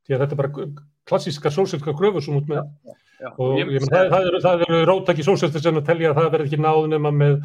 því 0.08 0.18
að 0.18 0.24
þetta 0.24 0.36
er 0.36 0.42
bara 0.42 0.66
klassískar 1.12 1.54
sósialska 1.54 1.94
gröfur 1.94 2.26
sem 2.26 2.42
út 2.42 2.50
með 2.50 2.66
Já, 3.16 3.30
og 3.32 3.54
ég 3.56 3.70
menn 3.70 3.88
það, 3.88 4.10
það 4.12 4.26
eru, 4.28 4.40
eru 4.66 4.80
rótaki 4.90 5.24
sósjálfstir 5.24 5.62
sem 5.64 5.78
að 5.80 5.86
telja 5.88 6.10
að 6.12 6.18
það 6.18 6.26
verður 6.34 6.50
ekki 6.50 6.58
náð 6.60 6.88
nema 6.92 7.12
með 7.16 7.36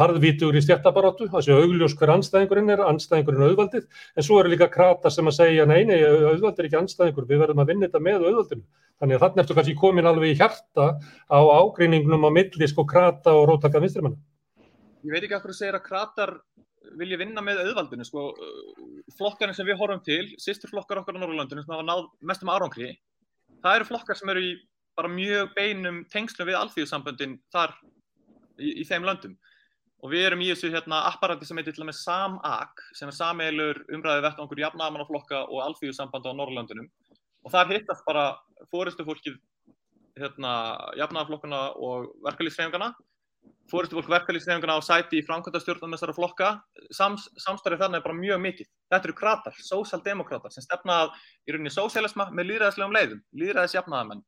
harðvítur 0.00 0.56
í 0.58 0.62
stjættabarátu 0.64 1.28
það 1.30 1.44
séu 1.46 1.58
augljós 1.60 1.94
hver 2.00 2.12
anstæðingurinn 2.16 2.72
er 2.74 2.82
anstæðingurinn 2.88 3.44
auðvaldið, 3.46 3.84
en 4.16 4.26
svo 4.26 4.40
eru 4.40 4.50
líka 4.50 4.66
krata 4.72 5.12
sem 5.14 5.30
að 5.30 5.36
segja 5.38 5.66
nei, 5.70 5.84
nei, 5.86 6.00
auðvald 6.02 6.58
er 6.58 6.66
ekki 6.66 6.80
anstæðingur 6.80 7.28
við 7.28 7.42
verðum 7.44 7.62
að 7.62 7.70
vinna 7.70 7.86
þetta 7.86 8.02
með 8.08 8.24
auðvaldinu. 8.26 8.64
Þannig 9.00 9.16
að 9.16 9.22
þannig 9.24 9.42
eftir 9.44 9.58
kannski 9.60 9.76
komin 9.78 10.10
alveg 10.10 10.32
í 10.32 10.38
hjarta 10.40 10.88
á 11.30 11.38
ágreiningnum 11.38 12.26
á 12.26 12.30
milli 12.34 12.68
sko 12.72 12.86
krata 12.90 13.36
og 13.38 13.46
rótaka 13.52 13.82
vinstrimanna. 13.84 14.18
Ég 15.06 15.14
veit 15.14 15.22
ekki 15.22 15.36
af 15.38 15.44
hverju 15.44 15.56
segir 15.56 15.78
að 15.78 15.86
kratar 15.86 16.34
vilja 16.98 17.20
vinna 17.20 17.44
með 17.44 17.62
auðvaldinu 17.68 18.04
sko, 18.04 18.26
flokkarnir 19.14 19.54
sem 19.54 19.68
við 19.68 19.78
horfum 19.78 20.02
til, 20.04 20.24
sýsturflokkar 20.42 21.04
okkar 21.04 21.16
á 21.16 21.20
Norrlandinu 21.22 21.62
sem 21.62 21.72
hafa 21.76 21.86
náð 21.86 22.08
mestum 22.26 22.50
árangri 22.50 22.90
það 23.64 23.78
eru 23.78 23.88
flokkar 23.88 24.18
sem 24.18 24.32
eru 24.32 24.42
í 24.44 24.52
bara 25.00 25.12
mjög 25.12 25.54
beinum 25.56 26.02
tengslum 26.12 26.48
við 26.48 26.58
alþjóðsamböndin 26.60 27.38
þar 27.52 27.74
í, 28.60 28.80
í 28.82 28.84
þeim 28.88 29.08
löndum. 29.08 29.36
Og 30.00 30.14
við 30.14 30.30
erum 30.30 30.42
í 30.44 30.48
þessu 30.48 30.70
hérna 30.72 31.02
apparati 31.10 31.44
sem 31.48 31.58
heitir 31.60 31.76
til 31.76 31.84
og 31.84 31.90
með 31.90 31.98
SAM-AK 32.00 32.84
sem 32.96 33.10
er 33.10 33.16
sameilur 33.16 33.82
umræði 33.92 34.24
vett 34.24 34.40
á 34.40 34.42
einhverju 34.44 34.64
jafnamannaflokka 34.64 35.42
og 35.48 35.60
alþjóðsambanda 35.66 36.32
á 36.32 36.38
Norrlöndunum 36.38 36.88
og 37.44 37.52
þar 37.52 37.72
hittast 37.74 38.06
bara 38.08 38.24
fóristu 38.72 39.04
fólkið 39.04 39.36
hérna 40.20 40.52
jafnamannaflokkuna 41.00 41.60
og 41.80 42.10
verkalýsfeyfingana 42.24 42.94
fóristu 43.70 43.96
fólk 43.96 44.10
verkalýsfeyfingana 44.10 44.76
á 44.76 44.80
sæti 44.82 45.20
í 45.20 45.26
framkvæmdastjórnum 45.26 45.94
þessara 45.94 46.16
flokka. 46.16 46.48
Sams, 46.96 47.28
samstarfið 47.38 47.84
þarna 47.84 48.00
er 48.00 48.04
bara 48.06 48.18
mjög 48.18 48.42
mikið. 48.46 48.68
Þetta 48.90 49.08
eru 49.08 49.16
kratar, 49.20 49.60
sósaldemokrater 49.62 50.54
sem 50.54 50.64
stefnað 50.64 51.14
í 51.46 51.54
rauninni 51.54 51.72
sósialisma 51.74 52.30
með 52.34 52.50
líðræðislegum 52.50 52.96
leiðum, 52.96 53.22
líðræðisjafnaðamenn 53.42 54.24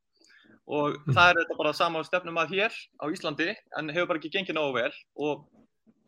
og 0.70 0.94
mm. 0.94 1.14
það 1.14 1.30
er 1.30 1.38
þetta 1.40 1.58
bara 1.58 1.72
sama 1.74 2.02
stefnum 2.06 2.38
að 2.38 2.54
hér 2.56 2.76
á 3.02 3.04
Íslandi 3.10 3.48
en 3.78 3.90
hefur 3.90 4.12
bara 4.12 4.20
ekki 4.20 4.32
gengið 4.36 4.58
nógu 4.58 4.76
vel. 4.78 4.92
Og 5.18 5.46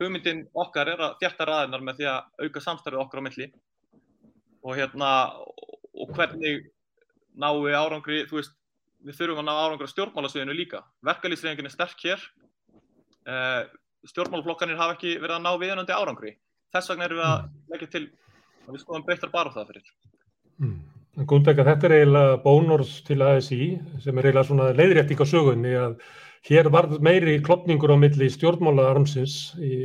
hugmyndin 0.01 0.45
okkar 0.55 0.91
er 0.95 1.03
að 1.09 1.17
þjætta 1.23 1.49
ræðinar 1.49 1.85
með 1.87 2.01
því 2.01 2.11
að 2.13 2.47
auka 2.47 2.63
samstarfið 2.63 3.03
okkar 3.03 3.23
á 3.23 3.27
milli. 3.27 3.49
Og 4.65 4.79
hérna 4.79 5.11
og 5.95 6.15
hvernig 6.15 6.69
náum 7.35 7.65
við 7.67 7.79
árangri, 7.79 8.23
þú 8.31 8.39
veist 8.39 8.55
við 9.05 9.19
þurfum 9.19 9.43
að 9.43 9.49
ná 9.49 9.55
árangri 9.59 9.91
á 9.91 9.93
stjórnmálasviðinu 9.93 10.57
líka. 10.57 10.85
Verkalýsreifingin 11.05 11.69
er 11.69 11.75
sterk 11.75 12.07
hér. 12.07 12.23
Uh, 13.25 13.63
stjórnmálaflokkanir 14.07 14.79
hafa 14.79 14.97
ekki 14.97 15.17
verið 15.19 15.39
að 15.39 15.45
ná 15.45 15.53
viðunandi 15.61 15.97
árangri. 15.97 16.37
Þess 16.75 16.91
vegna 16.93 17.09
erum 17.09 17.21
við 17.21 17.29
að 17.29 17.39
mm. 17.43 17.63
leggja 17.75 17.93
til 17.95 18.05
að 18.65 18.75
við 18.75 18.85
skoðum 18.85 19.07
breyttar 19.07 19.35
bara 19.35 19.53
það 19.55 19.73
fyrir 19.73 19.95
Gúndega, 21.15 21.63
þetta 21.63 21.87
er 21.87 21.93
eiginlega 21.95 22.39
bónors 22.43 22.97
til 23.07 23.21
ASI 23.23 23.59
sem 24.03 24.17
er 24.19 24.27
eiginlega 24.27 24.49
svona 24.49 24.73
leiðrétting 24.75 25.21
á 25.23 25.27
sögunni 25.31 25.75
að 25.79 25.93
hér 26.49 26.67
var 26.75 26.89
meiri 27.07 27.37
klopningur 27.47 27.95
á 27.95 27.97
milli 28.03 28.27
stjórnmálaarmsins 28.35 29.37
í 29.63 29.77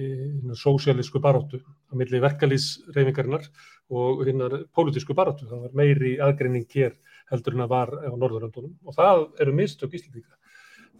sósialísku 0.57 1.21
baróttu, 1.21 1.61
á 1.61 1.93
milli 1.93 2.17
verkalýsreifingarinnar 2.23 3.45
og 3.93 4.25
hinnar 4.25 4.57
pólitísku 4.73 5.13
baróttu. 5.13 5.45
Það 5.45 5.67
var 5.67 5.77
meiri 5.77 6.15
aðgreining 6.17 6.65
hér 6.73 6.97
heldur 7.30 7.59
en 7.59 7.65
að 7.67 7.73
var 7.77 7.93
á 7.93 8.09
Norðurlandunum 8.09 8.73
og 8.89 8.97
það 8.97 9.23
eru 9.45 9.55
mistök 9.61 9.93
íslendinga. 10.01 10.34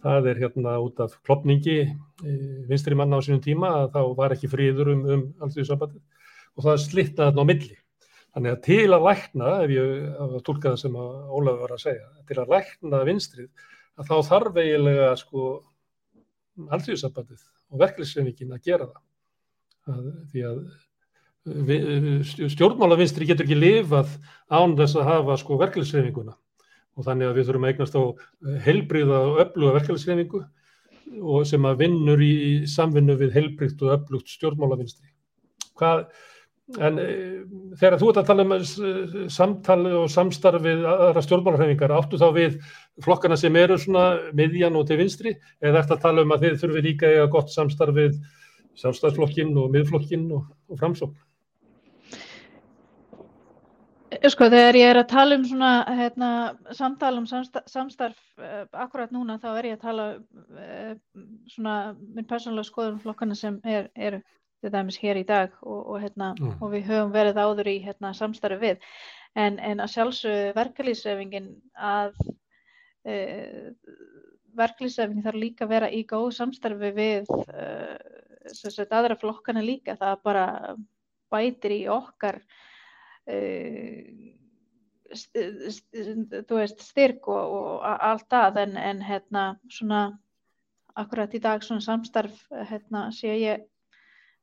Það 0.06 0.30
er 0.30 0.42
hérna 0.46 0.78
út 0.78 1.02
af 1.02 1.18
klopningi 1.26 1.78
eh, 1.82 1.92
vinstri 2.70 2.94
manna 2.94 3.18
á 3.18 3.26
sínum 3.26 3.42
tíma 3.42 3.74
að 3.82 3.92
þá 3.98 4.02
var 4.22 4.38
ekki 4.38 4.54
fríður 4.54 4.94
um, 4.94 5.06
um 5.10 5.28
allþjóðsambandið 5.42 6.02
og 6.54 6.68
það 6.70 6.84
slittaði 6.86 7.32
þarna 7.32 7.42
á 7.42 7.50
milli. 7.50 7.80
Þannig 8.30 8.54
að 8.54 8.60
til 8.66 8.86
að 8.94 9.06
lækna, 9.08 9.54
ef 9.64 9.72
ég 9.74 10.42
tólka 10.46 10.70
það 10.70 10.80
sem 10.84 10.98
Ólafur 11.00 11.62
var 11.64 11.74
að 11.74 11.82
segja, 11.82 12.10
til 12.28 12.38
að 12.38 12.52
lækna 12.54 13.00
vinstrið, 13.08 13.48
að 13.98 14.10
þá 14.10 14.28
þarf 14.28 14.60
eiginlega 14.62 15.08
sko 15.18 15.46
allþjóðsambandið 16.76 17.42
og 17.70 17.82
verkefliðsreifingin 17.82 18.54
að 18.54 18.68
gera 18.68 18.86
það. 18.90 19.02
að 19.90 20.06
því 20.30 20.46
að 20.50 20.62
stjórnmálavinstri 22.52 23.26
getur 23.26 23.46
ekki 23.46 23.56
lifað 23.58 24.12
án 24.52 24.76
þess 24.78 24.98
að 25.00 25.08
hafa 25.08 25.36
sko 25.40 25.56
verkefliðsreifinguna 25.62 26.34
og 26.98 27.06
þannig 27.06 27.30
að 27.30 27.38
við 27.38 27.46
þurfum 27.48 27.64
að 27.64 27.72
eignast 27.72 27.96
á 27.96 28.02
heilbriða 28.66 29.20
og 29.26 29.38
öfluga 29.44 29.76
verkefliðsreifingu 29.78 30.42
og 31.20 31.46
sem 31.48 31.64
að 31.66 31.80
vinnur 31.80 32.20
í 32.22 32.34
samvinnu 32.70 33.16
við 33.18 33.32
heilbriðt 33.38 33.80
og 33.86 33.94
öflugt 33.96 34.30
stjórnmálavinstri. 34.34 35.08
Hvað 35.80 36.04
en 36.78 36.98
e, 37.02 37.06
þegar 37.80 37.96
þú 38.00 38.10
ert 38.10 38.20
að 38.20 38.28
tala 38.28 38.44
um 38.46 38.52
e, 38.54 38.60
samtali 39.32 39.94
og 39.98 40.10
samstarfið 40.12 40.84
aðra 40.90 41.24
stjórnmálarhefingar, 41.26 41.94
áttu 41.96 42.20
þá 42.20 42.28
við 42.36 42.60
flokkana 43.04 43.38
sem 43.40 43.56
eru 43.58 43.78
svona 43.80 44.04
miðjan 44.36 44.78
og 44.78 44.86
til 44.88 45.00
vinstri, 45.00 45.34
eða 45.62 45.82
ert 45.82 45.96
að 45.96 46.04
tala 46.04 46.26
um 46.26 46.36
að 46.36 46.46
þið 46.46 46.60
þurfi 46.62 46.84
líka 46.86 47.10
eiga 47.10 47.26
gott 47.32 47.50
samstarfið 47.54 48.20
sjálfstæðsflokkin 48.80 49.56
og 49.58 49.74
miðflokkin 49.74 50.30
og, 50.36 50.46
og 50.70 50.80
framsókn? 50.80 51.18
Sko 54.28 54.50
þegar 54.50 54.76
ég 54.76 54.90
er 54.90 54.98
að 55.00 55.12
tala 55.12 55.36
um 55.38 55.44
svona 55.46 55.70
hérna, 55.96 56.28
samtala 56.76 57.20
um 57.22 57.26
samstarf, 57.30 57.68
samstarf 57.70 58.18
uh, 58.42 58.66
akkurat 58.82 59.12
núna 59.14 59.38
þá 59.40 59.48
er 59.54 59.68
ég 59.70 59.78
að 59.78 59.84
tala 59.86 60.06
uh, 60.18 60.90
svona 61.48 61.76
minn 61.94 62.26
persónulega 62.28 62.68
skoðum 62.68 62.98
flokkana 63.00 63.38
sem 63.38 63.60
er, 63.64 63.86
er 63.94 64.18
til 64.60 64.72
dæmis 64.74 65.00
hér 65.00 65.20
í 65.20 65.24
dag 65.28 65.54
og, 65.62 65.80
og, 65.80 65.96
hérna, 66.02 66.34
mm. 66.36 66.58
og 66.60 66.74
við 66.74 66.90
höfum 66.90 67.14
verið 67.14 67.40
áður 67.40 67.72
í 67.72 67.78
hérna, 67.84 68.12
samstarfi 68.16 68.60
við. 68.62 68.86
En, 69.38 69.58
en 69.62 69.82
að 69.82 69.92
sjálfsögðu 69.94 70.54
verkalýsrefingin 70.56 71.50
að 71.74 72.16
uh, 73.06 73.68
verkalýsrefingin 74.58 75.26
þarf 75.26 75.44
líka 75.44 75.66
að 75.66 75.76
vera 75.76 75.92
í 75.94 76.02
góð 76.08 76.32
samstarfi 76.38 76.94
við 76.96 77.30
aðra 78.90 79.18
flokkana 79.20 79.62
líka. 79.62 79.94
Það 80.00 80.24
bara 80.26 80.46
bætir 81.30 81.76
í 81.76 81.84
okkar 81.92 82.40
Eh, 83.30 84.34
þú 85.10 86.58
veist 86.58 86.82
styrk 86.86 87.28
og, 87.32 87.54
og 87.58 87.86
allt 87.86 88.28
það 88.30 88.60
en, 88.62 88.76
en 88.78 89.00
hérna 89.02 89.44
svona 89.70 90.02
akkurat 91.00 91.34
í 91.34 91.40
dag 91.42 91.64
svona 91.66 91.82
samstarf 91.82 92.44
hérna 92.70 93.08
sé 93.14 93.34
ég 93.40 93.66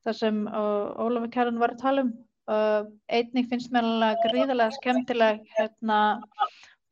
það 0.05 0.17
sem 0.21 0.39
Ólafur 0.47 1.31
Kjærun 1.33 1.61
var 1.61 1.73
að 1.73 1.83
tala 1.83 2.05
um 2.05 2.13
uh, 2.51 2.87
einnig 3.11 3.49
finnst 3.51 3.73
mér 3.73 3.87
alveg 3.87 4.23
gríðarlega 4.25 4.75
skemmtileg 4.77 5.43
hérna 5.57 5.99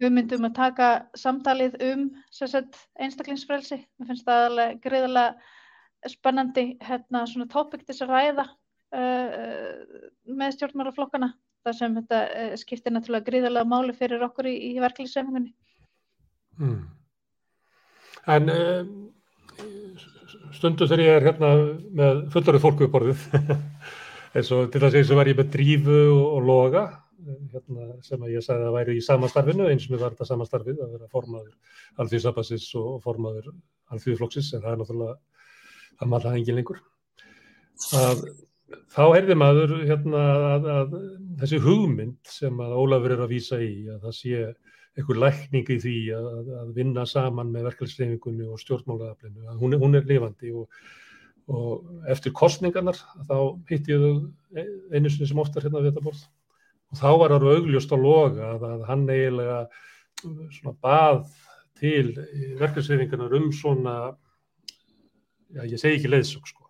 hugmyndum 0.03 0.47
að 0.49 0.57
taka 0.57 0.89
samtalið 1.17 1.77
um 1.91 2.09
sagt, 2.35 2.81
einstaklingsfrelsi 2.99 3.79
mér 3.79 4.11
finnst 4.11 4.27
það 4.27 4.49
alveg 4.49 4.81
gríðarlega 4.83 6.11
spennandi 6.11 6.65
hérna 6.85 7.23
svona 7.29 7.49
tópikt 7.49 7.87
þess 7.89 8.05
að 8.05 8.13
ræða 8.13 8.45
uh, 8.45 10.09
með 10.27 10.57
stjórnmálaflokkana 10.57 11.31
það 11.65 11.77
sem 11.79 11.95
þetta 11.97 12.17
eh, 12.37 12.51
skiptir 12.61 12.93
náttúrulega 12.93 13.25
gríðarlega 13.25 13.65
máli 13.65 13.93
fyrir 13.97 14.21
okkur 14.27 14.45
í, 14.51 14.53
í 14.69 14.81
verkefliðsefningunni. 14.83 15.55
Mm. 16.61 16.83
En 18.35 18.51
um, 18.53 18.91
stundu 20.55 20.87
þegar 20.87 21.03
ég 21.03 21.17
er 21.17 21.27
hérna 21.29 21.51
með 21.99 22.21
fullari 22.33 22.61
fólku 22.63 22.87
uppborðið, 22.87 23.25
eins 24.35 24.51
og 24.55 24.69
til 24.73 24.83
þess 24.83 25.11
að 25.11 25.19
var 25.19 25.31
ég 25.31 25.39
með 25.39 25.51
drífu 25.55 25.99
og, 26.13 26.23
og 26.37 26.47
loga, 26.49 26.85
hérna, 27.53 27.87
sem 28.05 28.21
að 28.21 28.33
ég 28.35 28.45
sagði 28.45 28.69
að 28.69 28.75
væri 28.77 28.97
í 28.97 29.05
samastarfinu, 29.05 29.69
eins 29.69 29.87
og 29.87 29.95
mér 29.95 30.03
var 30.03 30.15
þetta 30.15 30.29
samastarfið 30.31 30.81
að 30.85 30.97
vera 30.97 31.11
formaður 31.13 31.77
alþjóðsabasis 32.03 32.67
og 32.81 32.97
formaður 33.05 33.53
alþjóðfloksis, 33.95 34.51
en 34.53 34.65
það 34.65 34.73
er 34.73 34.81
náttúrulega, 34.81 35.15
það 35.99 36.11
maður 36.11 36.27
það 36.27 36.41
engin 36.41 36.59
lengur. 36.59 36.83
Að 38.01 38.25
þá 38.93 39.03
heyrði 39.13 39.37
maður 39.39 39.75
hérna, 39.85 40.21
að, 40.49 40.69
að 40.75 40.95
þessi 41.41 41.61
hugmynd 41.65 42.31
sem 42.35 42.61
að 42.63 42.77
Ólafur 42.81 43.15
er 43.15 43.25
að 43.25 43.33
vísa 43.33 43.59
í 43.61 43.73
að 43.93 44.07
það 44.07 44.17
sé 44.19 44.45
einhver 44.95 45.19
lækning 45.19 45.71
í 45.73 45.77
því 45.83 45.95
að, 46.15 46.51
að 46.61 46.69
vinna 46.77 47.03
saman 47.09 47.51
með 47.51 47.67
verkefliðsleifingunni 47.69 48.47
og 48.47 48.61
stjórnmálaðaflinu, 48.61 49.47
að 49.51 49.63
hún 49.63 49.77
hún 49.81 49.99
er 49.99 50.07
lifandi 50.07 50.53
og, 50.55 50.67
og 51.51 52.09
eftir 52.11 52.35
kostningarnar 52.35 52.99
þá 53.27 53.37
hitti 53.69 53.95
ég 53.95 54.05
þau 54.05 54.65
einu 54.95 55.11
sinni 55.11 55.29
sem 55.29 55.41
oftar 55.43 55.67
hérna 55.67 55.83
við 55.83 55.91
þetta 55.91 56.05
borð. 56.07 56.25
Og 56.93 57.01
þá 57.01 57.09
var 57.19 57.35
það 57.35 57.47
augljóst 57.55 57.91
á 57.91 57.97
loga 57.99 58.51
að, 58.53 58.67
að 58.71 58.85
hann 58.89 59.07
eiginlega 59.09 59.59
svona 60.55 60.77
bað 60.85 61.25
til 61.75 62.13
verkefliðsleifingarnar 62.61 63.35
um 63.35 63.49
svona, 63.53 63.95
já 65.51 65.65
ég 65.65 65.81
segi 65.81 65.99
ekki 65.99 66.13
leiðsök 66.13 66.47
sko 66.47 66.64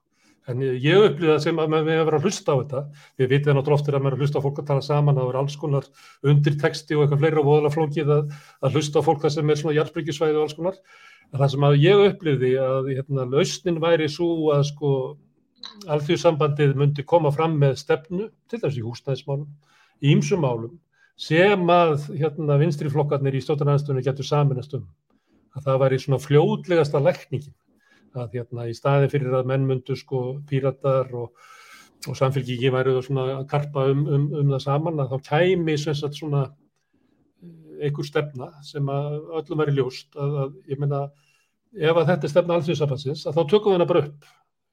En 0.51 0.61
ég 0.61 1.01
upplýði 1.01 1.31
það 1.31 1.39
sem 1.41 1.59
að 1.61 1.71
við 1.73 1.87
hefum 1.95 2.07
verið 2.09 2.19
að 2.19 2.25
hlusta 2.27 2.53
á 2.53 2.57
þetta. 2.59 2.81
Við 3.17 3.29
vitið 3.31 3.55
náttúrulega 3.57 3.79
oftir 3.79 3.95
að 3.97 4.03
maður 4.05 4.15
að 4.15 4.21
hlusta 4.21 4.41
á 4.41 4.45
fólk 4.45 4.59
að 4.61 4.67
tala 4.69 4.83
saman, 4.85 5.17
það 5.17 5.31
er 5.31 5.39
alls 5.39 5.55
konar 5.57 5.87
undirteksti 6.29 6.97
og 6.97 7.01
eitthvað 7.05 7.23
fleira 7.23 7.41
og 7.41 7.47
voðalega 7.49 7.73
flókið 7.73 8.11
að, 8.13 8.35
að 8.61 8.77
hlusta 8.77 9.01
á 9.01 9.07
fólk 9.07 9.23
það 9.23 9.33
sem 9.35 9.49
er 9.49 9.59
svona 9.61 9.75
hjartbyggisvæði 9.79 10.37
og 10.37 10.45
alls 10.45 10.57
konar. 10.59 10.77
En 11.33 11.41
það 11.41 11.51
sem 11.55 11.65
að 11.65 11.79
ég 11.81 12.03
upplýði 12.11 12.53
að 12.61 12.91
hérna, 12.91 13.27
lausnin 13.33 13.81
væri 13.81 14.11
svo 14.13 14.29
að 14.53 14.63
sko 14.69 14.91
alþjóðsambandið 15.95 16.77
myndi 16.77 17.07
koma 17.09 17.33
fram 17.33 17.57
með 17.57 17.79
stefnu, 17.81 18.29
til 18.45 18.61
dæmis 18.61 18.77
í 18.77 18.85
húsnæðismálum, 18.85 19.49
í 20.05 20.13
ýmsum 20.13 20.45
málum, 20.45 20.77
sem 21.17 21.69
að 21.73 22.09
hérna, 22.19 22.59
vinstri 22.61 22.93
flokkarnir 22.93 23.33
í 23.33 23.41
stóttanæðstunni 23.41 24.05
getur 24.05 24.29
saminast 24.29 24.77
um. 24.77 24.85
Að 25.57 25.71
það 25.71 25.81
væri 25.81 26.03
svona 26.03 26.21
fljóðlegasta 26.21 27.01
lækningin 27.01 27.55
að 28.19 28.37
hérna 28.37 28.67
í 28.69 28.75
staði 28.77 29.09
fyrir 29.11 29.35
að 29.37 29.49
menn 29.51 29.65
myndu 29.67 29.97
sko 29.99 30.21
píratar 30.49 31.11
og, 31.15 31.33
og 32.05 32.17
samfélgíki 32.19 32.71
væru 32.73 32.99
svona 33.05 33.25
að 33.39 33.49
karpa 33.51 33.87
um, 33.91 34.05
um, 34.05 34.29
um 34.41 34.53
það 34.53 34.63
saman 34.65 35.03
að 35.03 35.15
þá 35.15 35.29
kæmi 35.29 35.75
svona 35.81 36.45
eh, 36.45 37.85
einhver 37.87 38.07
stefna 38.07 38.49
sem 38.65 38.89
að 38.91 39.19
öllum 39.41 39.61
væri 39.63 39.75
ljóst 39.79 40.15
að, 40.15 40.39
að 40.45 40.55
ég 40.71 40.81
menna 40.81 41.03
ef 41.75 41.99
að 41.99 42.09
þetta 42.13 42.27
er 42.27 42.33
stefna 42.33 42.59
alþjóðsafansins 42.59 43.27
að 43.27 43.37
þá 43.37 43.43
tökum 43.51 43.71
við 43.73 43.77
hana 43.79 43.89
bara 43.91 44.05
upp 44.07 44.31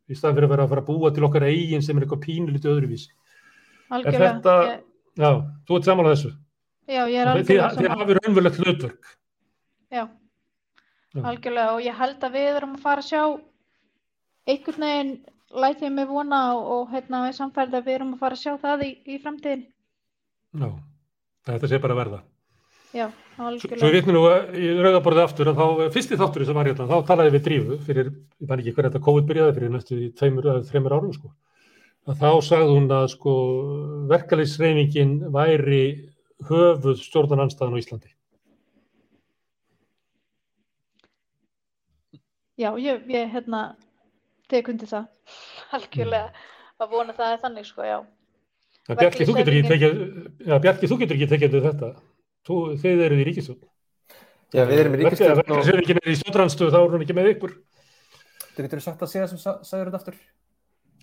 í 0.08 0.18
staðan 0.18 0.38
fyrir 0.38 0.48
að 0.48 0.54
vera 0.54 0.66
að 0.66 0.72
fara 0.74 0.84
að 0.84 0.88
búa 0.90 1.12
til 1.14 1.26
okkar 1.26 1.48
eigin 1.48 1.84
sem 1.84 1.98
er 1.98 2.06
eitthvað 2.06 2.24
pínulítið 2.26 2.72
öðruvísi. 2.72 3.12
Algjörlega. 3.92 4.32
Þetta, 4.32 4.56
ég... 4.68 4.80
Já, 5.22 5.30
þú 5.68 5.78
ert 5.78 5.88
saman 5.88 6.08
á 6.08 6.12
þessu. 6.12 6.32
Já, 6.90 7.02
ég 7.02 7.18
er 7.22 7.30
algjörlega 7.32 7.68
saman. 7.70 7.78
Þið 7.78 7.94
hafið 8.02 8.18
raunverulegt 8.18 8.60
hlutverk. 8.60 9.14
Já 9.92 10.02
algjörlega 11.20 11.76
og 11.76 11.84
ég 11.84 11.98
held 11.98 12.24
að 12.24 12.36
við 12.38 12.48
erum 12.56 12.76
að 12.76 12.84
fara 12.86 13.02
að 13.02 13.08
sjá 13.10 13.22
einhvern 14.48 14.86
veginn 14.86 15.12
lætið 15.52 15.92
mig 15.92 16.08
vona 16.08 16.40
og, 16.56 16.70
og 16.76 16.92
hérna 16.94 17.26
við 17.26 17.36
samfærið 17.38 17.78
að 17.78 17.88
við 17.88 17.98
erum 17.98 18.14
að 18.16 18.22
fara 18.24 18.38
að 18.38 18.42
sjá 18.42 18.52
það 18.62 18.84
í, 18.86 18.90
í 19.06 19.18
framtíðin 19.22 19.64
Já, 20.52 20.68
þetta 21.48 21.68
sé 21.70 21.78
bara 21.80 21.96
verða. 21.96 22.18
Já, 22.92 23.06
algjörlega 23.40 23.80
Svo 23.80 23.88
við 23.88 23.94
veitum 23.96 24.16
nú 24.16 24.22
í 24.60 24.72
rauðaborðið 24.84 25.22
aftur 25.22 25.50
að 25.52 25.60
þá 25.60 25.92
fyrsti 25.94 26.18
þátturinn 26.20 26.48
sem 26.50 26.58
var 26.58 26.68
hérna, 26.68 26.88
þá 26.90 27.08
talaði 27.08 27.32
við 27.32 27.44
drífu 27.46 27.78
fyrir, 27.86 28.10
ég 28.42 28.50
fann 28.50 28.60
ekki 28.60 28.74
hver 28.76 28.88
þetta 28.88 29.04
COVID 29.06 29.28
byrjaði 29.30 29.54
fyrir 29.56 29.72
næstu 29.72 29.96
í 29.96 30.10
tveimur 30.18 30.48
eða 30.52 30.66
þreimur 30.68 30.96
árum 30.98 31.14
sko. 31.16 31.32
Að 32.02 32.18
þá 32.20 32.30
sagði 32.44 32.74
hún 32.74 32.90
að 32.92 33.06
sko 33.14 33.36
verkefliðsreyningin 34.10 35.14
væri 35.32 35.82
höfuð 36.50 37.00
stjórnarnanstæðan 37.00 37.78
á 37.78 37.80
Íslandi 37.80 38.12
Já, 42.60 42.68
ég, 42.76 43.06
ég 43.08 43.30
hérna, 43.32 43.62
tek 44.52 44.68
undir 44.68 44.90
það, 44.90 45.08
algjörlega, 45.78 46.48
að 46.82 46.92
vona 46.92 47.16
það 47.16 47.36
er 47.36 47.42
þannig, 47.46 47.68
sko, 47.68 47.86
já. 47.88 47.98
Ja, 48.88 48.96
Bjarki, 48.98 49.26
þú 49.28 49.36
getur 49.38 49.54
ekki 49.56 49.70
tekið, 49.70 50.00
ja, 50.48 50.58
Bjarki, 50.58 50.88
þú 50.90 50.98
getur 51.04 51.18
ekki 51.18 51.30
tekið 51.30 51.60
þetta. 51.68 51.90
Þú, 52.42 52.56
þeir 52.82 53.04
eru 53.06 53.18
í 53.22 53.26
ríkistjórn. 53.28 53.60
Já, 54.52 54.64
við 54.68 54.80
erum 54.82 54.96
í 54.96 55.00
ríkistjórn. 55.00 55.38
Verkið 55.38 55.58
og... 55.58 55.68
er 55.70 55.82
ekki 55.82 55.94
með 55.96 56.08
í 56.10 56.16
stjórnanstöðu, 56.18 56.72
þá 56.74 56.78
er 56.80 56.94
hún 56.96 57.04
ekki 57.04 57.16
með 57.16 57.28
ykkur. 57.36 57.52
Þú 58.52 58.64
getur 58.66 58.82
sagt 58.84 59.04
að 59.04 59.12
segja 59.12 59.28
sem 59.30 59.40
sagður 59.40 59.92
þetta 59.92 60.00
aftur. 60.00 60.16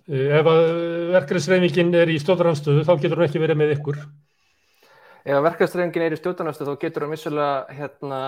Eh, 0.10 0.34
ef 0.38 0.50
að 0.52 0.68
verkefnisreifingin 1.16 1.96
er 2.02 2.12
í 2.12 2.18
stjórnanstöðu, 2.22 2.84
þá 2.86 2.92
getur 2.98 3.22
hún 3.22 3.30
ekki 3.30 3.42
verið 3.42 3.62
með 3.62 3.74
ykkur. 3.78 4.02
Ef 5.24 5.42
verkefnisreifingin 5.48 6.06
er 6.06 6.18
í 6.18 6.20
stjórnanstöðu, 6.20 6.76
þá 6.76 6.84
getur 6.84 7.08
hún 7.08 7.16
vissulega, 7.16 7.80
hérna, 7.80 8.22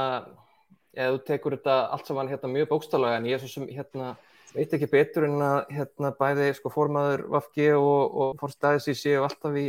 eða 0.95 1.15
þú 1.15 1.21
tekur 1.27 1.55
þetta 1.57 1.77
allt 1.95 2.09
saman 2.09 2.31
hérna, 2.31 2.51
mjög 2.51 2.69
bókstálega 2.71 3.19
en 3.19 3.27
ég 3.29 3.37
er 3.37 3.43
svo 3.43 3.51
sem 3.51 3.67
hérna, 3.71 4.15
veit 4.55 4.73
ekki 4.75 4.89
betur 4.91 5.27
en 5.27 5.43
að 5.45 5.59
hérna, 5.77 6.13
bæði 6.19 6.49
sko, 6.57 6.71
formaður 6.73 7.25
Vafki 7.35 7.69
og, 7.77 8.17
og 8.23 8.41
fórstæðis 8.41 8.89
í 8.91 8.97
séu 8.99 9.23
alltaf 9.25 9.55
í, 9.59 9.67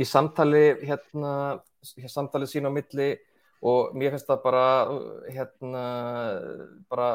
í 0.00 0.08
samtali 0.08 0.64
hérna, 0.82 1.34
samtali 1.84 2.48
sín 2.48 2.68
á 2.68 2.72
milli 2.72 3.12
og 3.60 3.92
mér 3.96 4.14
finnst 4.14 4.28
það 4.30 4.44
bara 4.46 4.66
hérna 5.28 5.84
bara 6.88 7.08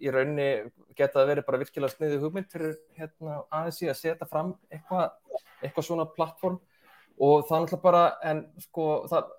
í 0.00 0.12
raunni 0.12 0.48
geta 0.96 1.20
að 1.20 1.30
vera 1.30 1.44
bara 1.44 1.60
virkilega 1.60 1.92
sniðið 1.92 2.24
hugmynd 2.24 2.48
fyrir 2.52 2.78
hérna 2.96 3.42
aðeins 3.52 3.82
í 3.84 3.90
að 3.90 3.98
setja 4.00 4.28
fram 4.28 4.54
eitthvað 4.72 5.10
eitthva 5.64 5.84
svona 5.84 6.08
plattform 6.16 6.58
og 7.16 7.46
það 7.48 7.56
er 7.56 7.64
náttúrulega 7.64 7.82
bara, 7.82 8.04
en 8.30 8.44
sko 8.60 8.86
það 9.10 9.32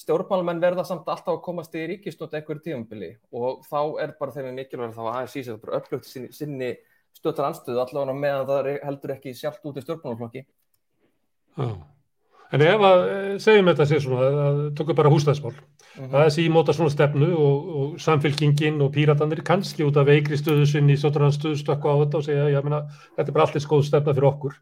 stjórnmálamenn 0.00 0.62
verða 0.62 0.84
samt 0.86 1.08
alltaf 1.08 1.36
að 1.36 1.44
komast 1.44 1.74
í 1.78 1.84
ríkistnótt 1.90 2.34
einhverju 2.36 2.64
tíumbili 2.66 3.12
og 3.32 3.62
þá 3.68 3.78
er 4.04 4.16
bara 4.18 4.34
þeim 4.34 4.50
mikilvægt 4.56 4.96
þá 4.96 5.04
að 5.04 5.20
ASI 5.22 5.44
sér 5.46 5.60
bara 5.62 5.80
upplökt 5.80 6.08
sinni, 6.08 6.32
sinni 6.34 6.74
stöðtar 7.16 7.50
anstöðu 7.50 7.82
allavega 7.82 8.18
meðan 8.18 8.50
það 8.50 8.70
heldur 8.82 9.14
ekki 9.16 9.34
sjálft 9.36 9.64
út 9.68 9.78
í 9.78 9.84
stjórnmálaflokki. 9.84 10.44
Já, 11.52 11.68
en 12.56 12.64
ef 12.66 12.84
að 12.88 13.02
segjum 13.44 13.68
þetta 13.70 13.88
sér 13.88 14.04
svona, 14.04 14.28
það 14.38 14.62
tökur 14.80 14.98
bara 14.98 15.12
húsnæðsmál, 15.12 15.52
uh 15.52 16.02
-huh. 16.02 16.18
ASI 16.24 16.48
móta 16.48 16.72
svona 16.72 16.90
stefnu 16.90 17.28
og, 17.36 17.68
og 17.80 18.00
samfélkingin 18.00 18.80
og 18.80 18.92
píratanir 18.96 19.44
kannski 19.44 19.84
út 19.84 19.96
af 19.96 20.08
veikri 20.08 20.40
stöðu 20.40 20.66
sinni 20.66 20.96
í 20.96 21.00
stjórnmálaflokki 21.00 21.32
stöðu 21.36 21.60
stökku 21.60 21.92
á 21.92 22.00
þetta 22.00 22.16
og 22.16 22.24
segja, 22.24 22.48
já, 22.48 22.62
meina, 22.62 22.88
þetta 23.16 23.28
er 23.28 23.36
bara 23.36 23.46
allir 23.46 23.66
skoð 23.66 23.84
stefna 23.84 24.14
fyrir 24.14 24.32
okkur 24.32 24.56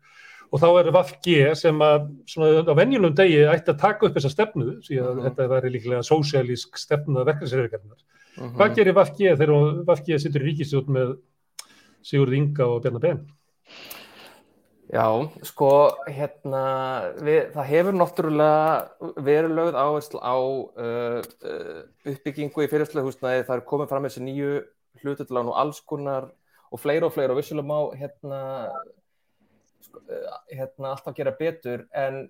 og 0.51 0.61
þá 0.61 0.67
er 0.81 0.91
VFG 0.97 1.35
sem 1.57 1.79
að 1.87 2.09
svona 2.27 2.63
á 2.67 2.75
venjulum 2.75 3.15
degi 3.15 3.43
ætti 3.47 3.71
að 3.75 3.79
taka 3.85 4.07
upp 4.09 4.17
þessa 4.19 4.33
stefnu 4.35 4.81
því 4.87 4.99
að 5.01 5.13
Mhm. 5.15 5.25
þetta 5.29 5.49
væri 5.55 5.73
líklega 5.75 6.03
sósialísk 6.07 6.77
stefna 6.77 7.25
verkefnisreifgarnar. 7.25 8.01
Mhm. 8.39 8.57
Hvað 8.57 8.75
gerir 8.77 8.95
VFG 8.95 9.37
þegar 9.37 9.85
VFG 9.87 10.19
sittur 10.19 10.43
í 10.43 10.49
ríkistjórn 10.51 10.89
með 10.89 11.19
Sigurð 12.03 12.35
Inga 12.37 12.65
og 12.67 12.83
Bjarnar 12.83 13.01
Ben? 13.01 13.27
Já, 14.91 15.07
sko, 15.47 15.95
hérna, 16.11 17.15
við, 17.23 17.53
það 17.55 17.67
hefur 17.71 17.95
náttúrulega 17.95 18.89
verið 19.23 19.53
lögð 19.55 19.77
áherslu 19.79 20.19
á 20.19 20.35
uh, 20.35 21.21
uh, 21.47 21.83
uppbyggingu 22.11 22.65
í 22.65 22.71
fyrirslega 22.73 23.07
húsnæði, 23.07 23.45
það 23.47 23.55
er 23.61 23.69
komið 23.71 23.89
fram 23.93 24.09
þessi 24.09 24.23
nýju 24.27 24.65
hlututlán 25.05 25.47
og 25.53 25.55
alls 25.63 25.79
konar 25.87 26.27
og 26.73 26.81
fleira 26.83 27.07
og 27.07 27.15
fleira 27.15 27.31
og 27.31 27.39
vissulega 27.39 27.71
má 27.71 27.79
hérna, 27.95 28.41
uh, 28.67 28.83
hérna 30.51 30.93
alltaf 30.95 31.17
gera 31.17 31.33
betur 31.39 31.87
en 31.93 32.23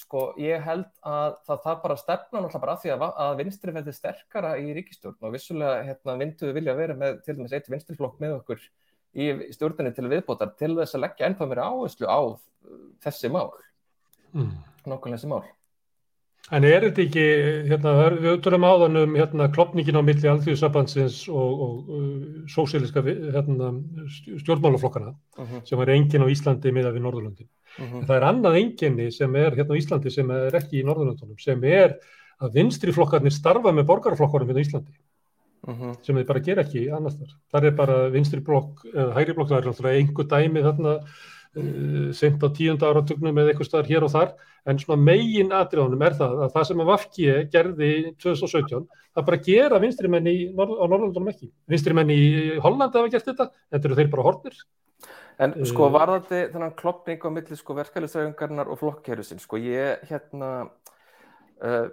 sko 0.00 0.30
ég 0.40 0.62
held 0.64 0.86
að 1.04 1.34
það 1.48 1.64
þarf 1.64 1.80
bara 1.82 1.96
stefna 1.98 2.40
náttúrulega 2.40 2.62
bara 2.62 2.74
að 2.76 2.84
því 2.84 2.92
að, 2.94 3.02
að 3.24 3.32
vinstri 3.40 3.74
felði 3.76 3.94
sterkara 3.96 4.52
í 4.62 4.70
ríkistjórn 4.76 5.26
og 5.26 5.34
vissulega 5.34 5.82
hérna 5.88 6.14
mynduðu 6.20 6.54
vilja 6.56 6.76
vera 6.78 6.96
með 6.96 7.18
til 7.26 7.36
dæmis 7.36 7.56
eitt 7.56 7.68
vinstriflokk 7.72 8.20
með 8.22 8.36
okkur 8.38 8.62
í 9.20 9.26
stjórninni 9.56 9.92
til 9.96 10.06
viðbótar 10.08 10.54
til 10.56 10.72
þess 10.78 10.94
að 10.96 11.04
leggja 11.04 11.28
ennþá 11.28 11.48
mér 11.50 11.62
áherslu 11.66 12.06
á 12.06 12.20
þessi 13.04 13.32
mál, 13.32 13.50
Mm. 14.30 14.52
nákvæmlega 14.86 15.16
þessi 15.18 15.28
mál. 15.32 15.42
En 16.50 16.64
er 16.66 16.82
þetta 16.82 17.02
ekki, 17.04 17.24
hérna, 17.70 17.90
við 18.18 18.40
tölum 18.42 18.64
áðan 18.66 18.96
um 19.04 19.12
hérna, 19.14 19.46
klopningin 19.54 19.94
á 19.94 20.02
milli 20.02 20.26
alþjóðsabansins 20.32 21.18
og, 21.30 21.60
og 21.66 21.90
uh, 21.94 22.46
sósíaliska 22.50 23.02
hérna, 23.06 23.68
stj- 24.10 24.38
stjórnmálaflokkana 24.42 25.12
Uh 25.40 25.46
-huh, 25.46 25.60
sem 25.64 25.80
er 25.80 25.88
engin 25.94 26.24
á 26.26 26.28
Íslandi 26.28 26.72
miða 26.72 26.90
við 26.92 27.04
Norðurlöndin. 27.04 27.48
uh 27.78 27.84
-huh. 27.92 28.06
Það 28.06 28.16
er 28.16 28.24
annað 28.30 28.56
enginni 28.60 29.10
sem 29.12 29.36
er 29.36 29.54
hérna 29.54 29.72
á 29.72 29.80
Íslandi 29.80 30.10
sem 30.10 30.30
er 30.30 30.52
ekki 30.58 30.80
í 30.80 30.84
Norðurlöndunum, 30.84 31.38
sem 31.38 31.64
er 31.64 31.96
að 32.40 32.52
vinstri 32.54 32.92
flokkarnir 32.92 33.30
starfa 33.32 33.70
með 33.72 33.86
borgarflokkarum 33.86 34.48
hérna 34.48 34.60
á 34.60 34.66
Íslandi, 34.66 34.92
Uh 35.68 35.74
-huh. 35.74 35.96
sem 36.02 36.16
þeir 36.16 36.26
bara 36.26 36.40
gera 36.40 36.62
ekki 36.62 36.88
annars 36.90 37.14
þar. 37.18 37.30
Það 37.52 37.64
er 37.66 37.70
bara 37.76 38.08
vinstri 38.10 38.40
blokk, 38.40 38.84
eða 38.94 39.14
hægri 39.14 39.34
blokk, 39.34 39.48
það 39.50 39.58
er 39.58 39.64
náttúrulega 39.68 39.98
einhver 40.00 40.26
dæmi 40.26 40.62
þarna 40.62 41.00
uh, 41.56 42.10
sent 42.16 42.42
á 42.44 42.48
tíunda 42.54 42.90
áratugnum 42.90 43.38
eða 43.42 43.52
eitthvað 43.52 43.68
staðar 43.70 43.90
hér 43.90 44.06
og 44.06 44.12
þar, 44.14 44.34
en 44.68 44.80
svona 44.82 45.02
megin 45.02 45.54
atriðanum 45.56 46.04
er 46.06 46.16
það 46.18 46.42
að 46.44 46.52
það 46.56 46.66
sem 46.68 46.82
að 46.82 46.90
Vafki 46.90 47.28
gerði 47.54 47.92
2017, 48.20 48.84
það 49.16 49.28
bara 49.30 49.40
gera 49.46 49.80
vinstri 49.82 50.10
menn 50.12 50.28
í, 50.30 50.36
Norð- 50.56 50.76
á 50.78 50.84
Norðurlöndunum 50.84 51.32
ekki. 51.32 51.48
Vinstri 51.70 51.96
menn 51.96 52.12
í 52.12 52.20
Hollandi 52.60 53.00
hafa 53.00 53.14
gert 53.14 53.30
þetta, 53.32 53.48
þetta 53.72 53.90
eru 53.90 53.98
þeir 54.00 54.12
bara 54.12 54.26
hornir. 54.28 54.60
En 55.40 55.54
sko 55.64 55.86
Uh, 55.88 55.94
varðandi 55.94 56.42
þennan 56.52 56.76
klopning 56.76 57.22
á 57.24 57.28
milli 57.32 57.56
sko 57.56 57.74
verkefælisræfingarnar 57.78 58.68
og 58.68 58.76
flokkkerfisinn, 58.82 59.40
sko 59.40 59.56
ég 59.56 60.02
hérna 60.10 60.50
uh, 61.64 61.86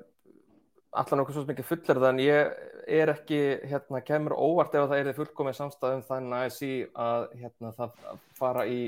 allan 0.98 1.24
okkur 1.24 1.38
svo 1.38 1.46
mikið 1.48 1.68
fullir 1.70 2.02
það 2.02 2.10
en 2.10 2.20
ég 2.26 2.52
er 3.00 3.12
ekki, 3.12 3.40
hérna, 3.68 4.02
kemur 4.04 4.36
óvart 4.36 4.76
ef 4.76 4.88
það 4.88 5.00
er 5.00 5.10
þið 5.10 5.18
fullkomið 5.22 5.58
samstæðum 5.62 6.04
þannig 6.08 6.38
að 6.40 6.54
sí 6.56 6.72
að 6.96 7.26
hérna, 7.40 7.72
það 7.76 7.98
fara 8.40 8.68
í 8.68 8.82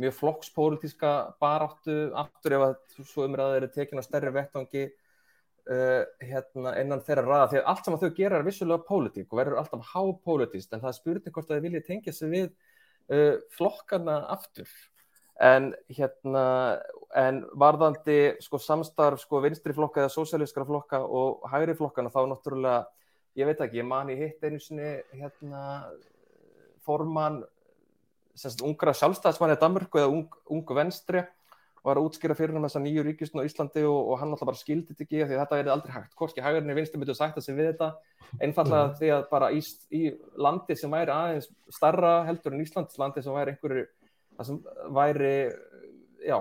mjög 0.00 0.14
flokkspólitíska 0.18 1.10
baráttu 1.42 1.96
aftur 2.18 2.56
ef 2.56 2.66
að 2.68 3.02
svo 3.06 3.26
umræðið 3.28 3.58
eru 3.60 3.70
tekin 3.74 4.02
á 4.02 4.04
stærri 4.06 4.32
vettvangi 4.34 4.84
uh, 4.88 6.02
hérna, 6.22 6.74
innan 6.82 7.04
þeirra 7.04 7.26
ræða 7.28 7.50
því 7.52 7.60
að 7.60 7.68
allt 7.72 7.84
sem 7.88 7.98
að 7.98 8.06
þau 8.06 8.16
gera 8.18 8.40
er 8.40 8.48
vissulega 8.48 8.88
pólitík 8.88 9.28
og 9.30 9.40
verður 9.40 9.60
alltaf 9.62 9.92
hápólitíst 9.92 10.74
en 10.74 10.82
það 10.82 10.90
er 10.90 10.98
spurning 10.98 11.36
hvort 11.36 11.50
að 11.50 11.56
þið 11.56 11.68
viljið 11.68 11.86
tengja 11.90 12.16
sig 12.16 12.34
við 12.34 12.50
uh, 12.50 13.36
flokkana 13.54 14.18
aftur. 14.34 14.74
En 15.42 15.72
hérna 15.90 16.44
en 17.18 17.40
varðandi 17.58 18.18
sko 18.42 18.58
samstarf 18.62 19.22
sko 19.22 19.40
vinstri 19.42 19.74
flokka 19.74 20.04
eða 20.04 20.12
sósíalískara 20.14 20.66
flokka 20.68 21.00
og 21.02 21.42
hægri 21.50 21.74
flokkana 21.78 22.12
þá 22.14 22.20
náttúrulega 22.30 22.84
ég 23.38 23.48
veit 23.48 23.62
ekki, 23.62 23.80
ég 23.82 23.88
man 23.88 24.10
í 24.10 24.18
hitt 24.18 24.44
einu 24.46 24.60
sinni 24.62 24.92
hérna 25.14 25.64
formann 26.86 27.42
semst 28.34 28.62
ungra 28.66 28.92
sjálfstæðismann 28.96 29.54
í 29.54 29.60
Danmörku 29.60 30.00
eða 30.00 30.10
ung, 30.12 30.28
ungu 30.50 30.74
venstri 30.76 31.22
var 31.84 31.98
að 32.00 32.06
útskýra 32.08 32.34
fyrir 32.34 32.54
hann 32.56 32.64
þessa 32.64 32.80
nýju 32.80 33.02
ríkistun 33.04 33.42
á 33.44 33.46
Íslandi 33.46 33.82
og, 33.84 34.08
og 34.14 34.18
hann 34.18 34.30
alltaf 34.32 34.48
bara 34.48 34.56
skildi 34.56 34.94
þetta 34.94 35.04
ekki 35.04 35.18
því 35.20 35.34
að 35.36 35.40
þetta 35.42 35.58
verið 35.60 35.72
aldrei 35.74 35.92
hægt, 35.98 36.14
hvorki 36.16 36.40
hægurinn 36.44 36.72
í 36.72 36.76
vinstri 36.78 37.00
myndu 37.02 37.14
sætta 37.18 37.42
sig 37.44 37.54
við 37.58 37.68
þetta, 37.74 37.90
einfallega 38.40 38.86
Mhm. 38.88 38.94
því 39.00 39.10
að 39.18 39.26
bara 39.30 39.50
í, 39.52 39.60
í 39.92 40.02
landi 40.40 40.76
sem 40.80 40.90
væri 40.90 41.12
aðeins 41.12 41.50
starra 41.76 42.12
heldur 42.24 42.54
en 42.56 42.62
Íslands 42.64 42.96
landi 42.98 43.22
sem 43.22 43.36
væri 43.36 43.52
einhverju 43.52 43.84
það 44.38 44.46
sem 44.48 44.62
væri 44.96 45.34
já, 46.24 46.38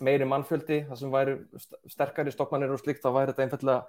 meiri 0.00 0.24
mannfjöldi 0.26 0.78
það 0.88 0.96
sem 1.02 1.12
væri 1.12 1.34
st- 1.60 1.78
sterkari 1.92 2.32
stofnanir 2.32 2.72
og 2.72 2.80
slíkt, 2.80 3.04
þá 3.04 3.12
væri 3.14 3.34
þetta 3.34 3.44
einfallega 3.44 3.84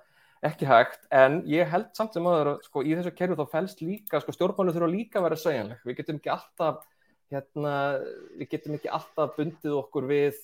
ekki 0.45 0.67
hægt, 0.69 1.07
en 1.09 1.39
ég 1.49 1.71
held 1.71 1.88
samt 1.95 2.13
sem 2.13 2.28
aður 2.28 2.51
að 2.51 2.67
sko, 2.67 2.84
í 2.84 2.91
þessu 2.99 3.15
kerfi 3.15 3.39
þá 3.39 3.47
fælst 3.49 3.80
líka 3.82 4.19
sko, 4.21 4.36
stjórnmálu 4.36 4.76
þurfa 4.76 4.91
líka 4.91 5.19
að 5.21 5.26
vera 5.30 5.39
segjanleg 5.39 5.88
við 5.88 5.97
getum 6.01 6.19
ekki 6.19 6.34
alltaf 6.36 6.84
hérna, 7.34 7.73
við 8.39 8.51
getum 8.51 8.78
ekki 8.78 8.91
alltaf 8.93 9.34
bundið 9.38 9.80
okkur 9.80 10.07
við 10.09 10.38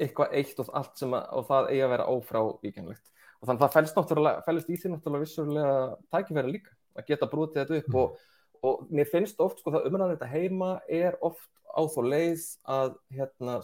eitthvað 0.00 0.36
eitt 0.38 0.60
og 0.62 0.70
allt 0.76 0.98
sem 1.00 1.14
að, 1.16 1.24
og 1.38 1.48
það 1.48 1.70
eigi 1.70 1.84
að 1.84 1.92
vera 1.94 2.10
ófrávíkjanlegt. 2.12 3.06
Og 3.40 3.48
þannig 3.48 3.58
að 3.58 3.64
það 3.64 3.76
fælst 3.76 3.98
náttúrulega 3.98 4.44
fælst 4.46 4.68
í 4.70 4.76
því 4.78 4.92
náttúrulega 4.92 5.24
vissulega 5.26 5.78
tækifæri 6.14 6.52
líka 6.56 6.76
að 6.98 7.08
geta 7.08 7.28
brútið 7.30 7.62
þetta 7.62 7.80
upp 7.80 7.96
og, 8.02 8.18
og 8.62 8.84
mér 8.92 9.08
finnst 9.10 9.40
oft 9.42 9.62
sko 9.62 9.72
það 9.74 9.88
umræðan 9.88 10.12
þetta 10.14 10.30
heima 10.30 10.68
er 10.86 11.16
oft 11.24 11.48
á 11.72 11.82
þó 11.88 11.98
leið 12.06 12.44
að 12.68 12.94
hérna 13.16 13.56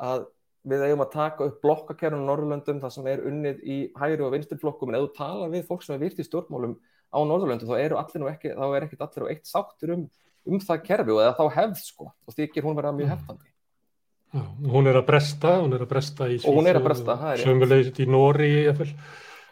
að 0.00 0.28
við 0.70 0.84
eigum 0.84 1.02
að 1.06 1.12
taka 1.14 1.46
upp 1.48 1.60
blokkakerfum 1.64 2.26
Norðurlöndum 2.28 2.80
það 2.82 2.94
sem 2.96 3.06
er 3.08 3.22
unnið 3.30 3.62
í 3.64 3.76
hægri 3.96 4.26
og 4.26 4.34
vinstri 4.34 4.58
flokkum. 4.60 4.92
En 4.92 4.98
ef 4.98 5.06
þú 5.06 5.12
tala 5.16 5.50
við 5.52 5.64
fólk 5.68 5.84
sem 5.86 5.96
er 5.96 6.02
virt 6.04 6.20
í 6.20 6.26
stjórnmálum 6.26 6.76
á 7.10 7.18
Norðurlöndum 7.24 7.70
þá 7.70 7.78
eru 7.80 8.00
allir 8.00 8.22
nú 8.22 8.28
ekki 8.30 8.52
þá 8.54 8.66
er 8.68 8.86
ekkit 8.86 9.04
allir 9.06 9.24
og 9.24 9.32
eitt 9.32 9.48
sáttur 9.48 9.94
um, 9.96 10.04
um 10.50 10.60
það 10.66 10.82
kerfi 10.88 11.14
og 11.14 11.22
eða 11.24 11.36
þá 11.38 11.46
hefð 11.56 11.80
sko 11.86 12.10
og 12.10 12.34
þykir 12.36 12.66
hún 12.66 12.76
vera 12.80 12.92
mjög 12.92 13.08
Mm. 13.08 13.14
heftandi 13.16 13.48
Já, 14.30 14.42
hún 14.70 14.86
er 14.86 14.94
að 15.00 15.06
bresta, 15.08 15.56
hún 15.58 15.72
er 15.74 15.82
að 15.82 15.88
bresta 15.90 16.28
í 16.30 16.36
Og 16.46 16.54
hún 16.54 16.66
er 16.70 16.76
að 16.78 16.84
bresta, 16.86 17.16
það 17.18 17.32
er 17.32 17.36
rétt. 17.40 17.46
Sömulegis 17.48 17.98
í 17.98 18.04
Nóri. 18.06 18.50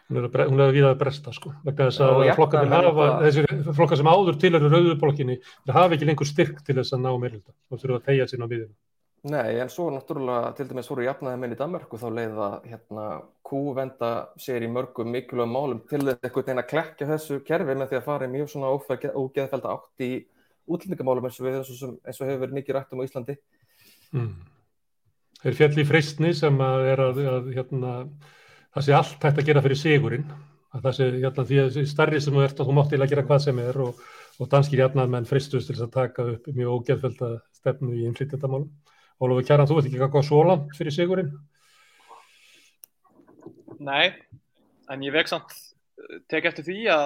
Hún 0.09 0.17
er 0.17 0.23
að, 0.25 0.31
bre- 0.33 0.45
hún 0.49 0.61
er 0.63 0.69
að 0.69 0.77
viða 0.77 0.91
að 0.93 0.99
bresta, 1.01 1.33
sko. 1.35 1.51
Vegna 1.65 1.89
þess 1.89 1.99
og 1.99 2.23
að 2.23 3.75
flokkar 3.75 3.97
sem 3.99 4.07
áður 4.09 4.39
til 4.39 4.53
eru 4.55 4.69
rauðublokkinni, 4.71 5.35
þeir 5.67 5.75
hafa 5.75 5.97
ekki 5.97 6.07
lengur 6.07 6.29
styrk 6.29 6.63
til 6.65 6.77
þess 6.79 6.95
að 6.95 7.03
ná 7.03 7.11
meirulda. 7.21 7.51
Þá 7.69 7.75
þurfa 7.83 7.99
að 7.99 8.07
tegja 8.07 8.27
sín 8.31 8.45
á 8.45 8.47
miðjum. 8.49 8.71
Nei, 9.29 9.59
en 9.59 9.67
svo 9.69 9.89
náttúrulega 9.91 10.53
til 10.55 10.65
dæmis 10.69 10.87
voru 10.87 11.03
jafnaði 11.03 11.39
minn 11.41 11.51
í 11.51 11.59
Danmarku 11.59 11.97
þá 11.99 12.07
leiða 12.15 12.49
hérna 12.63 13.05
kúvenda 13.43 14.11
sér 14.39 14.63
í 14.63 14.69
mörgum 14.71 15.11
mikilvægum 15.11 15.51
málum 15.51 15.81
til 15.91 16.05
þess 16.07 16.39
að 16.55 16.67
klekja 16.71 17.07
þessu 17.09 17.41
kerfi 17.43 17.75
með 17.75 17.89
því 17.91 17.97
að 17.99 18.05
fara 18.07 18.29
í 18.29 18.31
mjög 18.31 18.47
svona 18.53 18.71
ógeðfelda 19.19 19.73
átt 19.75 20.05
í 20.07 20.11
útlendingamálum 20.69 21.27
eins 21.27 21.39
og, 21.39 21.47
við, 21.47 21.57
eins, 21.59 21.81
og, 21.85 21.97
eins 22.05 22.21
og 22.21 22.29
hefur 22.29 22.43
verið 22.45 22.59
mikið 22.59 22.77
rætt 22.77 22.93
um 22.95 23.01
á 23.01 23.07
Íslandi. 23.07 23.35
Mm. 24.15 24.29
Þeir 25.39 25.57
fjalli 25.57 25.83
í 25.83 25.87
freystni 25.87 26.31
sem 26.35 26.61
að 26.63 26.87
er 26.93 27.03
að, 27.03 27.19
að 27.33 27.51
hérna, 27.55 27.93
það 28.75 28.87
sé 28.87 28.95
allt 28.97 29.27
hægt 29.27 29.41
að 29.41 29.51
gera 29.51 29.65
fyrir 29.65 29.81
sigurinn. 29.81 30.25
Að 30.69 30.85
það 30.85 30.97
sé 30.97 31.05
hérna, 31.15 31.45
því 31.49 31.61
að 31.63 31.77
starri 31.89 32.19
sem 32.21 32.35
þú 32.35 32.43
ert 32.45 32.59
og 32.59 32.69
þú 32.69 32.75
mátt 32.77 32.91
til 32.93 33.01
að 33.01 33.13
gera 33.13 33.25
hvað 33.25 33.45
sem 33.47 33.61
er 33.63 33.79
og, 33.85 34.01
og 34.37 34.51
danskir 34.51 34.83
jafnaðmenn 34.83 35.29
freystust 35.29 35.69
til 35.69 35.77
þess 35.77 35.87
að 35.87 35.95
taka 35.95 36.27
upp 36.35 36.49
mjög 36.53 36.75
ógeðfelda 36.75 37.31
stefnu 37.57 37.95
í 37.95 38.03
innflytjandamálum. 38.09 38.67
Ólafur 39.19 39.47
Kjaran, 39.47 39.67
þú 39.67 39.79
veit 39.79 39.89
ekki 39.89 40.03
hvað 40.03 40.27
svo 40.27 40.43
langt 40.47 40.75
fyrir 40.77 40.95
sigurinn? 40.95 41.31
Nei, 43.79 44.11
en 44.91 45.03
ég 45.03 45.15
vek 45.15 45.31
samt 45.31 45.55
tek 46.31 46.47
eftir 46.49 46.65
því 46.67 46.77
að, 46.93 47.05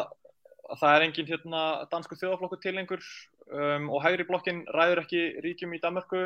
að 0.74 0.82
það 0.82 0.95
er 0.95 1.05
engin 1.07 1.30
hérna, 1.30 1.64
dansku 1.91 2.18
þjóðaflokkur 2.18 2.61
til 2.64 2.76
einhver 2.78 3.07
um, 3.53 3.89
og 3.93 4.03
hægri 4.03 4.25
blokkin 4.27 4.63
ræður 4.73 5.03
ekki 5.03 5.25
ríkjum 5.45 5.75
í 5.77 5.81
Danmarku 5.83 6.23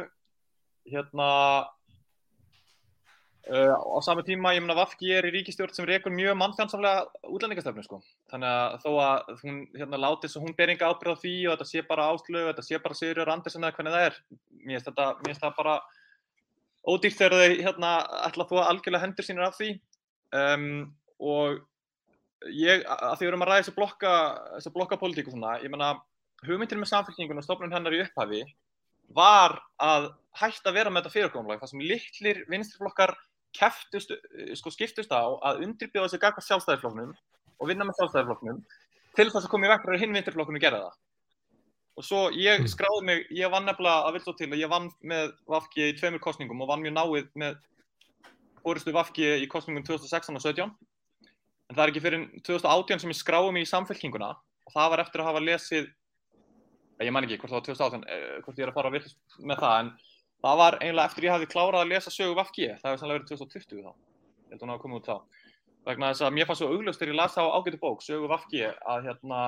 hérna 0.87 1.29
uh, 3.51 3.75
á 3.75 3.99
sama 4.05 4.23
tíma 4.27 4.53
ég 4.55 4.63
meina 4.63 4.77
Vafki 4.77 5.11
er 5.15 5.27
í 5.27 5.33
ríkistjórn 5.35 5.75
sem 5.75 5.87
rekur 5.87 6.13
mjög 6.15 6.37
mannfjandsamlega 6.39 7.05
útlendingastöfnu 7.27 7.83
sko. 7.85 8.01
þannig 8.31 8.49
að 8.49 8.79
þó 8.85 8.89
að 9.03 9.31
hún 9.43 9.61
hérna, 9.75 10.01
láti 10.03 10.27
þess 10.27 10.39
að 10.39 10.47
hún 10.47 10.57
ber 10.57 10.73
enga 10.73 10.91
ábyrð 10.91 11.15
á 11.15 11.21
því 11.23 11.35
og 11.45 11.55
þetta 11.55 11.69
sé 11.71 11.85
bara 11.91 12.09
áslögu, 12.13 12.49
þetta 12.51 12.67
sé 12.67 12.81
bara 12.83 12.99
Sigurður 12.99 13.33
Andersen 13.35 13.63
eða 13.63 13.77
hvernig 13.77 13.95
það 13.95 14.09
er 14.09 14.19
mér 14.31 14.75
finnst 14.75 14.91
þetta, 14.91 15.07
mér 15.21 15.31
finnst 15.31 15.45
það 15.45 15.57
bara 15.61 15.79
ódýrt 16.87 17.19
þegar 17.19 17.37
þau 17.37 17.63
hérna, 17.67 17.95
ætla 18.27 18.47
þú 18.47 18.61
að 18.61 18.69
algjörlega 18.71 19.05
hendur 19.05 19.27
sínur 19.27 19.47
af 19.47 19.57
því 19.57 19.73
um, 20.37 20.69
og 21.19 21.59
ég, 22.53 22.83
að 22.85 23.17
því 23.17 23.25
við 23.25 23.31
erum 23.31 23.43
að 23.43 23.51
ræða 23.51 23.63
þessi 23.63 23.75
blokka 23.75 24.13
þessi 24.57 24.73
blokkapolítíku 24.75 25.33
svona, 25.33 25.57
ég 25.63 25.73
menna 25.73 25.95
hugmyndir 26.45 26.77
með 26.77 26.91
samfélkingun 26.91 27.39
og 27.41 27.45
stofnun 27.47 27.73
hennar 27.73 27.95
í 27.95 28.03
upphafi 28.03 28.43
var 29.15 29.57
að 29.81 30.11
hætta 30.37 30.69
að 30.69 30.77
vera 30.77 30.91
með 30.91 31.05
þetta 31.07 31.15
fyrirkomlag, 31.15 31.61
það 31.61 31.71
sem 31.71 31.85
litlir 31.87 32.43
vinstriflokkar 32.51 33.15
keftust, 33.57 34.11
sko 34.59 34.73
skiptust 34.73 35.13
á 35.15 35.23
að 35.23 35.63
undirbjóða 35.65 36.11
sig 36.11 36.21
gagvað 36.21 36.45
sjálfstæðiflokknum 36.45 37.13
og 37.57 37.69
vinna 37.71 37.87
með 37.87 37.97
sjálfstæðiflokknum 38.01 38.59
til 39.17 39.29
þess 39.31 39.47
að 39.47 39.51
koma 39.53 39.65
í 39.65 39.71
vekk 39.71 39.85
fyrir 39.87 40.03
hinn 40.03 40.17
vinstriflokknum 40.17 40.59
að 40.59 40.65
gera 40.67 40.81
það 40.83 41.03
og 41.97 42.05
svo 42.05 42.19
ég 42.29 42.59
Mm. 42.61 42.67
skráði 42.69 43.05
mig, 43.07 43.23
ég 43.33 43.49
vann 43.49 43.65
nefnilega 43.65 44.05
að 44.05 44.13
vil 44.13 44.21
svo 44.21 44.33
til 44.37 44.51
að 44.51 44.59
ég 44.61 44.69
vann 44.69 44.91
með 45.01 45.31
Vafki 45.49 45.87
í 45.89 45.95
tveimur 45.97 46.21
kostningum 46.21 46.61
og 46.61 46.67
vann 46.69 46.83
mjög 46.83 46.93
náið 46.93 47.31
með 47.33 47.57
fórustu 48.61 48.93
Vafki 48.93 49.25
í 49.41 49.47
kostningum 49.49 49.83
2016 49.87 50.35
og 50.35 50.43
17 50.43 50.69
en 50.69 51.75
það 51.75 51.83
er 51.83 51.89
ekki 51.89 52.03
fyrir 52.03 52.27
2018 52.45 52.99
sem 53.01 53.09
ég 53.09 53.17
skráði 53.17 53.51
mig 53.55 53.65
í 53.65 53.71
samfélkinguna 53.71 54.29
og 54.35 54.75
það 54.75 54.91
var 54.93 54.99
eftir 55.01 55.23
að 55.23 55.29
hafa 55.31 55.41
lesið 55.47 55.89
ég 57.05 57.13
man 57.13 57.27
ekki 57.27 57.37
hvort 57.41 57.53
það 57.53 57.59
var 57.59 57.67
2018 57.67 58.05
eh, 58.09 58.37
hvort 58.45 58.59
ég 58.59 58.65
er 58.65 58.71
að 58.71 58.77
fara 58.77 58.91
að 58.91 58.97
virkast 58.97 59.39
með 59.39 59.61
það 59.63 59.79
en 59.81 59.91
það 60.45 60.61
var 60.61 60.77
einlega 60.81 61.09
eftir 61.11 61.27
ég 61.27 61.35
hafði 61.35 61.49
klárað 61.51 61.83
að 61.83 61.91
lesa 61.93 62.13
sögu 62.13 62.37
Vafki 62.37 62.69
það 62.69 62.87
hefur 62.89 63.01
sannlega 63.01 63.19
verið 63.19 63.31
2020 63.33 63.83
þá. 63.85 63.91
Ég 63.91 64.53
held 64.53 64.57
að 64.57 64.65
hún 64.65 64.73
hafa 64.73 64.83
komið 64.85 64.99
út 65.01 65.09
þá. 65.11 65.17
Vegna 65.87 66.11
þess 66.11 66.25
að 66.27 66.35
mér 66.35 66.49
fannst 66.49 66.63
svo 66.63 66.71
augljóst 66.73 67.01
þegar 67.01 67.13
ég 67.13 67.19
las 67.19 67.37
á 67.37 67.43
ágætu 67.47 67.79
bók 67.81 68.03
sögu 68.05 68.31
Vafki 68.31 68.63
að 68.67 69.07
hérna 69.07 69.41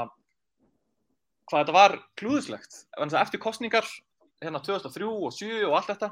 hvað 1.50 1.64
þetta 1.64 1.76
var 1.76 1.97
að 3.02 3.20
eftir 3.24 3.41
kostningar 3.41 3.88
hérna 4.43 4.62
2003 4.64 5.10
og 5.10 5.34
2007 5.34 5.68
og 5.68 5.76
allt 5.80 5.91
þetta 5.93 6.10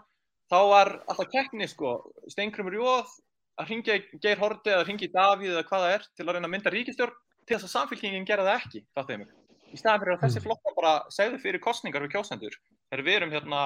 þá 0.51 0.59
var 0.71 0.93
alltaf 1.05 1.31
keppni 1.31 1.67
sko 1.69 1.93
Steingrumur 2.31 2.75
Jóð 2.75 3.15
að 3.57 3.71
ringja 3.71 3.97
í 3.97 4.21
Geir 4.23 4.41
Horti 4.41 4.73
eða 4.73 4.85
ringja 4.87 5.07
í 5.07 5.13
Davíð 5.13 5.53
eða 5.55 5.67
hvað 5.69 5.85
það 5.85 5.95
er 5.97 6.07
til 6.13 6.27
að 6.27 6.33
reyna 6.35 6.49
að 6.49 6.55
mynda 6.55 6.73
ríkistjórn 6.73 7.19
til 7.47 7.55
þess 7.55 7.67
að 7.69 7.75
samfélkingin 7.75 8.27
gera 8.27 8.45
það 8.47 8.59
ekki 8.61 8.83
fattuðu 8.97 9.23
mig 9.23 9.46
í 9.73 9.79
staðan 9.79 10.03
fyrir 10.03 10.15
að 10.15 10.23
þessi 10.25 10.39
Mm. 10.39 10.45
flokkar 10.47 10.75
bara 10.77 10.93
segðu 11.13 11.41
fyrir 11.43 11.63
kostningar 11.63 12.05
við 12.05 12.13
kjósendur 12.15 12.55
þegar 12.89 13.03
við 13.07 13.15
erum 13.19 13.33
hérna 13.35 13.61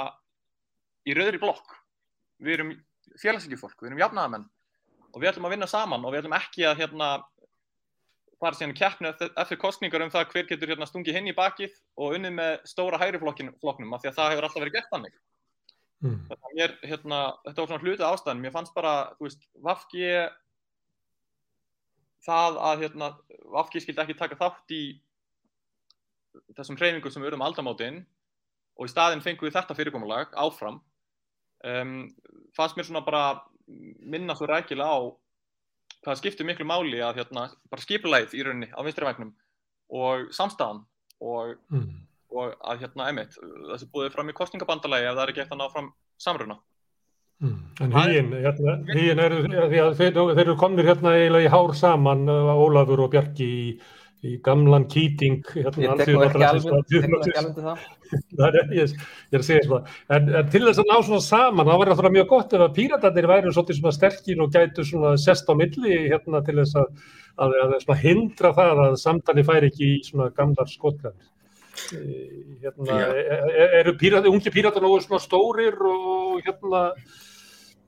í 1.05 1.15
rauðri 1.17 1.41
blokk 1.41 1.75
við 2.41 2.53
erum 2.57 2.71
félagsíkjufólk, 3.21 3.77
við 3.81 3.91
erum 3.91 4.01
jafnaðamenn 4.01 4.47
og 5.11 5.21
við 5.21 5.31
ætlum 5.31 5.45
að 5.49 5.55
vinna 5.55 5.67
saman 5.67 6.05
og 6.05 6.13
við 6.13 6.23
ætlum 6.23 6.37
ekki 6.37 6.65
að 6.65 6.81
hérna 6.81 7.09
fara 8.41 8.57
síðan 8.57 8.73
keppni 8.77 9.09
eftir, 9.11 9.57
kostningar 9.61 10.01
um 10.01 10.09
það 10.09 10.31
hver 10.33 10.47
getur 10.49 10.71
hérna 10.71 10.87
stungið 10.89 11.17
hinn 11.19 11.29
í 11.29 11.35
bakið 11.37 11.75
og 12.01 12.15
unnið 12.17 12.33
með 12.39 12.53
stóra 12.71 12.97
hægri 13.01 13.21
flokknum 13.21 13.93
af 13.93 14.01
því 14.01 14.09
að 14.09 14.17
það 14.17 14.31
hefur 14.31 14.47
alltaf 14.47 14.63
verið 14.63 14.77
gert 14.77 14.89
þannig. 14.93 15.19
Mm. 16.01 16.15
Að 16.33 16.55
Mér, 16.57 16.71
hérna, 16.81 17.19
þetta 17.45 17.61
var 17.61 17.69
svona 17.69 17.83
hlutið 17.83 18.07
ástæðan, 18.07 18.41
mér 18.41 18.53
fannst 18.55 18.73
bara, 18.73 18.93
þú 19.19 19.27
veist, 19.27 19.45
Vafki 19.61 20.07
það 22.25 22.57
að 22.71 22.81
hérna, 22.85 23.11
Vafki 23.53 23.83
skildi 23.83 24.01
ekki 24.03 24.17
taka 24.17 24.39
þátt 24.39 24.73
í 24.73 24.81
þessum 26.57 26.77
hreyfingum 26.79 27.13
sem 27.13 27.23
við 27.23 27.33
erum 27.33 27.45
aldamótin 27.45 28.01
og 28.79 28.87
í 28.87 28.91
staðinn 28.91 29.23
fengum 29.23 29.47
við 29.47 29.57
þetta 29.57 29.77
fyrirkomulag 29.77 30.35
áfram 30.39 30.79
um, 31.65 31.97
fannst 32.57 32.77
mér 32.77 32.87
svona 32.87 33.03
bara 33.05 33.41
minna 33.67 34.35
svo 34.35 34.47
rækilega 34.49 34.87
á 34.87 34.99
hvað 36.01 36.21
skiptir 36.21 36.47
miklu 36.47 36.65
máli 36.65 37.01
að 37.03 37.21
hérna, 37.21 37.49
bara 37.69 37.83
skipulæð 37.83 38.33
í 38.37 38.45
rauninni 38.45 38.71
á 38.73 38.79
vinstri 38.85 39.05
vægnum 39.05 39.35
og 39.91 40.31
samstæðan 40.33 40.83
og, 41.21 41.55
Mm. 41.69 42.01
og 42.31 42.55
að 42.63 42.81
hérna 42.85 43.09
emitt, 43.11 43.37
þessi 43.37 43.89
búið 43.91 44.13
fram 44.15 44.29
í 44.29 44.33
kostningabandalagi 44.33 45.05
ef 45.05 45.15
það 45.15 45.23
er 45.23 45.33
ekki 45.33 45.41
eftir 45.43 45.57
að 45.57 45.61
ná 45.61 45.71
fram 45.71 45.89
samruna. 46.17 46.57
Mm. 47.41 47.59
En 47.81 47.91
hýin, 47.91 48.31
hérna, 48.45 48.75
hýin 48.93 49.19
eru, 49.19 49.41
því 49.43 49.79
að 49.81 49.95
þeir, 49.99 50.13
þeir 50.13 50.43
eru 50.45 50.55
komnir 50.57 50.85
hérna 50.85 51.13
eiginlega 51.17 51.49
í 51.49 51.51
hár 51.51 51.73
saman, 51.75 52.27
uh, 52.29 52.53
Ólafur 52.55 53.01
og 53.05 53.11
Bjarki 53.11 53.45
í, 53.45 53.63
í 54.21 54.35
gamlan 54.45 54.85
kýting, 54.89 55.41
hérna, 55.49 55.81
Ég 55.81 56.01
tek 56.01 56.11
nú 56.13 56.21
ekki 56.27 56.45
alveg, 56.45 57.55
það. 57.65 57.85
Er, 58.43 58.57
ég, 58.75 58.91
ég 58.91 59.37
er 59.37 59.39
að 59.39 59.47
segja 59.47 59.63
svona, 59.65 59.95
en, 60.11 60.29
en 60.41 60.51
til 60.51 60.61
þess 60.65 60.81
að 60.83 60.89
ná 60.91 60.95
svona 61.07 61.21
saman, 61.25 61.69
þá 61.71 61.79
var 61.81 61.91
það 61.95 62.15
mjög 62.17 62.29
gott 62.29 62.55
ef 62.57 62.63
að 62.65 62.75
píratarnir 62.75 63.49
svolítið 63.55 63.79
svona 63.79 63.95
sterkir 63.95 64.43
og 64.43 64.53
gætu 64.53 64.85
svona 64.85 65.15
sest 65.21 65.49
á 65.49 65.53
milli 65.57 65.97
hérna 66.11 66.43
til 66.45 66.57
þess 66.59 66.77
að, 66.83 67.03
að, 67.47 67.75
að 67.79 68.01
hindra 68.03 68.53
það 68.59 68.85
að 68.85 68.97
samtali 69.01 69.45
færi 69.47 69.71
ekki 69.71 69.89
í 69.89 69.99
svona 70.05 70.29
gamlar 70.37 70.69
skotgræðir. 70.69 71.29
Hérna, 72.61 72.85
Já. 72.91 73.05
e- 73.15 73.37
e- 73.63 73.69
eru 73.79 73.95
pírati, 73.97 74.29
ungi 74.29 74.51
píratar 74.53 74.83
nógu 74.83 74.99
svona 75.05 75.23
stórir 75.23 75.77
og 75.87 76.41
hérna 76.45 76.89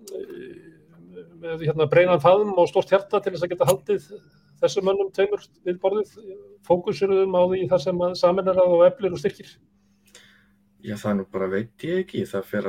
eh, 0.07 0.53
með 1.43 1.67
hérna 1.67 1.89
breinan 1.91 2.23
faðum 2.23 2.55
og 2.57 2.71
stórt 2.71 2.95
hjarta 2.95 3.19
til 3.19 3.35
þess 3.35 3.43
að 3.43 3.53
geta 3.53 3.67
haldið 3.67 4.07
þessum 4.63 4.87
mönnum 4.89 5.11
tveimur 5.13 5.45
við 5.67 5.77
borðið, 5.83 6.15
fókusiruðum 6.67 7.37
á 7.37 7.41
því 7.43 7.61
það 7.73 7.85
sem 7.85 8.03
að 8.07 8.17
saminarað 8.23 8.75
og 8.77 8.87
eflir 8.87 9.15
og 9.15 9.21
styrkir. 9.21 9.53
Já, 10.83 10.97
það 10.99 11.13
nú 11.15 11.25
bara 11.31 11.47
veit 11.47 11.85
ég 11.87 12.01
ekki, 12.03 12.25
það 12.27 12.47
fer 12.49 12.65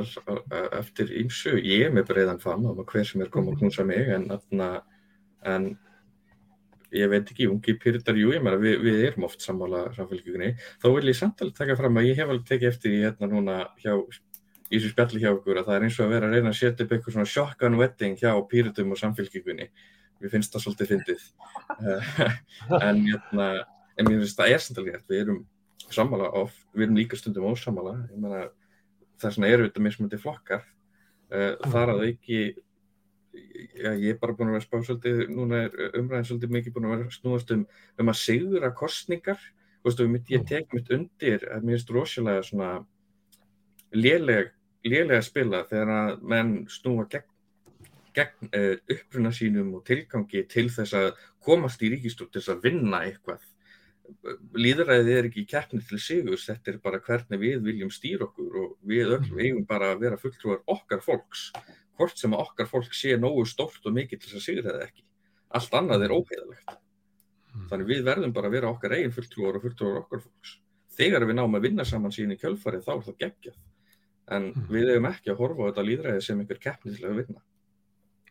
eftir 0.79 1.09
ýmsu, 1.19 1.57
ég 1.59 1.89
er 1.89 1.95
með 1.95 2.13
breiðan 2.13 2.43
fann 2.43 2.69
og 2.71 2.85
hver 2.87 3.09
sem 3.09 3.25
er 3.25 3.33
komið 3.35 3.57
að 3.57 3.65
knúsa 3.65 3.87
mig, 3.89 4.13
en, 4.15 4.29
en 5.51 5.67
ég 6.95 7.11
veit 7.11 7.33
ekki, 7.33 7.49
ungi 7.51 7.75
pyrirtar, 7.83 8.19
jú, 8.19 8.31
ég 8.37 8.45
meina, 8.45 8.61
við, 8.63 8.77
við 8.85 9.01
erum 9.09 9.27
oft 9.27 9.43
sammála 9.43 9.89
samfélgjugunni, 9.97 10.53
þá 10.79 10.87
vil 10.95 11.11
ég 11.11 11.19
samt 11.19 11.43
alveg 11.43 11.59
taka 11.59 11.77
fram 11.81 11.99
að 11.99 12.09
ég 12.13 12.21
hef 12.21 12.31
alveg 12.31 12.47
tekið 12.53 12.71
eftir 12.71 12.95
í 12.95 13.03
hérna 13.03 13.31
núna 13.33 13.59
hjá, 13.83 13.97
í 14.71 14.77
þessu 14.77 14.93
spjalli 14.93 15.25
hjá 15.25 15.33
okkur, 15.33 15.59
að 15.59 15.73
það 15.73 15.79
er 15.81 15.89
eins 15.89 15.99
og 15.99 16.07
að 16.07 16.15
vera 16.15 16.31
að 16.31 16.39
reyna 16.39 16.53
að 16.55 16.61
setja 16.61 16.87
upp 16.87 16.95
eitthvað 16.95 17.17
svona 17.17 17.33
shotgun 17.35 17.79
wedding 17.83 18.19
hjá 18.23 18.31
pyrritum 18.51 18.95
og 18.95 19.03
samfélgjugunni, 19.03 19.69
mér 20.21 20.33
finnst 20.33 20.55
það 20.55 20.67
svolítið 20.67 20.93
fyndið, 20.93 21.25
Eh, 21.75 22.13
en 22.81 23.01
hérna, 23.07 23.49
en 23.99 24.09
mér 24.09 24.21
finnst 24.23 24.39
það 24.39 24.53
er 24.53 24.63
samt 24.63 24.79
alveg 24.81 24.95
rétt, 24.99 25.09
við 25.11 25.23
erum 25.25 25.41
sammála 25.91 26.31
oft, 26.41 26.61
við 26.75 26.87
erum 26.87 26.99
líka 26.99 27.19
stundum 27.19 27.49
ósammála, 27.51 27.97
ég 28.13 28.21
meina 28.21 28.45
þess 29.21 29.39
vegna 29.39 29.51
eru 29.53 29.67
þetta 29.69 29.85
mismunandi 29.85 30.21
flokkar. 30.21 30.65
Uh, 31.35 31.55
þar 31.73 31.95
að 31.95 32.03
ekki 32.11 32.39
já, 33.35 33.91
ég 33.93 34.15
er 34.15 34.19
bara 34.21 34.35
búin 34.37 34.53
að 34.53 34.59
vera 34.59 34.67
spá 34.67 34.77
svolítið, 34.85 35.23
núna 35.35 35.65
er 35.67 35.77
umræðin 35.99 36.29
svolítið 36.29 36.57
mikið 36.57 36.75
búin 36.75 36.89
að 36.89 36.95
vera 36.97 37.15
snúast 37.15 37.53
um, 37.55 37.65
um 38.01 38.13
að 38.13 38.21
sigra 38.21 38.71
kostningar, 38.77 39.41
þú 39.81 39.91
veist, 39.91 40.03
mitt, 40.13 40.33
ég 40.33 40.45
tek 40.49 40.75
mitt 40.77 40.93
undir 40.95 41.47
að 41.51 41.67
mér 41.67 41.79
finnst 41.79 41.95
rosalega 41.95 42.45
svona 42.47 42.71
léleg, 43.95 44.53
lélega 44.87 45.25
spila 45.25 45.65
þegar 45.71 45.95
að 45.97 46.27
menn 46.35 46.55
snúa 46.71 47.09
gegn 47.11 47.31
gegn 48.15 48.51
uh, 48.51 48.77
uppruna 48.95 49.33
sínum 49.35 49.73
og 49.79 49.85
tilgangi 49.89 50.45
til 50.51 50.69
þess 50.73 50.97
að 50.99 51.11
komast 51.45 51.83
í 51.83 51.91
ríkistúr 51.93 52.31
til 52.31 52.41
þess 52.41 52.55
að 52.55 52.65
vinna 52.69 53.03
eitthvað. 53.09 53.43
Líðræðið 54.61 55.15
er 55.15 55.29
ekki 55.31 55.47
keppni 55.49 55.81
til 55.89 55.99
sigurs, 56.03 56.45
þetta 56.49 56.75
er 56.75 56.81
bara 56.85 57.01
hvernig 57.05 57.41
við 57.41 57.63
viljum 57.65 57.93
stýra 57.93 58.29
okkur 58.29 58.59
og 58.61 58.75
við 58.85 59.15
öll 59.17 59.41
eigum 59.41 59.65
bara 59.69 59.95
að 59.95 60.05
vera 60.05 60.21
fulltrúar 60.21 60.61
okkar 60.69 61.01
fólks 61.05 61.51
hvort 61.97 62.19
sem 62.19 62.35
að 62.35 62.43
okkar 62.45 62.69
fólk 62.69 62.97
sé 62.97 63.15
nógu 63.17 63.47
stórt 63.49 63.87
og 63.87 63.95
mikið 63.97 64.21
til 64.21 64.31
þess 64.31 64.41
að 64.41 64.49
sigra 64.49 64.75
það 64.75 64.89
ekki. 64.89 65.07
Allt 65.55 65.79
annað 65.79 66.05
er 66.05 66.17
óheðalegt 66.17 66.81
þannig 67.71 67.91
við 67.91 68.05
verðum 68.09 68.35
bara 68.35 68.51
að 68.51 68.57
vera 68.57 68.71
okkar 68.75 68.97
eigin 68.97 69.15
fulltrúar 69.15 69.59
og 69.59 69.65
fulltrúar 69.65 70.01
okkar 70.03 70.23
fólks. 70.25 70.57
Þegar 70.95 71.27
við 71.29 71.39
náum 71.39 71.57
að 71.57 71.67
vinna 71.69 71.87
saman 71.87 72.15
sín 72.15 72.35
í 72.35 72.39
kjölfarið 72.39 72.87
þá 72.87 72.93
er 72.95 73.05
það 73.09 73.19
geggjað. 73.23 73.59
En 74.35 74.49
við 74.71 74.91
eigum 74.93 75.11
ekki 75.11 75.33
að 75.33 75.41
horfa 75.43 75.67
á 75.67 75.69
þetta 75.71 75.87
líðræði 75.89 76.25
sem 76.27 76.41
einhver 76.41 76.61
keppni 76.63 76.95
til 76.97 77.07
að 77.09 77.21
vinna 77.23 77.45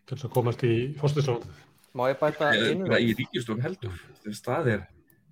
til 0.07 0.17
þess 0.17 0.27
að 0.27 0.35
komast 0.35 0.65
í 0.67 0.73
fórstisráð. 0.99 1.47
Má 1.93 2.07
ég 2.09 2.19
bæta 2.19 2.51
einu 2.53 2.89
eða 2.89 2.99
í 2.99 3.15
ríkistofn 3.17 3.63
heldur. 3.63 3.97
Það 4.25 4.69
er, 4.75 4.85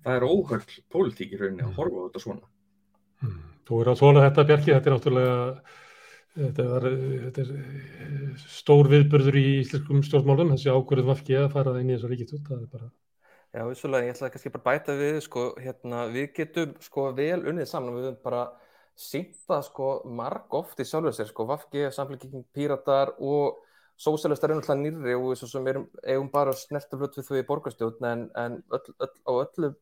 það 0.04 0.18
er 0.18 0.26
óhöll 0.28 0.64
pólitík 0.92 1.34
í 1.34 1.40
rauninni 1.40 1.66
að 1.66 1.78
horfa 1.80 2.02
á 2.02 2.06
þetta 2.06 2.24
svona. 2.26 2.50
Mm. 3.22 3.38
Þú 3.68 3.80
er 3.82 3.92
að 3.92 4.02
svona 4.02 4.26
þetta 4.26 4.48
Bjarki, 4.50 4.74
þetta 4.74 4.90
er 4.90 4.96
náttúrulega 4.96 5.38
þetta, 6.38 6.66
var, 6.70 6.88
þetta 7.26 7.44
er 7.44 7.52
eh, 7.58 8.42
stór 8.56 8.90
viðburður 8.92 9.38
í 9.38 9.46
íslenskum 9.60 10.02
stjórnmálum, 10.06 10.52
þessi 10.54 10.72
ákvörðum 10.72 11.12
vafki 11.12 11.38
að 11.38 11.50
fara 11.54 11.74
inn 11.80 11.90
í 11.90 11.96
þessa 11.96 12.12
ríkistjórn, 12.12 12.44
það 12.48 12.60
er 12.60 12.68
bara 12.76 12.90
Já, 13.52 13.66
vissulega, 13.68 14.06
ég 14.08 14.14
ætlaði 14.14 14.32
kannski 14.32 14.50
bara 14.54 14.62
að 14.62 14.68
bæta 14.70 14.94
við, 14.96 15.16
sko, 15.26 15.42
hérna, 15.60 16.04
við 16.08 16.30
getum 16.38 16.70
sko 16.80 17.02
vel 17.18 17.42
unnið 17.50 17.66
saman, 17.68 17.98
við 17.98 18.06
höfum 18.08 18.22
bara 18.24 18.44
sínt 18.96 19.34
það 19.44 19.66
sko 19.66 19.88
marg 20.08 20.56
oft 20.56 20.80
í 20.80 20.86
sjálfur 20.88 21.16
sér, 21.16 21.28
sko, 21.28 21.44
Vafki, 21.50 21.82
Samfélkingin, 21.92 22.46
Píratar 22.56 23.12
og 23.20 23.60
Sósjálistar 24.00 24.50
er 24.50 24.58
náttúrulega 24.58 24.82
nýrri 24.82 25.14
og 25.14 25.30
við 25.30 25.40
svo 25.42 25.48
sem 25.52 25.66
erum, 25.70 25.86
eigum 26.02 26.28
bara 26.32 26.54
snertaflut 26.56 27.16
við 27.18 27.28
þau 27.28 27.38
í 27.38 27.46
borgarstjórn 27.48 28.08
en, 28.08 28.26
en 28.38 28.60
öll, 28.72 28.94
öll, 28.98 29.12
á 29.28 29.32
öllu, 29.32 29.72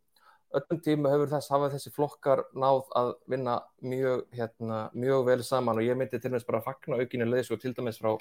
öllum 0.61 0.81
tíma 0.85 1.13
hefur 1.15 1.31
þess, 1.31 1.53
hafa 1.55 1.71
þessi 1.73 1.93
flokkar 1.95 2.45
náð 2.59 2.83
að 3.01 3.13
vinna 3.31 3.61
mjög, 3.81 4.27
hérna, 4.37 4.81
mjög 4.93 5.27
vel 5.31 5.43
saman 5.47 5.81
og 5.81 5.87
ég 5.87 5.97
myndi 5.97 6.19
til 6.19 6.33
dæmis 6.33 6.49
bara 6.49 6.61
að 6.61 6.73
fagna 6.73 7.01
aukinu 7.01 7.29
leiðsku 7.31 7.61
til 7.63 7.73
dæmis 7.77 8.01
frá 8.03 8.17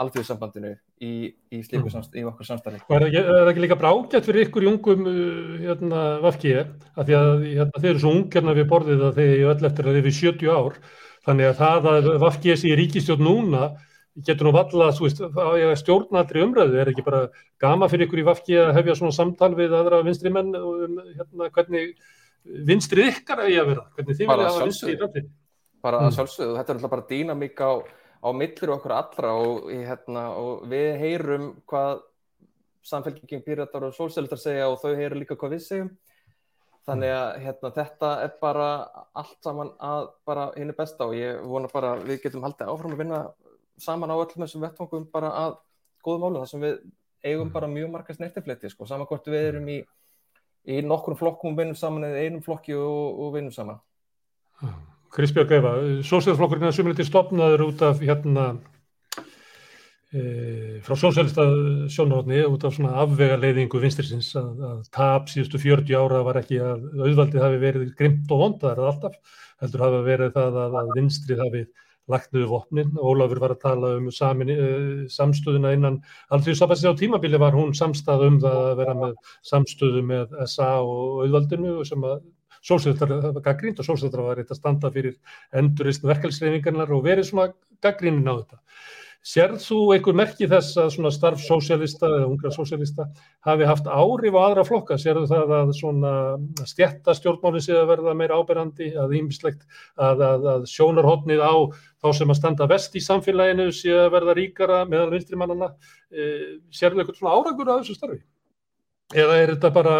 alþjóðsambandinu 0.00 0.70
í, 1.04 1.12
í, 1.52 1.60
slíku, 1.66 1.90
Mm. 1.90 2.06
í 2.16 2.24
okkur 2.30 2.46
samstarfi. 2.48 2.80
Og 2.88 2.94
er 2.96 3.06
það 3.10 3.50
ekki, 3.52 3.64
líka 3.64 3.76
brágætt 3.80 4.26
fyrir 4.26 4.46
ykkur 4.46 4.64
í 4.64 4.70
ungum 4.70 5.06
uh, 5.10 5.58
hérna, 5.60 6.04
vafki, 6.24 6.54
að 6.96 7.10
því 7.10 7.16
að 7.18 7.44
hérna, 7.44 7.82
þeir 7.82 7.90
eru 7.90 8.02
svo 8.04 8.14
ung 8.14 8.26
hérna 8.32 8.56
við 8.56 8.68
borðið 8.70 9.04
að 9.08 9.20
þeir 9.20 9.32
eru 9.34 9.52
öll 9.52 9.68
eftir 9.68 9.88
að 9.88 9.98
þeir 9.98 10.02
eru 10.02 10.14
70 10.20 10.52
ár, 10.56 10.80
þannig 11.26 11.50
að 11.50 11.60
það 11.60 11.88
að 11.92 12.10
vafki 12.24 12.56
sé 12.56 12.70
í 12.70 12.78
ríkistjórn 12.80 13.26
núna 13.26 13.64
getur 14.26 14.48
nú 14.48 14.52
valla, 14.54 14.90
þú 14.94 15.06
veist, 15.06 15.20
á 15.22 15.50
ég 15.58 15.70
að 15.70 15.78
stjórna 15.80 16.22
aldrei 16.24 16.42
umræðu, 16.42 16.78
er 16.80 16.90
ekki 16.90 17.04
bara 17.06 17.20
gama 17.62 17.88
fyrir 17.90 18.08
ykkur 18.08 18.22
í 18.22 18.26
vafki 18.26 18.58
að 18.58 18.72
hefja 18.80 18.96
svona 18.98 19.16
samtal 19.16 19.52
við 19.58 19.76
aðra 19.76 20.02
vinstri 20.06 20.32
menn 20.34 20.50
um 20.56 20.98
hérna, 21.14 21.50
hvernig 21.54 21.94
vinstrið 22.70 23.12
ykkar 23.14 23.44
eigi 23.46 23.60
að 23.62 23.70
vera, 23.70 23.86
hvernig 23.94 24.18
þið 24.18 24.26
vilja 24.26 24.48
hafa 24.48 24.58
sjálfsögðu. 24.58 24.66
vinstri 24.66 24.92
í 24.92 25.00
framtíðinni. 25.00 25.32
bara 25.80 26.00
Mm. 26.00 26.06
að 26.06 26.14
sjálfsögðu, 26.18 26.56
þetta 26.58 26.70
er 26.70 26.76
alltaf 26.76 26.94
bara 26.96 27.08
dýnamík 27.10 27.60
á, 27.64 27.72
á 28.20 28.28
millir 28.36 28.74
okkur 28.76 28.96
allra 28.98 29.32
og, 29.38 29.70
hérna, 29.70 30.24
og 30.36 30.68
við 30.68 30.90
heyrum 30.98 31.62
hvað 31.70 32.02
samfélkingin, 32.82 33.44
píratar 33.44 33.84
og 33.84 33.94
sólsælistar 33.94 34.40
segja 34.40 34.68
og 34.68 34.80
þau 34.80 34.96
heyrum 34.96 35.20
líka 35.20 35.36
hvað 35.36 35.54
við 35.54 35.66
segjum 35.68 35.90
þannig 36.88 37.12
að 37.12 37.30
hérna, 37.44 37.70
þetta 37.76 38.10
er 38.24 38.32
bara 38.40 38.68
allt 39.20 39.38
saman 39.44 39.72
að 39.84 40.08
bara 40.26 40.46
henni 40.56 40.74
besta 40.76 41.06
og 41.06 41.14
ég 41.14 41.42
vona 41.44 41.68
bara 41.72 41.94
að 41.96 42.06
við 42.08 42.22
getum 42.24 42.44
haldið 42.46 42.72
áfram 42.72 42.94
að 42.96 43.02
vinna 43.04 43.20
saman 43.82 44.12
á 44.12 44.16
öllum 44.16 44.44
þessum 44.44 44.64
vettvangum 44.66 45.06
bara 45.12 45.32
að 45.44 45.58
góðum 46.04 46.26
álum 46.28 46.40
þar 46.42 46.52
sem 46.52 46.64
við 46.64 46.78
eigum 47.24 47.52
bara 47.52 47.68
mjög 47.68 47.90
marga 47.92 48.16
snertifletti 48.16 48.70
sko, 48.72 48.88
saman 48.88 49.08
hvort 49.08 49.28
við 49.28 49.48
erum 49.50 49.68
í, 49.68 49.78
í 50.68 50.80
nokkrum 50.86 51.18
flokkum 51.20 51.54
og 51.54 51.60
vinnum 51.60 51.78
saman 51.78 52.08
eða 52.08 52.24
einum 52.24 52.44
flokki 52.44 52.76
og, 52.76 53.20
og 53.20 53.34
vinnum 53.36 53.54
saman. 53.54 53.80
Kristbjörg 55.10 55.52
Eva, 55.56 55.72
Sósíðarflokkurinn 56.06 56.68
er 56.68 56.76
sumiliti 56.76 57.06
stopnaður 57.06 57.66
út 57.66 57.82
af 57.82 58.00
hérna 58.04 58.44
e, 60.14 60.22
frá 60.86 60.94
sósélista 60.94 61.46
sjónarhóttni 61.90 62.44
út 62.46 62.64
af 62.68 62.76
svona 62.76 62.94
afvega 63.02 63.38
leiðingu 63.40 63.82
vinstirsins 63.82 64.30
að, 64.38 64.64
að 64.70 64.80
tap 64.94 65.28
síðustu 65.32 65.60
40 65.62 65.98
ára 65.98 66.22
var 66.28 66.40
ekki 66.42 66.60
að 66.62 66.86
auðvaldið 67.00 67.44
hafi 67.44 67.62
verið 67.64 67.92
grimt 67.98 68.30
og 68.30 68.44
vond, 68.44 68.60
það 68.62 68.72
er 68.76 68.90
alltaf 68.92 69.38
heldur 69.60 69.86
hafi 69.86 70.02
verið 70.06 70.34
það 70.36 70.60
að, 70.64 70.78
að 70.80 70.92
vinstrið 70.96 71.44
hafi 71.44 71.64
lagt 72.10 72.32
niður 72.34 72.50
vopnin. 72.54 72.90
Ólafur 72.98 73.40
var 73.42 73.54
að 73.54 73.62
tala 73.64 73.92
um 73.98 74.10
samin, 74.14 74.52
uh, 74.54 75.06
samstöðuna 75.12 75.74
innan 75.76 76.00
allþjóðsabansins 76.34 76.92
á 76.92 77.00
tímabili 77.00 77.40
var 77.40 77.56
hún 77.56 77.72
samstað 77.76 78.26
um 78.26 78.38
það 78.42 78.60
að 78.66 78.76
vera 78.82 78.98
með 79.00 79.16
samstöðu 79.52 80.04
með 80.10 80.36
SA 80.50 80.70
og 80.82 81.24
auðvaldinu 81.24 81.80
sem 81.88 82.06
að 82.10 82.20
sólsveitar 82.60 83.12
var 83.22 83.42
gaggrínt 83.44 83.80
og 83.80 83.88
sólsveitar 83.88 84.24
var 84.24 84.40
eitt 84.40 84.52
að 84.52 84.60
standa 84.60 84.90
fyrir 84.92 85.16
endurist 85.56 86.04
verkefælsreifingarnar 86.04 86.92
og 86.92 87.06
verið 87.06 87.30
svona 87.30 87.52
gaggrínin 87.84 88.28
á 88.28 88.34
þetta. 88.42 88.60
Serð 89.20 89.60
þú 89.60 89.78
einhver 89.92 90.16
merki 90.16 90.46
þess 90.48 90.78
að 90.80 90.86
svona 90.94 91.10
starf 91.12 91.42
sósjálista 91.44 92.08
eða 92.08 92.28
ungra 92.30 92.52
sósjálista 92.54 93.04
hafi 93.44 93.66
haft 93.68 93.90
árif 93.92 94.32
á 94.32 94.40
aðra 94.46 94.64
flokka? 94.64 94.96
Serðu 94.96 95.26
það 95.28 95.52
að 95.58 95.72
svona 95.76 96.12
stjættastjórnmálinn 96.70 97.66
sé 97.66 97.76
að 97.76 97.90
verða 97.92 98.14
meira 98.16 98.38
áberandi, 98.40 98.88
að 98.96 99.12
ímislegt 99.20 99.66
að, 100.00 100.24
að, 100.24 100.48
að 100.54 100.66
sjónarhóttnið 100.72 101.44
á 101.44 101.54
þá 102.00 102.08
sem 102.16 102.32
að 102.32 102.40
standa 102.40 102.70
vest 102.72 102.96
í 102.96 103.04
samfélaginu 103.04 103.68
sé 103.76 103.92
að 103.92 104.12
verða 104.16 104.38
ríkara 104.40 104.82
meðal 104.88 105.12
vinstrimannana? 105.12 105.74
E, 106.08 106.30
Serðu 106.72 107.04
eitthvað 107.04 107.20
svona 107.20 107.36
árangur 107.36 107.74
að 107.74 107.82
þessu 107.82 108.00
starfi? 108.00 108.22
Eða 109.10 109.36
er 109.42 109.50
þetta 109.56 109.70
bara 109.74 109.94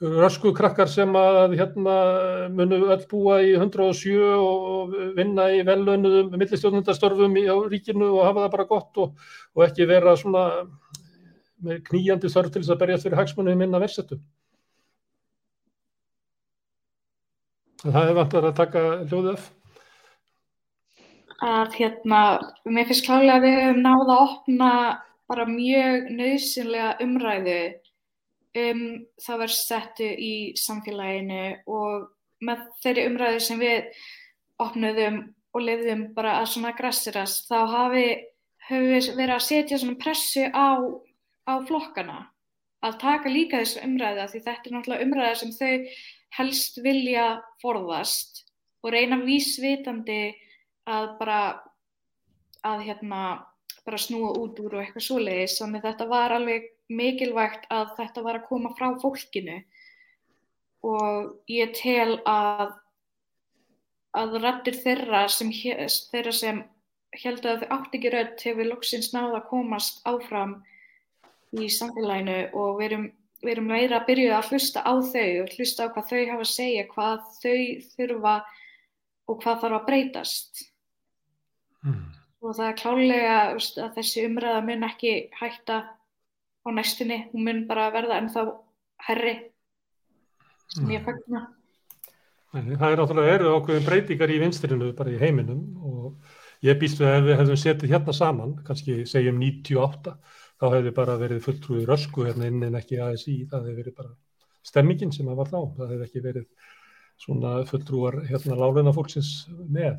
rösku 0.00 0.54
krakkar 0.56 0.88
sem 0.88 1.10
að 1.20 1.58
hérna 1.58 1.96
munu 2.48 2.78
öll 2.94 3.02
búa 3.10 3.42
í 3.44 3.50
107 3.58 4.14
og 4.24 4.94
vinna 5.18 5.50
í 5.52 5.58
velaunuðum 5.68 6.30
millistjónundastörfum 6.32 7.36
á 7.44 7.56
ríkinu 7.68 8.08
og 8.14 8.24
hafa 8.24 8.46
það 8.46 8.54
bara 8.56 8.66
gott 8.70 9.02
og, 9.04 9.20
og 9.52 9.66
ekki 9.66 9.88
vera 9.90 10.16
svona 10.16 10.46
með 11.60 11.84
kníjandi 11.90 12.32
þörf 12.32 12.54
til 12.54 12.64
þess 12.64 12.72
að 12.72 12.80
berjast 12.80 13.06
fyrir 13.06 13.20
hagsmunum 13.20 13.60
minna 13.60 13.82
versetu. 13.84 14.18
Það 17.84 18.08
er 18.08 18.16
vantar 18.16 18.48
að 18.48 18.58
taka 18.62 18.88
hljóðið 19.04 19.30
af. 19.34 19.46
Að 21.44 21.74
hérna, 21.76 22.20
mér 22.64 22.88
finnst 22.88 23.04
klálega 23.04 23.36
að 23.36 23.44
við 23.44 23.56
hefum 23.60 23.80
náða 23.84 24.04
að 24.04 24.20
opna 24.22 24.74
bara 25.28 25.44
mjög 25.48 26.12
nöðsynlega 26.16 26.94
umræðu 27.04 27.62
um 28.54 28.82
það 29.22 29.40
verður 29.42 29.56
settu 29.58 30.10
í 30.10 30.34
samfélaginu 30.58 31.40
og 31.70 32.10
með 32.44 32.66
þeirri 32.84 33.06
umræðu 33.10 33.40
sem 33.42 33.62
við 33.62 33.88
opnuðum 34.62 35.18
og 35.54 35.64
lefðum 35.64 36.04
bara 36.14 36.38
að 36.40 36.50
svona 36.52 36.74
grassirast 36.76 37.48
þá 37.50 37.58
hafi, 37.70 38.06
við 38.70 39.10
verið 39.16 39.34
að 39.36 39.46
setja 39.48 39.80
svona 39.80 40.00
pressu 40.00 40.46
á, 40.50 40.78
á 41.46 41.54
flokkana 41.66 42.20
að 42.84 42.98
taka 43.00 43.32
líka 43.32 43.62
þessu 43.62 43.82
umræðu 43.86 44.28
því 44.30 44.42
þetta 44.44 44.68
er 44.70 44.76
náttúrulega 44.76 45.06
umræða 45.06 45.36
sem 45.40 45.52
þau 45.54 45.74
helst 46.38 46.80
vilja 46.84 47.26
forðast 47.62 48.44
og 48.84 48.92
reyna 48.92 49.20
vísvitandi 49.24 50.34
að 50.90 51.14
bara 51.20 51.40
að 52.64 52.84
hérna 52.88 53.20
bara 53.84 54.00
snúa 54.00 54.32
út 54.40 54.60
úr 54.64 54.78
og 54.78 54.84
eitthvað 54.84 55.06
svoleiðis 55.06 55.58
þannig 55.60 55.84
þetta 55.84 56.08
var 56.10 56.34
alveg 56.36 56.68
mikilvægt 56.92 57.68
að 57.72 57.94
þetta 57.98 58.24
var 58.24 58.40
að 58.40 58.48
koma 58.48 58.72
frá 58.76 58.90
fólkinu 59.00 59.60
og 60.84 61.30
ég 61.48 61.72
tel 61.78 62.18
að 62.28 62.74
að 64.14 64.38
rættir 64.42 64.76
þeirra 64.78 65.24
sem, 65.32 65.50
þeirra 65.50 66.32
sem 66.34 66.62
held 67.22 67.46
að 67.46 67.64
þau 67.64 67.74
átt 67.76 67.96
ekki 67.96 68.12
rödd 68.14 68.44
hefur 68.46 68.68
loksins 68.68 69.10
náða 69.14 69.40
að 69.40 69.48
komast 69.50 70.00
áfram 70.06 70.58
í 71.54 71.68
samfélaginu 71.70 72.38
og 72.58 72.78
við 72.78 72.86
erum, 72.88 73.08
við 73.42 73.52
erum 73.54 73.70
meira 73.70 74.00
að 74.00 74.06
byrja 74.10 74.36
að 74.38 74.52
hlusta 74.52 74.84
á 74.86 74.94
þau 74.94 75.30
og 75.42 75.56
hlusta 75.56 75.86
á 75.86 75.92
hvað 75.94 76.10
þau 76.10 76.22
hafa 76.30 76.46
að 76.46 76.52
segja, 76.52 76.86
hvað 76.90 77.26
þau 77.40 77.58
þurfa 77.94 78.36
og 79.24 79.42
hvað 79.42 79.60
þarf 79.62 79.78
að 79.78 79.86
breytast. 79.88 80.64
Mm. 81.84 82.02
Og 82.44 82.56
það 82.56 82.66
er 82.68 82.80
klálega 82.80 83.36
að 83.56 83.94
þessi 83.98 84.26
umræða 84.28 84.64
mun 84.66 84.88
ekki 84.90 85.14
hætta 85.38 85.78
á 86.64 86.68
næstunni, 86.72 87.18
hún 87.32 87.44
mun 87.44 87.66
bara 87.68 87.90
verða 87.92 88.20
ennþá 88.22 88.46
herri 89.08 89.34
sem 90.72 90.90
ég 90.94 91.04
fagna. 91.04 91.46
Það 92.54 92.86
er 92.86 93.00
náttúrulega 93.00 93.34
eru 93.34 93.50
okkur 93.56 93.82
breytingar 93.84 94.30
í 94.30 94.40
vinstirinu 94.42 94.92
bara 94.96 95.10
í 95.10 95.18
heiminum 95.18 95.62
og 95.82 96.34
ég 96.64 96.78
býst 96.80 97.00
við 97.00 97.10
að 97.10 97.16
ef 97.16 97.24
við 97.26 97.38
hefðum 97.40 97.60
setið 97.60 97.94
hérna 97.94 98.14
saman, 98.14 98.54
kannski 98.66 99.00
segjum 99.10 99.40
98, 99.42 100.14
þá 100.62 100.66
hefði 100.76 100.92
bara 100.94 101.18
verið 101.20 101.42
fulltrúið 101.44 101.88
rösku 101.90 102.28
hérna 102.28 102.48
inn 102.48 102.62
en 102.62 102.78
ekki 102.78 103.00
ASI, 103.02 103.40
það 103.50 103.66
hefði 103.66 103.76
verið 103.80 103.96
bara 103.98 104.14
stemmingin 104.64 105.12
sem 105.12 105.26
það 105.28 105.40
var 105.42 105.50
þá, 105.50 105.60
það 105.76 105.92
hefði 105.94 106.08
ekki 106.08 106.24
verið 106.24 106.46
svona 107.24 107.56
fulltrúar 107.68 108.20
hérna 108.30 108.58
láleina 108.58 108.94
fólksins 108.94 109.32
með. 109.50 109.98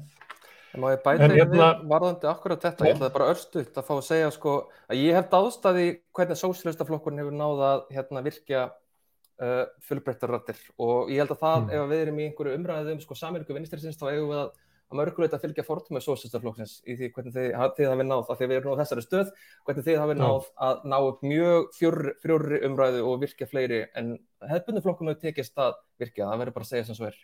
Má 0.82 0.88
ég 0.92 1.04
bæta 1.04 1.28
í 1.30 1.38
hérna, 1.38 1.68
varðandi 1.90 2.28
akkurat 2.30 2.64
þetta, 2.66 2.88
ég 2.88 2.98
ætlaði 2.98 3.16
bara 3.16 3.30
örstuðt 3.34 3.78
að 3.80 3.88
fá 3.88 3.94
að 3.96 4.08
segja 4.08 4.32
sko 4.34 4.56
að 4.90 5.02
ég 5.02 5.18
hef 5.18 5.30
dáðstæði 5.32 5.86
hvernig 6.16 6.42
sósílistaflokkurinn 6.42 7.22
hefur 7.24 7.38
náða 7.40 7.72
að 7.72 7.86
hérna, 7.96 8.24
virkja 8.26 8.66
uh, 9.40 9.64
fullbreyttarrættir 9.88 10.62
og 10.82 11.12
ég 11.14 11.24
held 11.24 11.34
að 11.36 11.42
það, 11.42 11.58
mm. 11.64 11.74
ef 11.74 11.90
við 11.92 12.06
erum 12.06 12.22
í 12.22 12.30
einhverju 12.30 12.60
umræðum 12.60 13.02
sko 13.04 13.18
samirku 13.20 13.58
vinnistriðsins, 13.58 14.00
þá 14.00 14.08
eigum 14.12 14.32
við 14.32 14.42
að, 14.42 14.52
að 14.86 15.00
mörgulegt 15.02 15.38
að 15.38 15.46
fylgja 15.46 15.68
fórtum 15.68 15.98
með 15.98 16.06
sósílistaflokksins 16.08 16.76
í 16.86 16.98
því 17.00 17.12
hvernig 17.16 17.38
þið, 17.38 17.50
hafið 17.62 18.10
náð, 18.10 18.26
af 18.26 18.36
því 18.36 18.48
að 18.48 18.52
við 18.52 18.60
erum 18.60 18.76
á 18.76 18.82
þessari 18.82 19.06
stöð, 19.06 19.32
hvernig 19.68 19.88
þið 19.88 20.02
hafið 20.04 20.22
náð 20.22 20.52
að 20.68 20.84
ná 20.92 20.98
upp 21.00 21.24
mjög 21.26 21.72
fjörri 21.80 22.18
fjór, 22.24 22.48
umræðu 22.70 23.08
og 23.10 23.24
virkja 23.24 23.50
fleiri 23.50 23.86
en 23.98 24.18
hefðbundu 24.46 24.86
flokkunum 24.86 25.18
tekist 25.22 25.58
að 25.58 25.80
virkja, 26.02 26.30
það 26.30 26.44
verður 26.44 26.60
bara 26.60 26.70
að 26.70 26.74
segja 26.76 26.90
sem 26.90 27.00
svo 27.00 27.10
er. 27.10 27.18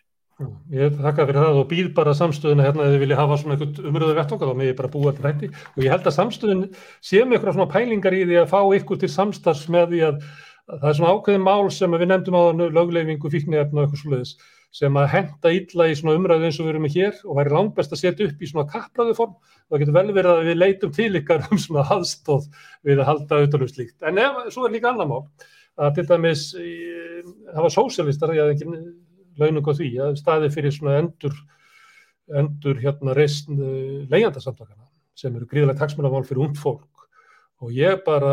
Ég 0.72 0.94
þakka 0.96 1.26
fyrir 1.28 1.44
það 1.44 1.58
og 1.60 1.66
býð 1.70 1.90
bara 1.96 2.14
samstöðuna 2.16 2.64
hérna 2.66 2.86
eða 2.86 2.94
þið 2.94 3.02
vilja 3.04 3.18
hafa 3.18 3.36
svona 3.40 3.56
einhvern 3.56 3.90
umröðu 3.90 4.16
vettokkar 4.16 4.48
þá 4.48 4.56
með 4.58 4.70
ég 4.70 4.78
bara 4.78 4.90
búa 4.94 5.12
til 5.12 5.26
hætti 5.26 5.50
og 5.52 5.84
ég 5.84 5.92
held 5.92 6.08
að 6.08 6.16
samstöðun 6.16 6.64
sé 7.04 7.20
með 7.20 7.36
eitthvað 7.36 7.58
svona 7.58 7.72
pælingar 7.74 8.16
í 8.16 8.24
því 8.24 8.40
að 8.40 8.48
fá 8.50 8.58
ykkur 8.78 9.02
til 9.02 9.12
samstarfs 9.12 9.68
með 9.72 9.92
því 9.92 10.00
að, 10.08 10.24
að 10.72 10.80
það 10.80 10.88
er 10.88 10.98
svona 10.98 11.12
ákveðin 11.12 11.46
mál 11.46 11.70
sem 11.76 11.94
við 11.94 12.08
nefndum 12.08 12.38
á 12.40 12.42
lögleifingu, 12.78 13.32
fíknefn 13.36 13.78
og 13.78 13.84
eitthvað 13.84 14.02
sluðis 14.02 14.34
sem 14.72 14.96
að 14.96 15.10
henda 15.12 15.52
illa 15.52 15.86
í 15.92 15.96
svona 16.00 16.16
umræðu 16.16 16.48
eins 16.48 16.58
og 16.58 16.64
við 16.64 16.72
erum 16.72 16.86
með 16.86 16.94
hér 16.96 17.16
og 17.28 17.38
væri 17.38 17.52
langt 17.52 17.74
best 17.76 17.92
að 17.92 18.00
setja 18.00 18.28
upp 18.30 18.40
í 18.40 18.48
svona 18.48 18.70
kappræðu 18.72 19.16
form 19.18 19.34
og 19.36 19.74
það 19.74 19.82
getur 19.82 19.96
vel 19.98 20.14
verið 20.16 20.32
að 20.32 20.48
við 20.48 20.60
leitum 20.62 20.94
til 20.96 21.10
ykkar 21.20 21.44
um 21.52 21.60
svona 21.60 21.84
aðstóð 21.92 22.46
við 22.88 23.02
að 23.02 23.10
halda 23.10 23.36
auðvitað 23.36 23.66
um 23.66 23.72
slíkt. 23.74 23.98
En 24.08 24.20
ef, 24.22 24.38
svo 24.54 24.64
er 24.64 24.72
líka 24.72 24.88
annar 24.88 25.10
mál 25.10 25.26
að 25.76 25.98
til 25.98 26.06
dæmis 26.08 26.46
það 26.56 27.66
var 27.66 27.74
sósialistar, 27.76 28.32
ég 28.32 28.46
hafði 28.46 28.56
engin 28.56 28.94
launung 29.40 29.68
á 29.68 29.72
því 29.76 29.90
að 30.06 30.16
staði 30.20 30.50
fyrir 30.54 30.74
svona 30.74 30.98
endur, 31.00 31.36
endur 32.42 32.80
hérna 32.82 33.16
reysn 33.16 33.58
eh, 33.58 34.00
leigjandasamtakana 34.12 34.88
sem 35.18 35.34
eru 35.36 35.48
gríðilegt 35.48 35.82
hagsmunamál 35.82 36.24
fyrir 36.26 36.46
ungd 36.46 36.58
fólk. 36.60 36.88
Og 37.62 37.70
ég 37.76 38.00
bara 38.02 38.32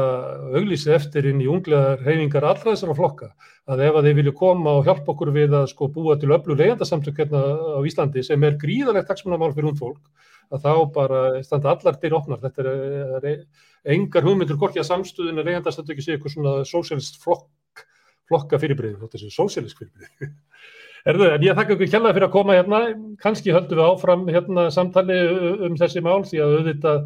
auglýsi 0.58 0.90
eftir 0.96 1.28
inn 1.30 1.42
í 1.44 1.50
unglegar 1.52 2.00
reyningar 2.02 2.48
allra 2.50 2.72
þessara 2.72 2.96
flokka 2.98 3.28
að 3.70 3.84
ef 3.86 4.00
að 4.00 4.08
þeir 4.08 4.18
vilju 4.18 4.34
koma 4.40 4.74
og 4.80 4.88
hjálpa 4.88 5.14
okkur 5.14 5.30
við 5.36 5.54
að 5.54 5.68
sko 5.70 5.90
búa 5.94 6.16
til 6.18 6.32
öllu 6.34 6.56
leigjandasamtök 6.58 7.22
hérna 7.22 7.44
á 7.78 7.80
Íslandi 7.86 8.24
sem 8.26 8.48
er 8.48 8.58
gríðilegt 8.58 9.12
hagsmunamál 9.12 9.52
fyrir 9.54 9.70
ungd 9.70 9.84
fólk 9.84 10.02
að 10.50 10.66
þá 10.66 10.74
bara 10.96 11.20
standa 11.46 11.74
allar 11.76 11.98
dyr 12.02 12.16
opnar, 12.18 12.42
þetta 12.42 12.64
er, 12.66 13.28
er 13.30 13.94
engar 13.94 14.26
hugmyndur 14.26 14.58
gorkja 14.60 14.86
samstuðin 14.88 15.42
að 15.42 15.52
leigjandasamtöki 15.52 16.06
sé 16.06 16.16
eitthvað 16.16 16.36
svona 16.36 16.54
sósélist 16.68 17.20
flokk, 17.22 17.86
flokka 18.30 18.60
fyrirbreyði, 18.62 18.98
þetta 19.04 19.20
er 19.20 19.36
sósélist 19.36 19.78
fyrirbreyði 19.78 20.32
Erðu, 21.08 21.30
en 21.32 21.44
ég 21.46 21.56
þakka 21.56 21.76
ykkur 21.76 21.92
kjallaði 21.94 22.18
fyrir 22.18 22.28
að 22.28 22.34
koma 22.34 22.56
hérna, 22.58 22.80
kannski 23.24 23.54
höldum 23.56 23.80
við 23.80 23.86
áfram 23.88 24.26
hérna 24.28 24.66
samtali 24.74 25.20
um 25.68 25.78
þessi 25.80 26.04
mál 26.04 26.26
því 26.28 26.42
að 26.44 26.56
auðvitað 26.58 27.06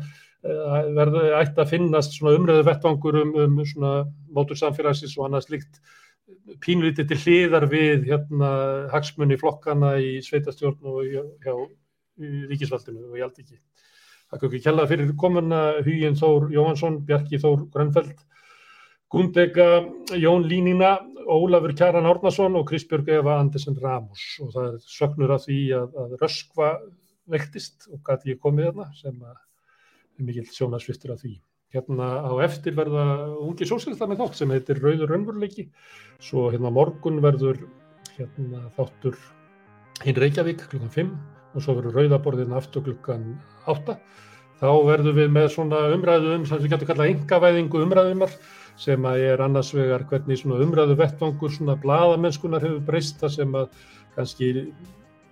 verði 0.98 1.28
ætti 1.40 1.62
að 1.64 1.70
finnast 1.72 2.18
svona 2.18 2.34
umröðu 2.38 2.66
vettvangur 2.68 3.20
um, 3.22 3.36
um 3.46 3.60
svona 3.68 3.94
mótur 4.34 4.60
samfélagsins 4.60 5.14
og 5.18 5.28
annað 5.28 5.46
slikt 5.48 5.80
pínlítið 6.64 7.12
til 7.12 7.20
hliðar 7.22 7.68
við 7.72 8.10
hérna 8.10 8.50
hagsmunni 8.92 9.38
flokkana 9.40 9.96
í 10.04 10.18
sveitastjórn 10.26 10.92
og 10.92 11.06
hjá 11.44 11.54
ríkisvaldinu 12.50 13.08
og 13.12 13.18
ég 13.18 13.26
held 13.26 13.40
ekki. 13.40 13.60
Þakka 14.34 14.50
ykkur 14.50 14.64
kjallaði 14.66 14.92
fyrir 14.92 15.16
komuna 15.22 15.62
Hugin 15.86 16.20
Þór 16.20 16.50
Jóhansson, 16.52 17.00
Bjarki 17.08 17.40
Þór 17.42 17.68
Grönfeld 17.74 18.18
Gundega, 19.14 19.86
Jón 20.18 20.48
Línina, 20.50 20.96
Ólafur 21.30 21.76
Kjaran 21.78 22.08
Árnason 22.10 22.58
og 22.58 22.66
Kristbjörg 22.68 23.12
Eva 23.14 23.38
Andersen 23.40 23.78
Ramos 23.78 24.24
og 24.42 24.50
það 24.56 24.70
er 24.72 24.80
sögnur 24.90 25.34
af 25.36 25.44
því 25.46 25.60
að, 25.78 25.98
að 26.02 26.16
Röskva 26.24 26.70
vektist 27.30 27.88
og 27.94 28.02
gæti 28.08 28.34
ég 28.34 28.42
komið 28.42 28.72
þarna 28.72 28.88
sem 28.98 29.20
er 29.30 29.38
mikill 30.18 30.50
sjónasviftur 30.50 31.14
af 31.14 31.22
því. 31.22 31.36
Hérna 31.74 32.10
á 32.26 32.34
eftir 32.46 32.76
verða 32.78 33.06
ungi 33.42 33.66
sósélta 33.70 34.10
með 34.10 34.24
þátt 34.24 34.42
sem 34.42 34.52
heitir 34.54 34.82
Rauður 34.82 35.14
Rönnvurleiki, 35.14 35.68
svo 36.22 36.50
hérna 36.54 36.74
morgun 36.74 37.22
verður 37.24 37.64
hérna 38.18 38.68
þáttur 38.76 39.18
hinn 40.04 40.20
Reykjavík 40.20 40.68
klukkan 40.70 40.94
5 40.94 41.14
og 41.54 41.64
svo 41.64 41.78
verður 41.78 42.02
Rauðaborðin 42.02 42.58
aftur 42.58 42.86
klukkan 42.86 43.38
8. 43.70 43.98
Þá 44.64 44.70
verður 44.90 45.18
við 45.18 45.32
með 45.38 45.48
svona 45.54 45.86
umræðum 45.96 46.46
sem 46.50 46.62
við 46.62 46.76
getum 46.76 46.92
kallað 46.92 47.14
engavæðingu 47.14 47.82
umræðumar 47.84 48.38
sem 48.80 49.06
að 49.06 49.26
er 49.28 49.44
annars 49.46 49.72
vegar 49.76 50.06
hvernig 50.10 50.40
svona 50.40 50.62
umræðu 50.64 50.98
vettvangur 51.00 51.54
svona 51.54 51.78
bladamennskunar 51.82 52.64
hefur 52.66 52.84
breyst 52.88 53.22
það 53.22 53.36
sem 53.38 53.58
að 53.60 53.82
kannski 54.16 54.50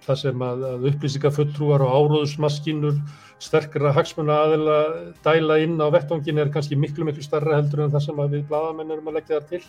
það 0.05 0.19
sem 0.23 0.43
að, 0.45 0.63
að 0.65 0.85
upplýsingafulltrúar 0.91 1.83
og 1.85 1.95
áróðusmaskínur 1.97 3.01
sterkra 3.41 3.93
hagsmuna 3.95 4.37
aðeila 4.45 4.77
dæla 5.25 5.57
inn 5.63 5.77
á 5.81 5.87
vettvangin 5.93 6.41
er 6.41 6.51
kannski 6.53 6.77
miklu 6.77 7.05
miklu 7.07 7.25
starra 7.25 7.57
heldur 7.59 7.85
en 7.85 7.93
það 7.93 8.05
sem 8.07 8.21
við 8.35 8.45
bladamenn 8.49 8.93
erum 8.93 9.09
að 9.11 9.19
leggja 9.19 9.39
það 9.39 9.49
til. 9.53 9.63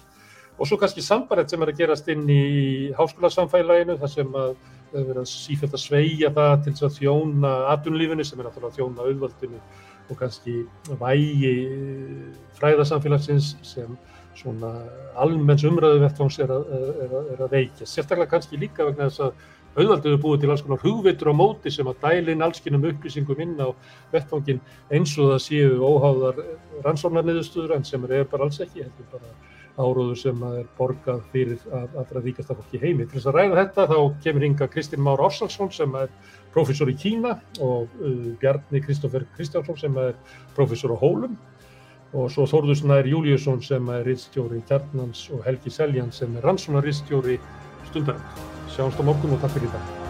Og 0.61 0.68
svo 0.68 0.77
kannski 0.81 1.05
sambarett 1.05 1.51
sem 1.51 1.62
er 1.64 1.73
að 1.73 1.79
gerast 1.81 2.09
inn 2.12 2.27
í 2.29 2.43
háskólasamfælaginu 2.99 3.97
þar 4.01 4.12
sem 4.12 4.35
að 4.37 4.51
það 4.93 4.99
er 5.01 5.07
verið 5.09 5.23
að 5.23 5.31
sífælt 5.31 5.77
að 5.79 5.83
sveia 5.87 6.31
það 6.37 6.53
til 6.64 6.75
þess 6.75 6.89
að 6.89 6.99
þjóna 6.99 7.53
atunlífinu 7.73 8.27
sem 8.29 8.41
er 8.41 8.49
náttúrulega 8.49 8.73
að 8.73 8.79
þjóna 8.81 9.07
auðvaldinu 9.09 9.62
og 10.12 10.18
kannski 10.20 10.62
vægi 11.00 11.54
fræðarsamfélagsins 12.60 13.54
sem 13.66 13.96
svona 14.36 14.70
almenns 15.20 15.64
umræðu 15.68 16.00
vettvangs 16.04 16.38
er 16.40 16.52
að, 16.54 16.70
að, 16.72 17.16
að 17.38 17.50
veikja. 17.52 17.88
Sérstaklega 17.88 18.30
kannski 18.32 18.60
líka 18.60 18.86
vegna 18.88 19.10
þess 19.10 19.26
að 19.26 19.42
auðvaldið 19.72 20.14
er 20.14 20.20
búið 20.20 20.42
til 20.42 20.50
alls 20.52 20.64
konar 20.64 20.82
hugveitur 20.82 21.32
á 21.32 21.34
móti 21.36 21.72
sem 21.72 21.88
að 21.88 22.00
dælin 22.02 22.44
allskinnum 22.44 22.84
upplýsingum 22.90 23.40
inn 23.44 23.54
á 23.60 23.68
vettvangin 24.12 24.60
eins 24.92 25.14
og 25.16 25.32
það 25.32 25.42
séu 25.46 25.78
óháðar 25.80 26.42
rannsóknarniðustuður 26.84 27.76
en 27.78 27.88
sem 27.88 28.04
er 28.08 28.28
bara 28.28 28.48
alls 28.48 28.60
ekki, 28.60 28.84
heldur 28.84 29.08
bara 29.14 29.32
áróður 29.81 30.18
sem 30.20 30.43
er 30.51 30.66
borgað 30.77 31.23
fyrir 31.33 31.62
allra 31.73 32.23
ríkasta 32.23 32.57
fólki 32.57 32.81
heimi. 32.83 33.07
Til 33.07 33.18
þess 33.18 33.31
að 33.31 33.39
ræða 33.39 33.59
þetta 33.62 33.87
þá 33.93 33.97
kemur 34.25 34.47
hinga 34.47 34.68
Kristinn 34.73 35.05
Már 35.05 35.23
Orsalsson 35.25 35.73
sem 35.73 35.97
er 36.01 36.12
professor 36.53 36.91
í 36.93 36.97
Kína 36.99 37.39
og 37.64 37.89
uh, 38.03 38.29
Bjarni 38.43 38.83
Kristófer 38.85 39.25
Kristjánsson 39.37 39.81
sem 39.81 39.97
er 40.03 40.12
professor 40.57 40.93
á 40.93 40.99
Hólum 41.01 41.39
og 42.12 42.29
svo 42.33 42.45
Þórður 42.49 42.77
Snær 42.83 43.09
Júliusson 43.09 43.62
sem 43.64 43.89
er 43.95 44.05
rittstjóri 44.05 44.61
Kjarnans 44.68 45.25
og 45.33 45.47
Helgi 45.49 45.73
Seljan 45.73 46.12
sem 46.12 46.37
er 46.37 46.45
rannsónarrittstjóri 46.45 47.41
Stundarinn. 47.89 48.47
Sjáumst 48.73 49.01
á 49.01 49.05
morgun 49.05 49.37
og 49.37 49.45
takk 49.45 49.57
fyrir 49.57 49.73
þetta. 49.73 50.01